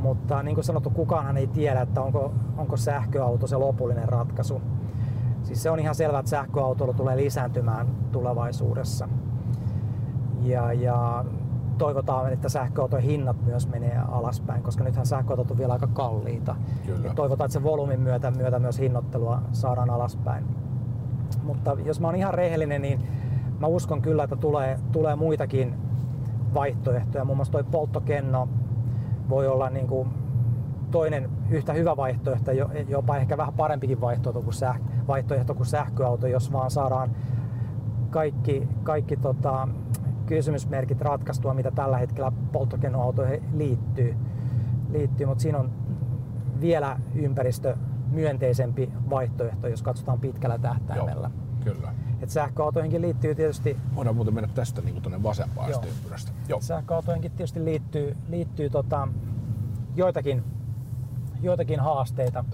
Mutta 0.00 0.42
niin 0.42 0.54
kuin 0.54 0.64
sanottu, 0.64 0.90
kukaanhan 0.90 1.36
ei 1.36 1.46
tiedä, 1.46 1.80
että 1.80 2.02
onko, 2.02 2.32
onko 2.56 2.76
sähköauto 2.76 3.46
se 3.46 3.56
lopullinen 3.56 4.08
ratkaisu. 4.08 4.62
Siis 5.42 5.62
se 5.62 5.70
on 5.70 5.78
ihan 5.78 5.94
selvää, 5.94 6.20
että 6.20 6.30
sähköautoilu 6.30 6.94
tulee 6.94 7.16
lisääntymään 7.16 7.86
tulevaisuudessa. 8.12 9.08
Ja, 10.42 10.72
ja 10.72 11.24
toivotaan, 11.78 12.32
että 12.32 12.48
sähköautojen 12.48 13.04
hinnat 13.04 13.36
myös 13.46 13.68
menee 13.68 14.00
alaspäin, 14.08 14.62
koska 14.62 14.84
nythän 14.84 15.06
sähköautot 15.06 15.50
on 15.50 15.58
vielä 15.58 15.72
aika 15.72 15.86
kalliita. 15.86 16.56
Kyllä. 16.86 17.06
Ja 17.06 17.14
toivotaan, 17.14 17.46
että 17.46 17.52
se 17.52 17.62
volyymin 17.62 18.00
myötä, 18.00 18.30
myötä 18.30 18.58
myös 18.58 18.78
hinnoittelua 18.78 19.42
saadaan 19.52 19.90
alaspäin. 19.90 20.44
Mutta 21.42 21.76
jos 21.84 22.00
mä 22.00 22.06
oon 22.06 22.16
ihan 22.16 22.34
rehellinen, 22.34 22.82
niin 22.82 23.00
mä 23.60 23.66
uskon 23.66 24.02
kyllä, 24.02 24.24
että 24.24 24.36
tulee, 24.36 24.78
tulee 24.92 25.16
muitakin 25.16 25.74
vaihtoehtoja. 26.54 27.24
Muun 27.24 27.38
muassa 27.38 27.52
toi 27.52 27.64
polttokenno 27.64 28.48
voi 29.28 29.48
olla 29.48 29.70
niin 29.70 29.86
kuin 29.86 30.08
toinen 30.90 31.30
yhtä 31.50 31.72
hyvä 31.72 31.96
vaihtoehto, 31.96 32.50
jopa 32.88 33.16
ehkä 33.16 33.36
vähän 33.36 33.54
parempikin 33.54 34.00
vaihtoehto 34.00 34.42
kuin, 34.42 34.54
säh, 34.54 34.80
vaihtoehto 35.08 35.54
kuin 35.54 35.66
sähköauto, 35.66 36.26
jos 36.26 36.52
vaan 36.52 36.70
saadaan 36.70 37.10
kaikki, 38.10 38.68
kaikki 38.82 39.16
tota, 39.16 39.68
kysymysmerkit 40.26 41.00
ratkaistua, 41.00 41.54
mitä 41.54 41.70
tällä 41.70 41.98
hetkellä 41.98 42.32
polttokennoautoihin 42.52 43.42
liittyy. 43.54 44.16
liittyy. 44.90 45.26
Mutta 45.26 45.42
siinä 45.42 45.58
on 45.58 45.70
vielä 46.60 47.00
ympäristö 47.14 47.76
myönteisempi 48.10 48.92
vaihtoehto, 49.10 49.68
jos 49.68 49.82
katsotaan 49.82 50.20
pitkällä 50.20 50.58
tähtäimellä. 50.58 51.30
Joo, 51.34 51.74
kyllä. 51.74 51.94
Et 52.22 52.30
sähköautoihinkin 52.30 53.02
liittyy 53.02 53.34
tietysti... 53.34 53.76
Voidaan 53.94 54.16
muuten 54.16 54.34
mennä 54.34 54.50
tästä 54.54 54.82
niin 54.82 55.02
tuonne 55.02 55.22
vasempaan 55.22 55.70
Joo. 55.70 55.82
ympyrästä. 55.88 56.32
Joo. 56.48 56.60
Sähköautoihinkin 56.60 57.30
tietysti 57.30 57.64
liittyy, 57.64 58.16
liittyy 58.28 58.70
tota, 58.70 59.08
joitakin, 59.96 60.44
joitakin 61.42 61.80
haasteita, 61.80 62.44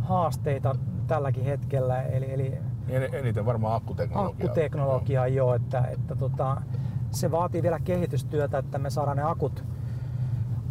haasteita 0.00 0.76
tälläkin 1.06 1.44
hetkellä. 1.44 2.02
Eli, 2.02 2.32
eli 2.32 2.58
Eniten 2.88 3.46
varmaan 3.46 3.76
akkuteknologia. 3.76 4.30
Akkuteknologia, 4.30 5.26
joo. 5.26 5.46
joo 5.46 5.54
että, 5.54 5.84
että 5.84 6.16
tota, 6.16 6.62
se 7.10 7.30
vaatii 7.30 7.62
vielä 7.62 7.80
kehitystyötä, 7.80 8.58
että 8.58 8.78
me 8.78 8.90
saadaan 8.90 9.16
ne 9.16 9.22
akut, 9.22 9.64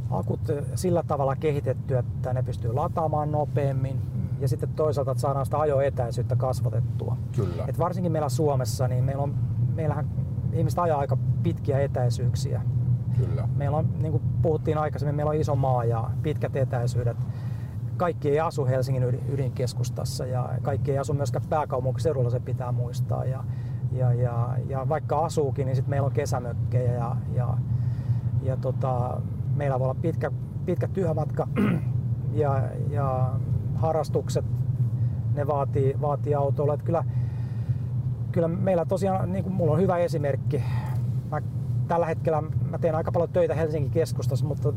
akut 0.09 0.39
sillä 0.75 1.03
tavalla 1.03 1.35
kehitettyä, 1.35 1.99
että 1.99 2.33
ne 2.33 2.43
pystyy 2.43 2.73
lataamaan 2.73 3.31
nopeammin 3.31 3.95
mm. 3.95 4.41
ja 4.41 4.47
sitten 4.47 4.69
toisaalta, 4.69 5.11
että 5.11 5.21
saadaan 5.21 5.45
sitä 5.45 5.59
ajoetäisyyttä 5.59 6.35
kasvatettua. 6.35 7.17
Kyllä. 7.35 7.65
Et 7.67 7.79
varsinkin 7.79 8.11
meillä 8.11 8.29
Suomessa, 8.29 8.87
niin 8.87 9.03
meillä 9.03 9.23
on, 9.23 9.35
meillähän 9.75 10.07
ihmiset 10.53 10.79
ajaa 10.79 10.99
aika 10.99 11.17
pitkiä 11.43 11.79
etäisyyksiä. 11.79 12.61
Kyllä. 13.17 13.47
Meillä 13.55 13.77
on, 13.77 13.87
niin 14.01 14.11
kuin 14.11 14.23
puhuttiin 14.41 14.77
aikaisemmin, 14.77 15.15
meillä 15.15 15.29
on 15.29 15.35
iso 15.35 15.55
maa 15.55 15.85
ja 15.85 16.09
pitkät 16.21 16.55
etäisyydet 16.55 17.17
kaikki 17.97 18.29
ei 18.29 18.39
asu 18.39 18.65
Helsingin 18.65 19.03
ydinkeskustassa 19.29 20.25
ja 20.25 20.49
kaikki 20.61 20.91
ei 20.91 20.97
asu 20.97 21.13
myöskään 21.13 21.45
pääkaupunkiseudulla, 21.49 22.29
se 22.29 22.39
pitää 22.39 22.71
muistaa. 22.71 23.25
Ja, 23.25 23.43
ja, 23.91 24.13
ja, 24.13 24.57
ja 24.67 24.89
vaikka 24.89 25.25
asuukin, 25.25 25.65
niin 25.65 25.75
sitten 25.75 25.89
meillä 25.89 26.05
on 26.05 26.11
kesämökkejä 26.11 26.93
ja, 26.93 27.15
ja, 27.33 27.57
ja 28.41 28.57
tota, 28.57 29.21
meillä 29.55 29.79
voi 29.79 29.85
olla 29.85 29.99
pitkä, 30.01 30.31
pitkä 30.65 30.87
työmatka 30.87 31.47
ja, 32.33 32.61
ja 32.89 33.33
harrastukset, 33.75 34.45
ne 35.35 35.47
vaatii, 35.47 36.01
vaatii 36.01 36.35
autolla. 36.35 36.73
Että 36.73 36.85
kyllä, 36.85 37.03
kyllä 38.31 38.47
meillä 38.47 38.85
tosiaan, 38.85 39.31
niin 39.31 39.43
kuin 39.43 39.53
mulla 39.53 39.73
on 39.73 39.79
hyvä 39.79 39.97
esimerkki. 39.97 40.63
Mä, 41.31 41.41
tällä 41.87 42.05
hetkellä 42.05 42.43
mä 42.69 42.77
teen 42.77 42.95
aika 42.95 43.11
paljon 43.11 43.29
töitä 43.29 43.55
Helsingin 43.55 43.91
keskustassa, 43.91 44.45
mutta 44.45 44.73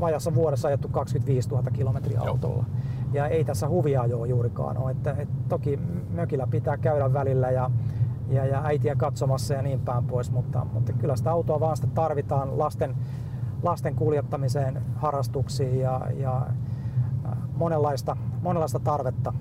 vajassa 0.00 0.34
vuodessa 0.34 0.68
ajettu 0.68 0.88
25 0.88 1.48
000 1.48 1.70
kilometriä 1.70 2.20
autolla. 2.20 2.64
Ja 3.12 3.26
ei 3.26 3.44
tässä 3.44 3.68
huvia 3.68 4.06
jo 4.06 4.24
juurikaan 4.24 4.78
ole. 4.78 4.90
Että, 4.90 5.14
et 5.18 5.28
toki 5.48 5.78
mökillä 6.10 6.46
pitää 6.46 6.76
käydä 6.76 7.12
välillä 7.12 7.50
ja, 7.50 7.70
ja, 8.28 8.46
ja 8.46 8.62
äitiä 8.64 8.96
katsomassa 8.96 9.54
ja 9.54 9.62
niin 9.62 9.80
päin 9.80 10.04
pois, 10.04 10.30
mutta, 10.30 10.66
mutta 10.72 10.92
kyllä 10.92 11.16
sitä 11.16 11.32
autoa 11.32 11.60
vaan 11.60 11.76
sitä 11.76 11.88
tarvitaan 11.94 12.58
lasten, 12.58 12.96
lasten 13.62 13.94
kuljettamiseen, 13.94 14.82
harrastuksiin 14.96 15.80
ja, 15.80 16.00
ja 16.16 16.46
monenlaista, 17.56 18.16
monenlaista 18.42 18.78
tarvetta 18.78 19.32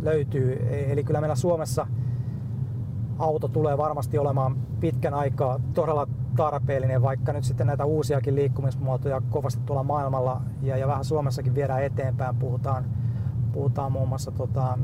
löytyy. 0.00 0.52
E, 0.52 0.92
eli 0.92 1.04
kyllä 1.04 1.20
meillä 1.20 1.36
Suomessa 1.36 1.86
auto 3.18 3.48
tulee 3.48 3.78
varmasti 3.78 4.18
olemaan 4.18 4.56
pitkän 4.80 5.14
aikaa 5.14 5.60
todella 5.74 6.08
tarpeellinen, 6.36 7.02
vaikka 7.02 7.32
nyt 7.32 7.44
sitten 7.44 7.66
näitä 7.66 7.84
uusiakin 7.84 8.34
liikkumismuotoja 8.34 9.22
kovasti 9.30 9.62
tuolla 9.66 9.82
maailmalla 9.82 10.40
ja, 10.62 10.76
ja 10.76 10.88
vähän 10.88 11.04
Suomessakin 11.04 11.54
viedään 11.54 11.84
eteenpäin. 11.84 12.36
Puhutaan, 12.36 12.84
puhutaan 13.52 13.92
muun 13.92 14.08
muassa 14.08 14.30
tota, 14.30 14.78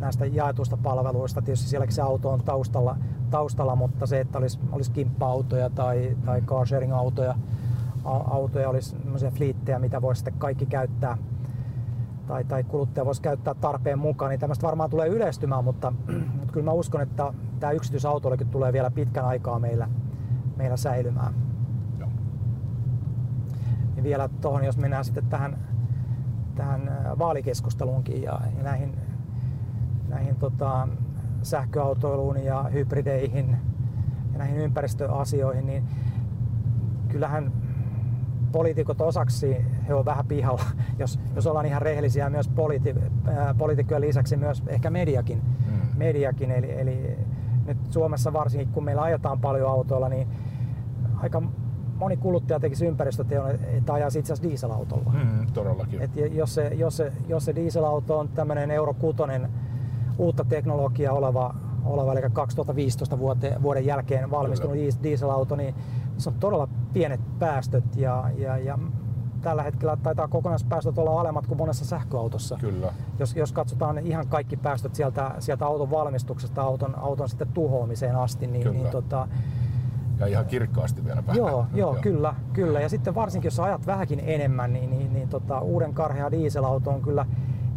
näistä 0.00 0.26
jaetuista 0.26 0.76
palveluista. 0.76 1.42
Tietysti 1.42 1.68
sielläkin 1.68 1.94
se 1.94 2.02
auto 2.02 2.30
on 2.30 2.40
taustalla, 2.44 2.96
taustalla 3.30 3.76
mutta 3.76 4.06
se, 4.06 4.20
että 4.20 4.38
olisi, 4.38 4.58
olisi 4.72 4.90
kimppa-autoja 4.90 5.70
tai, 5.70 6.16
tai 6.24 6.40
car 6.40 6.66
sharing-autoja, 6.66 7.34
autoja 8.04 8.68
olisi 8.68 8.96
fliittejä, 9.34 9.78
mitä 9.78 10.02
voisi 10.02 10.18
sitten 10.18 10.34
kaikki 10.38 10.66
käyttää 10.66 11.18
tai, 12.30 12.44
tai 12.44 12.64
kuluttaja 12.64 13.04
voisi 13.04 13.22
käyttää 13.22 13.54
tarpeen 13.54 13.98
mukaan, 13.98 14.30
niin 14.30 14.40
tämmöistä 14.40 14.66
varmaan 14.66 14.90
tulee 14.90 15.08
yleistymään, 15.08 15.64
mutta, 15.64 15.92
mutta 16.38 16.52
kyllä 16.52 16.64
mä 16.64 16.72
uskon, 16.72 17.00
että 17.00 17.34
tämä 17.60 17.72
yksityisautoillekin 17.72 18.48
tulee 18.48 18.72
vielä 18.72 18.90
pitkän 18.90 19.24
aikaa 19.24 19.58
meillä, 19.58 19.88
meillä 20.60 20.76
säilymään. 20.76 21.34
Joo. 21.98 22.10
Ja 23.96 24.02
vielä 24.02 24.28
tuohon, 24.28 24.64
jos 24.64 24.78
mennään 24.78 25.04
sitten 25.04 25.26
tähän, 25.26 25.58
tähän 26.54 27.06
vaalikeskusteluunkin 27.18 28.22
ja, 28.22 28.40
ja 28.56 28.62
näihin, 28.62 28.96
näihin 30.08 30.36
tota, 30.36 30.88
sähköautoiluun 31.42 32.44
ja 32.44 32.62
hybrideihin 32.62 33.56
ja 34.32 34.38
näihin 34.38 34.56
ympäristöasioihin, 34.56 35.66
niin 35.66 35.84
kyllähän 37.08 37.52
poliitikot 38.52 39.00
osaksi 39.00 39.56
he 39.88 39.94
on 39.94 40.04
vähän 40.04 40.26
pihalla, 40.26 40.62
jos, 40.98 41.20
jos 41.34 41.46
ollaan 41.46 41.66
ihan 41.66 41.82
rehellisiä 41.82 42.30
myös 42.30 42.48
politi, 42.48 42.94
äh, 43.28 43.56
poliitikkojen 43.58 44.00
lisäksi 44.00 44.36
myös 44.36 44.62
ehkä 44.66 44.90
mediakin. 44.90 45.42
Mm. 45.66 45.98
mediakin 45.98 46.50
eli, 46.50 46.80
eli 46.80 47.18
nyt 47.66 47.92
Suomessa 47.92 48.32
varsinkin 48.32 48.68
kun 48.68 48.84
meillä 48.84 49.02
ajetaan 49.02 49.40
paljon 49.40 49.70
autoilla, 49.70 50.08
niin 50.08 50.28
aika 51.20 51.42
moni 52.00 52.16
kuluttaja 52.16 52.60
tekisi 52.60 52.86
ympäristöteon, 52.86 53.50
että 53.50 53.92
ajaisi 53.92 54.18
itse 54.18 54.32
asiassa 54.32 54.50
dieselautolla. 54.50 55.12
Mm, 55.12 55.46
todellakin. 55.52 56.02
Et 56.02 56.10
jos, 56.32 56.54
se, 56.54 56.68
jos, 56.68 56.96
se, 56.96 57.12
jos 57.28 57.44
se 57.44 57.54
dieselauto 57.54 58.18
on 58.18 58.28
tämmöinen 58.28 58.70
Euro 58.70 58.94
6 58.94 59.18
uutta 60.18 60.44
teknologiaa 60.44 61.14
oleva, 61.14 61.54
oleva 61.84 62.12
eli 62.12 62.20
2015 62.32 63.18
vuote, 63.18 63.56
vuoden 63.62 63.86
jälkeen 63.86 64.30
valmistunut 64.30 64.76
Kyllä. 64.76 65.02
dieselauto, 65.02 65.56
niin 65.56 65.74
se 66.18 66.28
on 66.28 66.34
todella 66.40 66.68
pienet 66.92 67.20
päästöt 67.38 67.96
ja, 67.96 68.30
ja, 68.36 68.58
ja 68.58 68.78
tällä 69.42 69.62
hetkellä 69.62 69.96
taitaa 69.96 70.28
kokonaispäästöt 70.28 70.98
olla 70.98 71.20
alemmat 71.20 71.46
kuin 71.46 71.58
monessa 71.58 71.84
sähköautossa. 71.84 72.56
Kyllä. 72.60 72.92
Jos, 73.18 73.36
jos 73.36 73.52
katsotaan 73.52 73.98
ihan 73.98 74.26
kaikki 74.26 74.56
päästöt 74.56 74.94
sieltä, 74.94 75.34
sieltä 75.38 75.66
auton 75.66 75.90
valmistuksesta 75.90 76.62
auton, 76.62 76.98
auton 76.98 77.28
sitten 77.28 77.48
tuhoamiseen 77.48 78.16
asti, 78.16 78.46
niin, 78.46 78.62
kyllä. 78.62 78.78
niin 78.78 78.90
tota, 78.90 79.28
ja 80.20 80.26
ihan 80.26 80.46
kirkkaasti 80.46 81.04
vielä 81.04 81.26
vähän. 81.26 81.36
Joo, 81.36 81.50
joo, 81.50 81.66
joo, 81.74 81.96
kyllä, 82.02 82.34
kyllä. 82.52 82.80
Ja 82.80 82.88
sitten 82.88 83.14
varsinkin 83.14 83.46
jos 83.46 83.60
ajat 83.60 83.86
vähänkin 83.86 84.20
enemmän, 84.24 84.72
niin, 84.72 84.90
niin, 84.90 85.12
niin 85.12 85.28
tota, 85.28 85.60
uuden 85.60 85.94
karhea 85.94 86.30
dieselauto 86.30 86.90
on 86.90 87.02
kyllä 87.02 87.26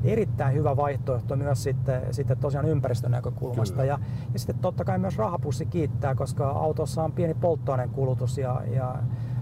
erittäin 0.04 0.54
hyvä 0.54 0.78
vaihtoehto 0.78 1.36
myös 1.36 1.64
sitten, 1.64 2.14
sitten 2.14 2.38
tosiaan 2.38 2.66
ympäristön 2.66 3.12
näkökulmasta. 3.12 3.86
Ja, 3.86 4.00
ja 4.34 4.40
sitten 4.40 4.60
totta 4.62 4.86
kai 4.86 5.00
myös 5.00 5.18
rahapussi 5.18 5.66
kiittää, 5.66 6.16
koska 6.16 6.50
autossa 6.50 7.04
on 7.04 7.12
pieni 7.12 7.34
polttoaineen 7.34 7.90
kulutus 7.90 8.38
ja, 8.38 8.62
ja 8.72 8.96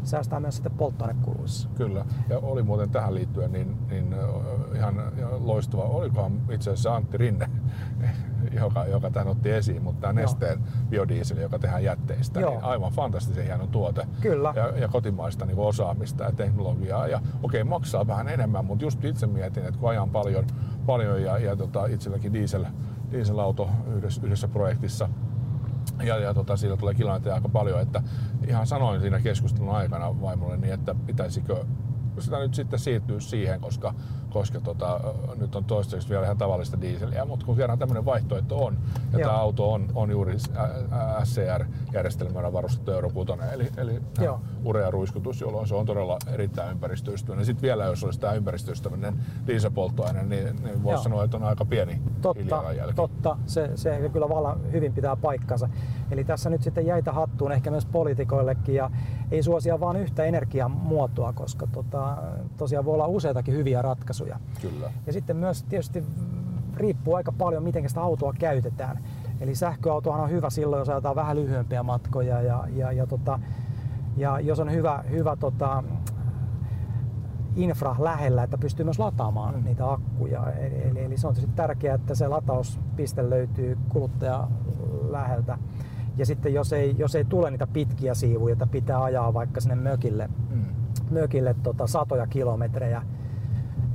säästää 0.03 0.39
myös 0.39 0.55
sitten 0.55 0.71
polttoainekuluissa. 0.71 1.69
Kyllä, 1.75 2.05
ja 2.29 2.39
oli 2.39 2.63
muuten 2.63 2.89
tähän 2.89 3.13
liittyen 3.13 3.51
niin, 3.51 3.77
niin 3.89 4.15
ihan 4.75 4.95
loistava, 5.39 5.83
olikohan 5.83 6.41
itse 6.51 6.69
asiassa 6.69 6.95
Antti 6.95 7.17
Rinne, 7.17 7.49
joka, 8.53 8.85
joka 8.85 9.11
tämän 9.11 9.27
otti 9.27 9.51
esiin, 9.51 9.83
mutta 9.83 10.01
tämä 10.01 10.13
Nesteen 10.13 10.59
biodieseli, 10.89 11.41
joka 11.41 11.59
tehdään 11.59 11.83
jätteistä, 11.83 12.39
niin 12.39 12.43
Joo. 12.43 12.53
niin 12.53 12.63
aivan 12.63 12.91
fantastisen 12.91 13.45
hieno 13.45 13.67
tuote. 13.67 14.07
Kyllä. 14.21 14.53
Ja, 14.55 14.77
ja 14.77 14.87
kotimaista 14.87 15.45
niin 15.45 15.57
osaamista 15.57 16.23
ja 16.23 16.31
teknologiaa. 16.31 17.07
Ja 17.07 17.21
okei, 17.43 17.63
maksaa 17.63 18.07
vähän 18.07 18.27
enemmän, 18.27 18.65
mutta 18.65 18.85
just 18.85 19.05
itse 19.05 19.27
mietin, 19.27 19.65
että 19.65 19.79
kun 19.79 19.89
ajan 19.89 20.09
paljon, 20.09 20.45
paljon 20.85 21.21
ja, 21.21 21.37
ja 21.37 21.55
tota, 21.55 21.85
itselläkin 21.85 22.33
diesel, 22.33 22.65
dieselauto 23.11 23.69
yhdessä, 23.95 24.21
yhdessä 24.23 24.47
projektissa, 24.47 25.09
ja, 26.03 26.17
ja 26.17 26.33
tota, 26.33 26.57
siitä 26.57 26.77
tulee 26.77 26.93
kilometriä 26.93 27.33
aika 27.33 27.49
paljon, 27.49 27.81
että 27.81 28.03
ihan 28.47 28.67
sanoin 28.67 29.01
siinä 29.01 29.19
keskustelun 29.19 29.75
aikana 29.75 30.21
vaimolle 30.21 30.57
niin, 30.57 30.73
että 30.73 30.95
pitäisikö 31.05 31.65
sitä 32.19 32.39
nyt 32.39 32.53
sitten 32.53 32.79
siirtyä 32.79 33.19
siihen, 33.19 33.61
koska, 33.61 33.93
koska 34.31 34.59
tota, 34.59 34.99
nyt 35.39 35.55
on 35.55 35.63
toistaiseksi 35.65 36.09
vielä 36.09 36.23
ihan 36.23 36.37
tavallista 36.37 36.81
dieseliä, 36.81 37.25
mutta 37.25 37.45
kun 37.45 37.55
kerran 37.55 37.79
tämmöinen 37.79 38.05
vaihtoehto 38.05 38.65
on, 38.65 38.77
ja 39.13 39.19
Joo. 39.19 39.29
tämä 39.29 39.41
auto 39.41 39.71
on, 39.71 39.87
on 39.95 40.11
juuri 40.11 40.37
SCR-järjestelmällä 41.23 42.53
varustettu 42.53 42.91
Euro 42.91 43.09
6, 43.09 43.31
eli, 43.53 43.71
eli 43.77 44.01
urea-ruiskutus, 44.65 45.41
jolloin 45.41 45.67
se 45.67 45.75
on 45.75 45.85
todella 45.85 46.17
erittäin 46.33 46.71
ympäristöystävällinen. 46.71 47.45
Sitten 47.45 47.61
vielä, 47.61 47.85
jos 47.85 48.03
olisi 48.03 48.19
tämä 48.19 48.33
ympäristöystävällinen 48.33 49.13
dieselpolttoaine, 49.47 50.23
niin, 50.23 50.63
niin 50.63 50.83
voisi 50.83 51.03
sanoa, 51.03 51.23
että 51.23 51.37
on 51.37 51.43
aika 51.43 51.65
pieni 51.65 52.01
Totta, 52.21 52.63
totta. 52.95 53.37
Se, 53.45 53.71
se 53.75 54.09
kyllä 54.13 54.29
vallan 54.29 54.71
hyvin 54.71 54.93
pitää 54.93 55.15
paikkansa. 55.15 55.69
Eli 56.11 56.23
tässä 56.23 56.49
nyt 56.49 56.63
sitten 56.63 56.85
jäitä 56.85 57.11
hattuun 57.11 57.51
ehkä 57.51 57.71
myös 57.71 57.85
poliitikoillekin 57.85 58.75
ja 58.75 58.91
ei 59.31 59.43
suosia 59.43 59.79
vain 59.79 59.97
yhtä 59.97 60.23
energiamuotoa, 60.23 61.33
koska 61.33 61.67
tota, 61.67 62.17
tosiaan 62.57 62.85
voi 62.85 62.93
olla 62.93 63.07
useitakin 63.07 63.53
hyviä 63.53 63.81
ratkaisuja. 63.81 64.39
Kyllä. 64.61 64.91
Ja 65.07 65.13
sitten 65.13 65.37
myös 65.37 65.63
tietysti 65.63 66.03
riippuu 66.75 67.15
aika 67.15 67.31
paljon, 67.31 67.63
miten 67.63 67.89
sitä 67.89 68.01
autoa 68.01 68.33
käytetään. 68.39 69.03
Eli 69.41 69.55
sähköautohan 69.55 70.21
on 70.21 70.29
hyvä 70.29 70.49
silloin, 70.49 70.79
jos 70.79 70.89
ajetaan 70.89 71.15
vähän 71.15 71.37
lyhyempiä 71.37 71.83
matkoja 71.83 72.41
ja, 72.41 72.63
ja, 72.75 72.91
ja, 72.91 73.07
tota, 73.07 73.39
ja 74.17 74.39
jos 74.39 74.59
on 74.59 74.71
hyvä, 74.71 75.03
hyvä 75.11 75.35
tota, 75.35 75.83
infra 77.55 77.95
lähellä, 77.99 78.43
että 78.43 78.57
pystyy 78.57 78.83
myös 78.83 78.99
lataamaan 78.99 79.55
mm. 79.55 79.63
niitä 79.63 79.91
akkuja. 79.91 80.51
Eli, 80.51 80.83
eli, 80.83 81.03
eli 81.03 81.17
se 81.17 81.27
on 81.27 81.33
tietysti 81.33 81.55
tärkeää, 81.55 81.95
että 81.95 82.15
se 82.15 82.27
latauspiste 82.27 83.29
löytyy 83.29 83.77
kuluttaja 83.89 84.47
läheltä. 85.09 85.57
Ja 86.17 86.25
sitten 86.25 86.53
jos 86.53 86.73
ei, 86.73 86.95
jos 86.97 87.15
ei 87.15 87.25
tule 87.25 87.51
niitä 87.51 87.67
pitkiä 87.67 88.13
siivuja, 88.13 88.53
että 88.53 88.67
pitää 88.67 89.03
ajaa 89.03 89.33
vaikka 89.33 89.61
sinne 89.61 89.75
mökille, 89.75 90.29
mm. 90.49 90.65
mökille 91.11 91.55
tota, 91.63 91.87
satoja 91.87 92.27
kilometrejä 92.27 93.01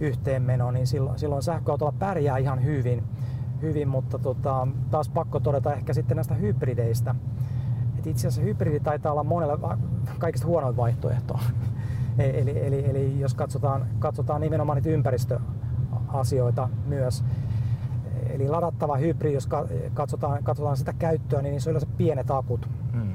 yhteenmeno, 0.01 0.71
niin 0.71 0.87
silloin, 0.87 1.19
silloin 1.19 1.43
sähköautolla 1.43 1.95
pärjää 1.99 2.39
ihan 2.39 2.65
hyvin, 2.65 3.05
hyvin 3.63 3.89
mutta 3.89 4.19
tota, 4.19 4.69
taas 4.91 5.09
pakko 5.09 5.41
todeta 5.41 5.75
ehkä 5.75 5.93
sitten 5.93 6.17
näistä 6.17 6.35
hybrideistä. 6.35 7.15
Et 8.07 8.11
itse 8.11 8.29
asiassa 8.29 8.49
hybridi 8.49 8.81
taitaa 8.81 9.13
olla 9.13 9.25
monelle 9.25 9.59
kaikista 10.19 10.47
huonoin 10.47 10.77
vaihtoehto. 10.77 11.39
E-, 12.19 12.41
eli, 12.41 12.67
eli, 12.67 12.91
eli 12.91 13.21
jos 13.21 13.35
katsotaan, 13.35 13.87
katsotaan 13.99 14.41
nimenomaan 14.41 14.77
niitä 14.77 14.89
ympäristöasioita 14.89 16.69
myös, 16.87 17.25
Eli 18.31 18.49
ladattava 18.49 18.97
hybridi, 18.97 19.35
jos 19.35 19.49
katsotaan, 19.95 20.45
katsotaan 20.45 20.77
sitä 20.77 20.93
käyttöä, 20.93 21.43
niin 21.43 21.61
se 21.61 21.71
on 21.71 21.73
yleensä 21.73 21.87
pienet 21.97 22.31
akut. 22.31 22.69
Hmm. 22.93 23.13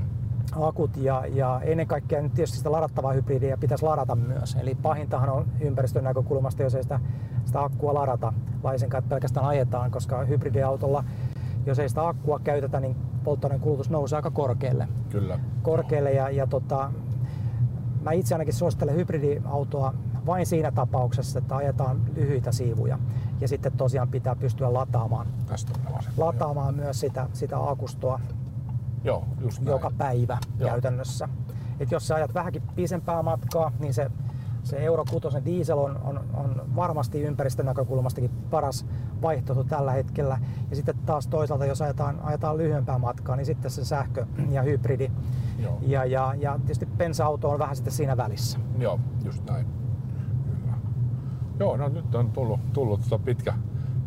akut 0.51 0.97
ja, 0.97 1.23
ja 1.29 1.61
ennen 1.63 1.87
kaikkea 1.87 2.21
nyt 2.21 2.33
tietysti 2.33 2.57
sitä 2.57 2.71
ladattavaa 2.71 3.13
hybridiä 3.13 3.57
pitäisi 3.57 3.85
ladata 3.85 4.15
myös. 4.15 4.57
Eli 4.61 4.75
pahintahan 4.75 5.29
on 5.29 5.45
ympäristön 5.59 6.03
näkökulmasta, 6.03 6.63
jos 6.63 6.75
ei 6.75 6.83
sitä, 6.83 6.99
sitä 7.45 7.63
akkua 7.63 7.93
ladata 7.93 8.33
laisinkaan, 8.63 8.99
että 8.99 9.09
pelkästään 9.09 9.45
ajetaan, 9.45 9.91
koska 9.91 10.23
hybridiautolla, 10.23 11.03
jos 11.65 11.79
ei 11.79 11.89
sitä 11.89 12.07
akkua 12.07 12.39
käytetä, 12.39 12.79
niin 12.79 12.95
polttoaineen 13.23 13.61
kulutus 13.61 13.89
nousee 13.89 14.15
aika 14.17 14.31
korkealle. 14.31 14.87
Kyllä. 15.09 15.39
Korkealle 15.61 16.11
ja, 16.11 16.29
ja 16.29 16.47
tota, 16.47 16.91
mä 18.01 18.11
itse 18.11 18.35
ainakin 18.35 18.53
suosittelen 18.53 18.95
hybridiautoa 18.95 19.93
vain 20.25 20.45
siinä 20.45 20.71
tapauksessa, 20.71 21.39
että 21.39 21.55
ajetaan 21.55 22.01
lyhyitä 22.15 22.51
siivuja. 22.51 22.99
Ja 23.41 23.47
sitten 23.47 23.71
tosiaan 23.71 24.07
pitää 24.07 24.35
pystyä 24.35 24.73
lataamaan, 24.73 25.27
Tästä 25.45 25.71
lataamaan 26.17 26.75
myös 26.75 26.99
sitä, 26.99 27.27
sitä 27.33 27.69
akustoa 27.69 28.19
Joo, 29.03 29.25
just 29.39 29.59
näin. 29.61 29.71
joka 29.71 29.91
päivä 29.97 30.37
Joo. 30.59 30.69
käytännössä. 30.69 31.29
Et 31.79 31.91
jos 31.91 32.07
sä 32.07 32.15
ajat 32.15 32.33
vähänkin 32.33 32.61
pisempää 32.75 33.23
matkaa, 33.23 33.71
niin 33.79 33.93
se, 33.93 34.11
se 34.63 34.77
Euro 34.77 35.05
6 35.09 35.37
diesel 35.45 35.77
on, 35.77 35.99
on, 36.03 36.23
on 36.33 36.61
varmasti 36.75 37.21
ympäristön 37.21 37.65
näkökulmastakin 37.65 38.31
paras 38.49 38.85
vaihtoehto 39.21 39.63
tällä 39.63 39.91
hetkellä. 39.91 40.37
Ja 40.69 40.75
sitten 40.75 40.95
taas 41.05 41.27
toisaalta, 41.27 41.65
jos 41.65 41.81
ajetaan, 41.81 42.19
ajetaan 42.23 42.57
lyhyempää 42.57 42.97
matkaa, 42.97 43.35
niin 43.35 43.45
sitten 43.45 43.71
se 43.71 43.85
sähkö 43.85 44.25
ja 44.51 44.61
hybridi. 44.61 45.11
Joo. 45.59 45.77
Ja, 45.81 46.05
ja, 46.05 46.33
ja 46.37 46.57
tietysti 46.57 46.85
bensa-auto 46.85 47.49
on 47.49 47.59
vähän 47.59 47.75
sitten 47.75 47.93
siinä 47.93 48.17
välissä. 48.17 48.59
Joo, 48.77 48.99
just 49.25 49.49
näin. 49.49 49.65
Kyllä. 50.45 50.73
Joo, 51.59 51.77
no 51.77 51.89
nyt 51.89 52.15
on 52.15 52.31
tullut, 52.31 52.59
tullut 52.73 53.01
tota 53.01 53.19
pitkä, 53.19 53.53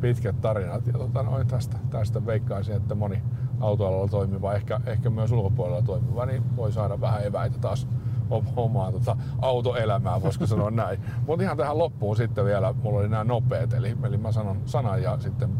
pitkät 0.01 0.41
tarinat 0.41 0.87
ja 0.87 0.93
tota, 0.93 1.23
noin 1.23 1.47
tästä, 1.47 1.77
tästä 1.91 2.27
veikkaisin, 2.27 2.77
että 2.77 2.95
moni 2.95 3.23
autoalalla 3.61 4.09
toimiva, 4.09 4.55
ehkä, 4.55 4.81
ehkä 4.87 5.11
myös 5.11 5.33
ulkopuolella 5.33 5.83
toimiva, 5.83 6.27
niin 6.27 6.57
voi 6.57 6.73
saada 6.73 7.01
vähän 7.01 7.25
eväitä 7.25 7.59
taas 7.59 7.89
om- 8.31 8.47
omaan 8.57 8.93
tota, 8.93 9.17
autoelämään, 9.43 10.23
voisiko 10.23 10.47
sanoa 10.47 10.71
näin. 10.85 11.01
Mutta 11.27 11.43
ihan 11.45 11.57
tähän 11.57 11.79
loppuun 11.79 12.17
sitten 12.17 12.45
vielä, 12.45 12.73
mulla 12.83 12.99
oli 12.99 13.09
nämä 13.09 13.25
nopeat, 13.25 13.73
eli, 13.73 13.97
eli 14.05 14.17
mä 14.17 14.33
sanon 14.33 14.61
sanan 14.67 15.03
ja 15.03 15.19
sitten 15.21 15.51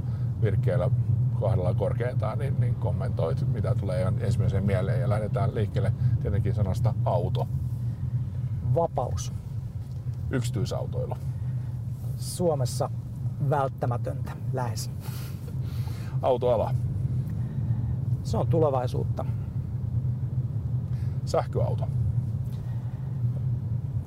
virkkeellä 0.43 0.91
kahdella 1.41 1.75
korkeintaan, 1.75 2.39
niin, 2.39 2.61
niin 2.61 2.75
kommentoit, 2.75 3.53
mitä 3.53 3.75
tulee 3.75 4.01
ihan 4.01 4.15
ensimmäiseen 4.21 4.65
mieleen 4.65 5.01
ja 5.01 5.09
lähdetään 5.09 5.55
liikkeelle 5.55 5.93
tietenkin 6.23 6.55
sanasta 6.55 6.95
auto, 7.05 7.49
Vapaus. 8.75 9.33
yksityisautoilu. 10.31 11.15
Suomessa 12.17 12.91
välttämätöntä 13.51 14.33
lähes. 14.53 14.91
Autoala, 16.23 16.75
Se 18.23 18.37
on 18.37 18.47
tulevaisuutta. 18.47 19.25
sähköauto, 21.25 21.89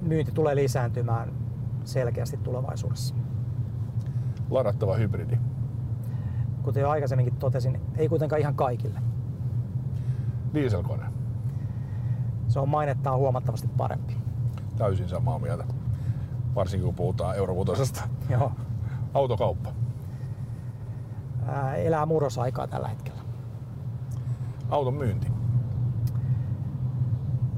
Myynti 0.08 0.32
tulee 0.32 0.55
lisääntymään 0.55 1.32
selkeästi 1.84 2.38
tulevaisuudessa. 2.38 3.16
ladattava 4.49 4.95
hybridi, 4.95 5.38
Kuten 6.64 6.82
jo 6.82 6.89
aikaisemminkin 6.89 7.36
totesin, 7.36 7.82
ei 7.97 8.10
kuitenkaan 8.10 8.41
ihan 8.41 8.55
kaikille. 8.55 8.99
dieselkone, 10.53 11.03
Se 12.47 12.60
on 12.60 12.70
mainettaan 12.70 13.18
huomattavasti 13.18 13.68
parempi. 13.78 14.18
täysin 14.78 15.10
samaa 15.10 15.39
mieltä, 15.39 15.64
varsinkin 16.55 16.86
kun 16.86 16.95
puhutaan 16.95 17.36
eurovutosesta. 17.38 18.03
Joo. 18.30 18.51
Autokauppa, 19.14 19.70
Ää, 21.47 21.76
elää 21.76 22.05
murrosaikaa 22.05 22.68
tällä 22.68 22.88
hetkellä. 22.88 23.22
auton 24.70 24.93
myynti, 24.93 25.28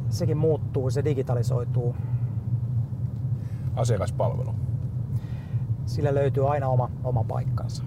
Sekin 0.09 0.37
muuttuu, 0.37 0.89
se 0.89 1.03
digitalisoituu. 1.05 1.95
Asiakaspalvelu. 3.79 4.55
Sille 5.85 6.15
löytyy 6.15 6.51
aina 6.51 6.67
oma, 6.67 6.89
oma 7.03 7.23
paikkansa. 7.23 7.83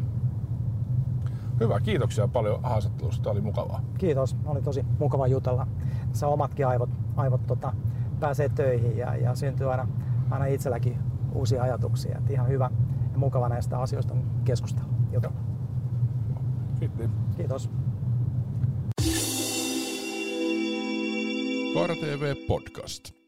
Hyvä, 1.60 1.80
kiitoksia 1.80 2.28
paljon 2.28 2.62
haastattelusta, 2.62 3.30
oli 3.30 3.40
mukavaa. 3.40 3.80
Kiitos, 3.98 4.36
oli 4.46 4.62
tosi 4.62 4.84
mukava 4.98 5.26
jutella. 5.26 5.66
Tässä 6.08 6.28
omatkin 6.28 6.66
aivot, 6.66 6.90
aivot 7.16 7.46
tota, 7.46 7.72
pääsee 8.20 8.48
töihin 8.48 8.96
ja, 8.98 9.16
ja 9.16 9.34
syntyy 9.34 9.70
aina, 9.70 9.88
aina 10.30 10.46
itselläkin 10.46 10.98
uusia 11.32 11.62
ajatuksia. 11.62 12.18
Et 12.18 12.30
ihan 12.30 12.48
hyvä 12.48 12.70
ja 13.12 13.18
mukava 13.18 13.48
näistä 13.48 13.78
asioista 13.78 14.14
keskustella. 14.44 14.88
Jutella. 15.12 15.40
Kiitos. 16.80 17.10
Kiitos. 17.36 17.70
Podcast. 22.48 23.21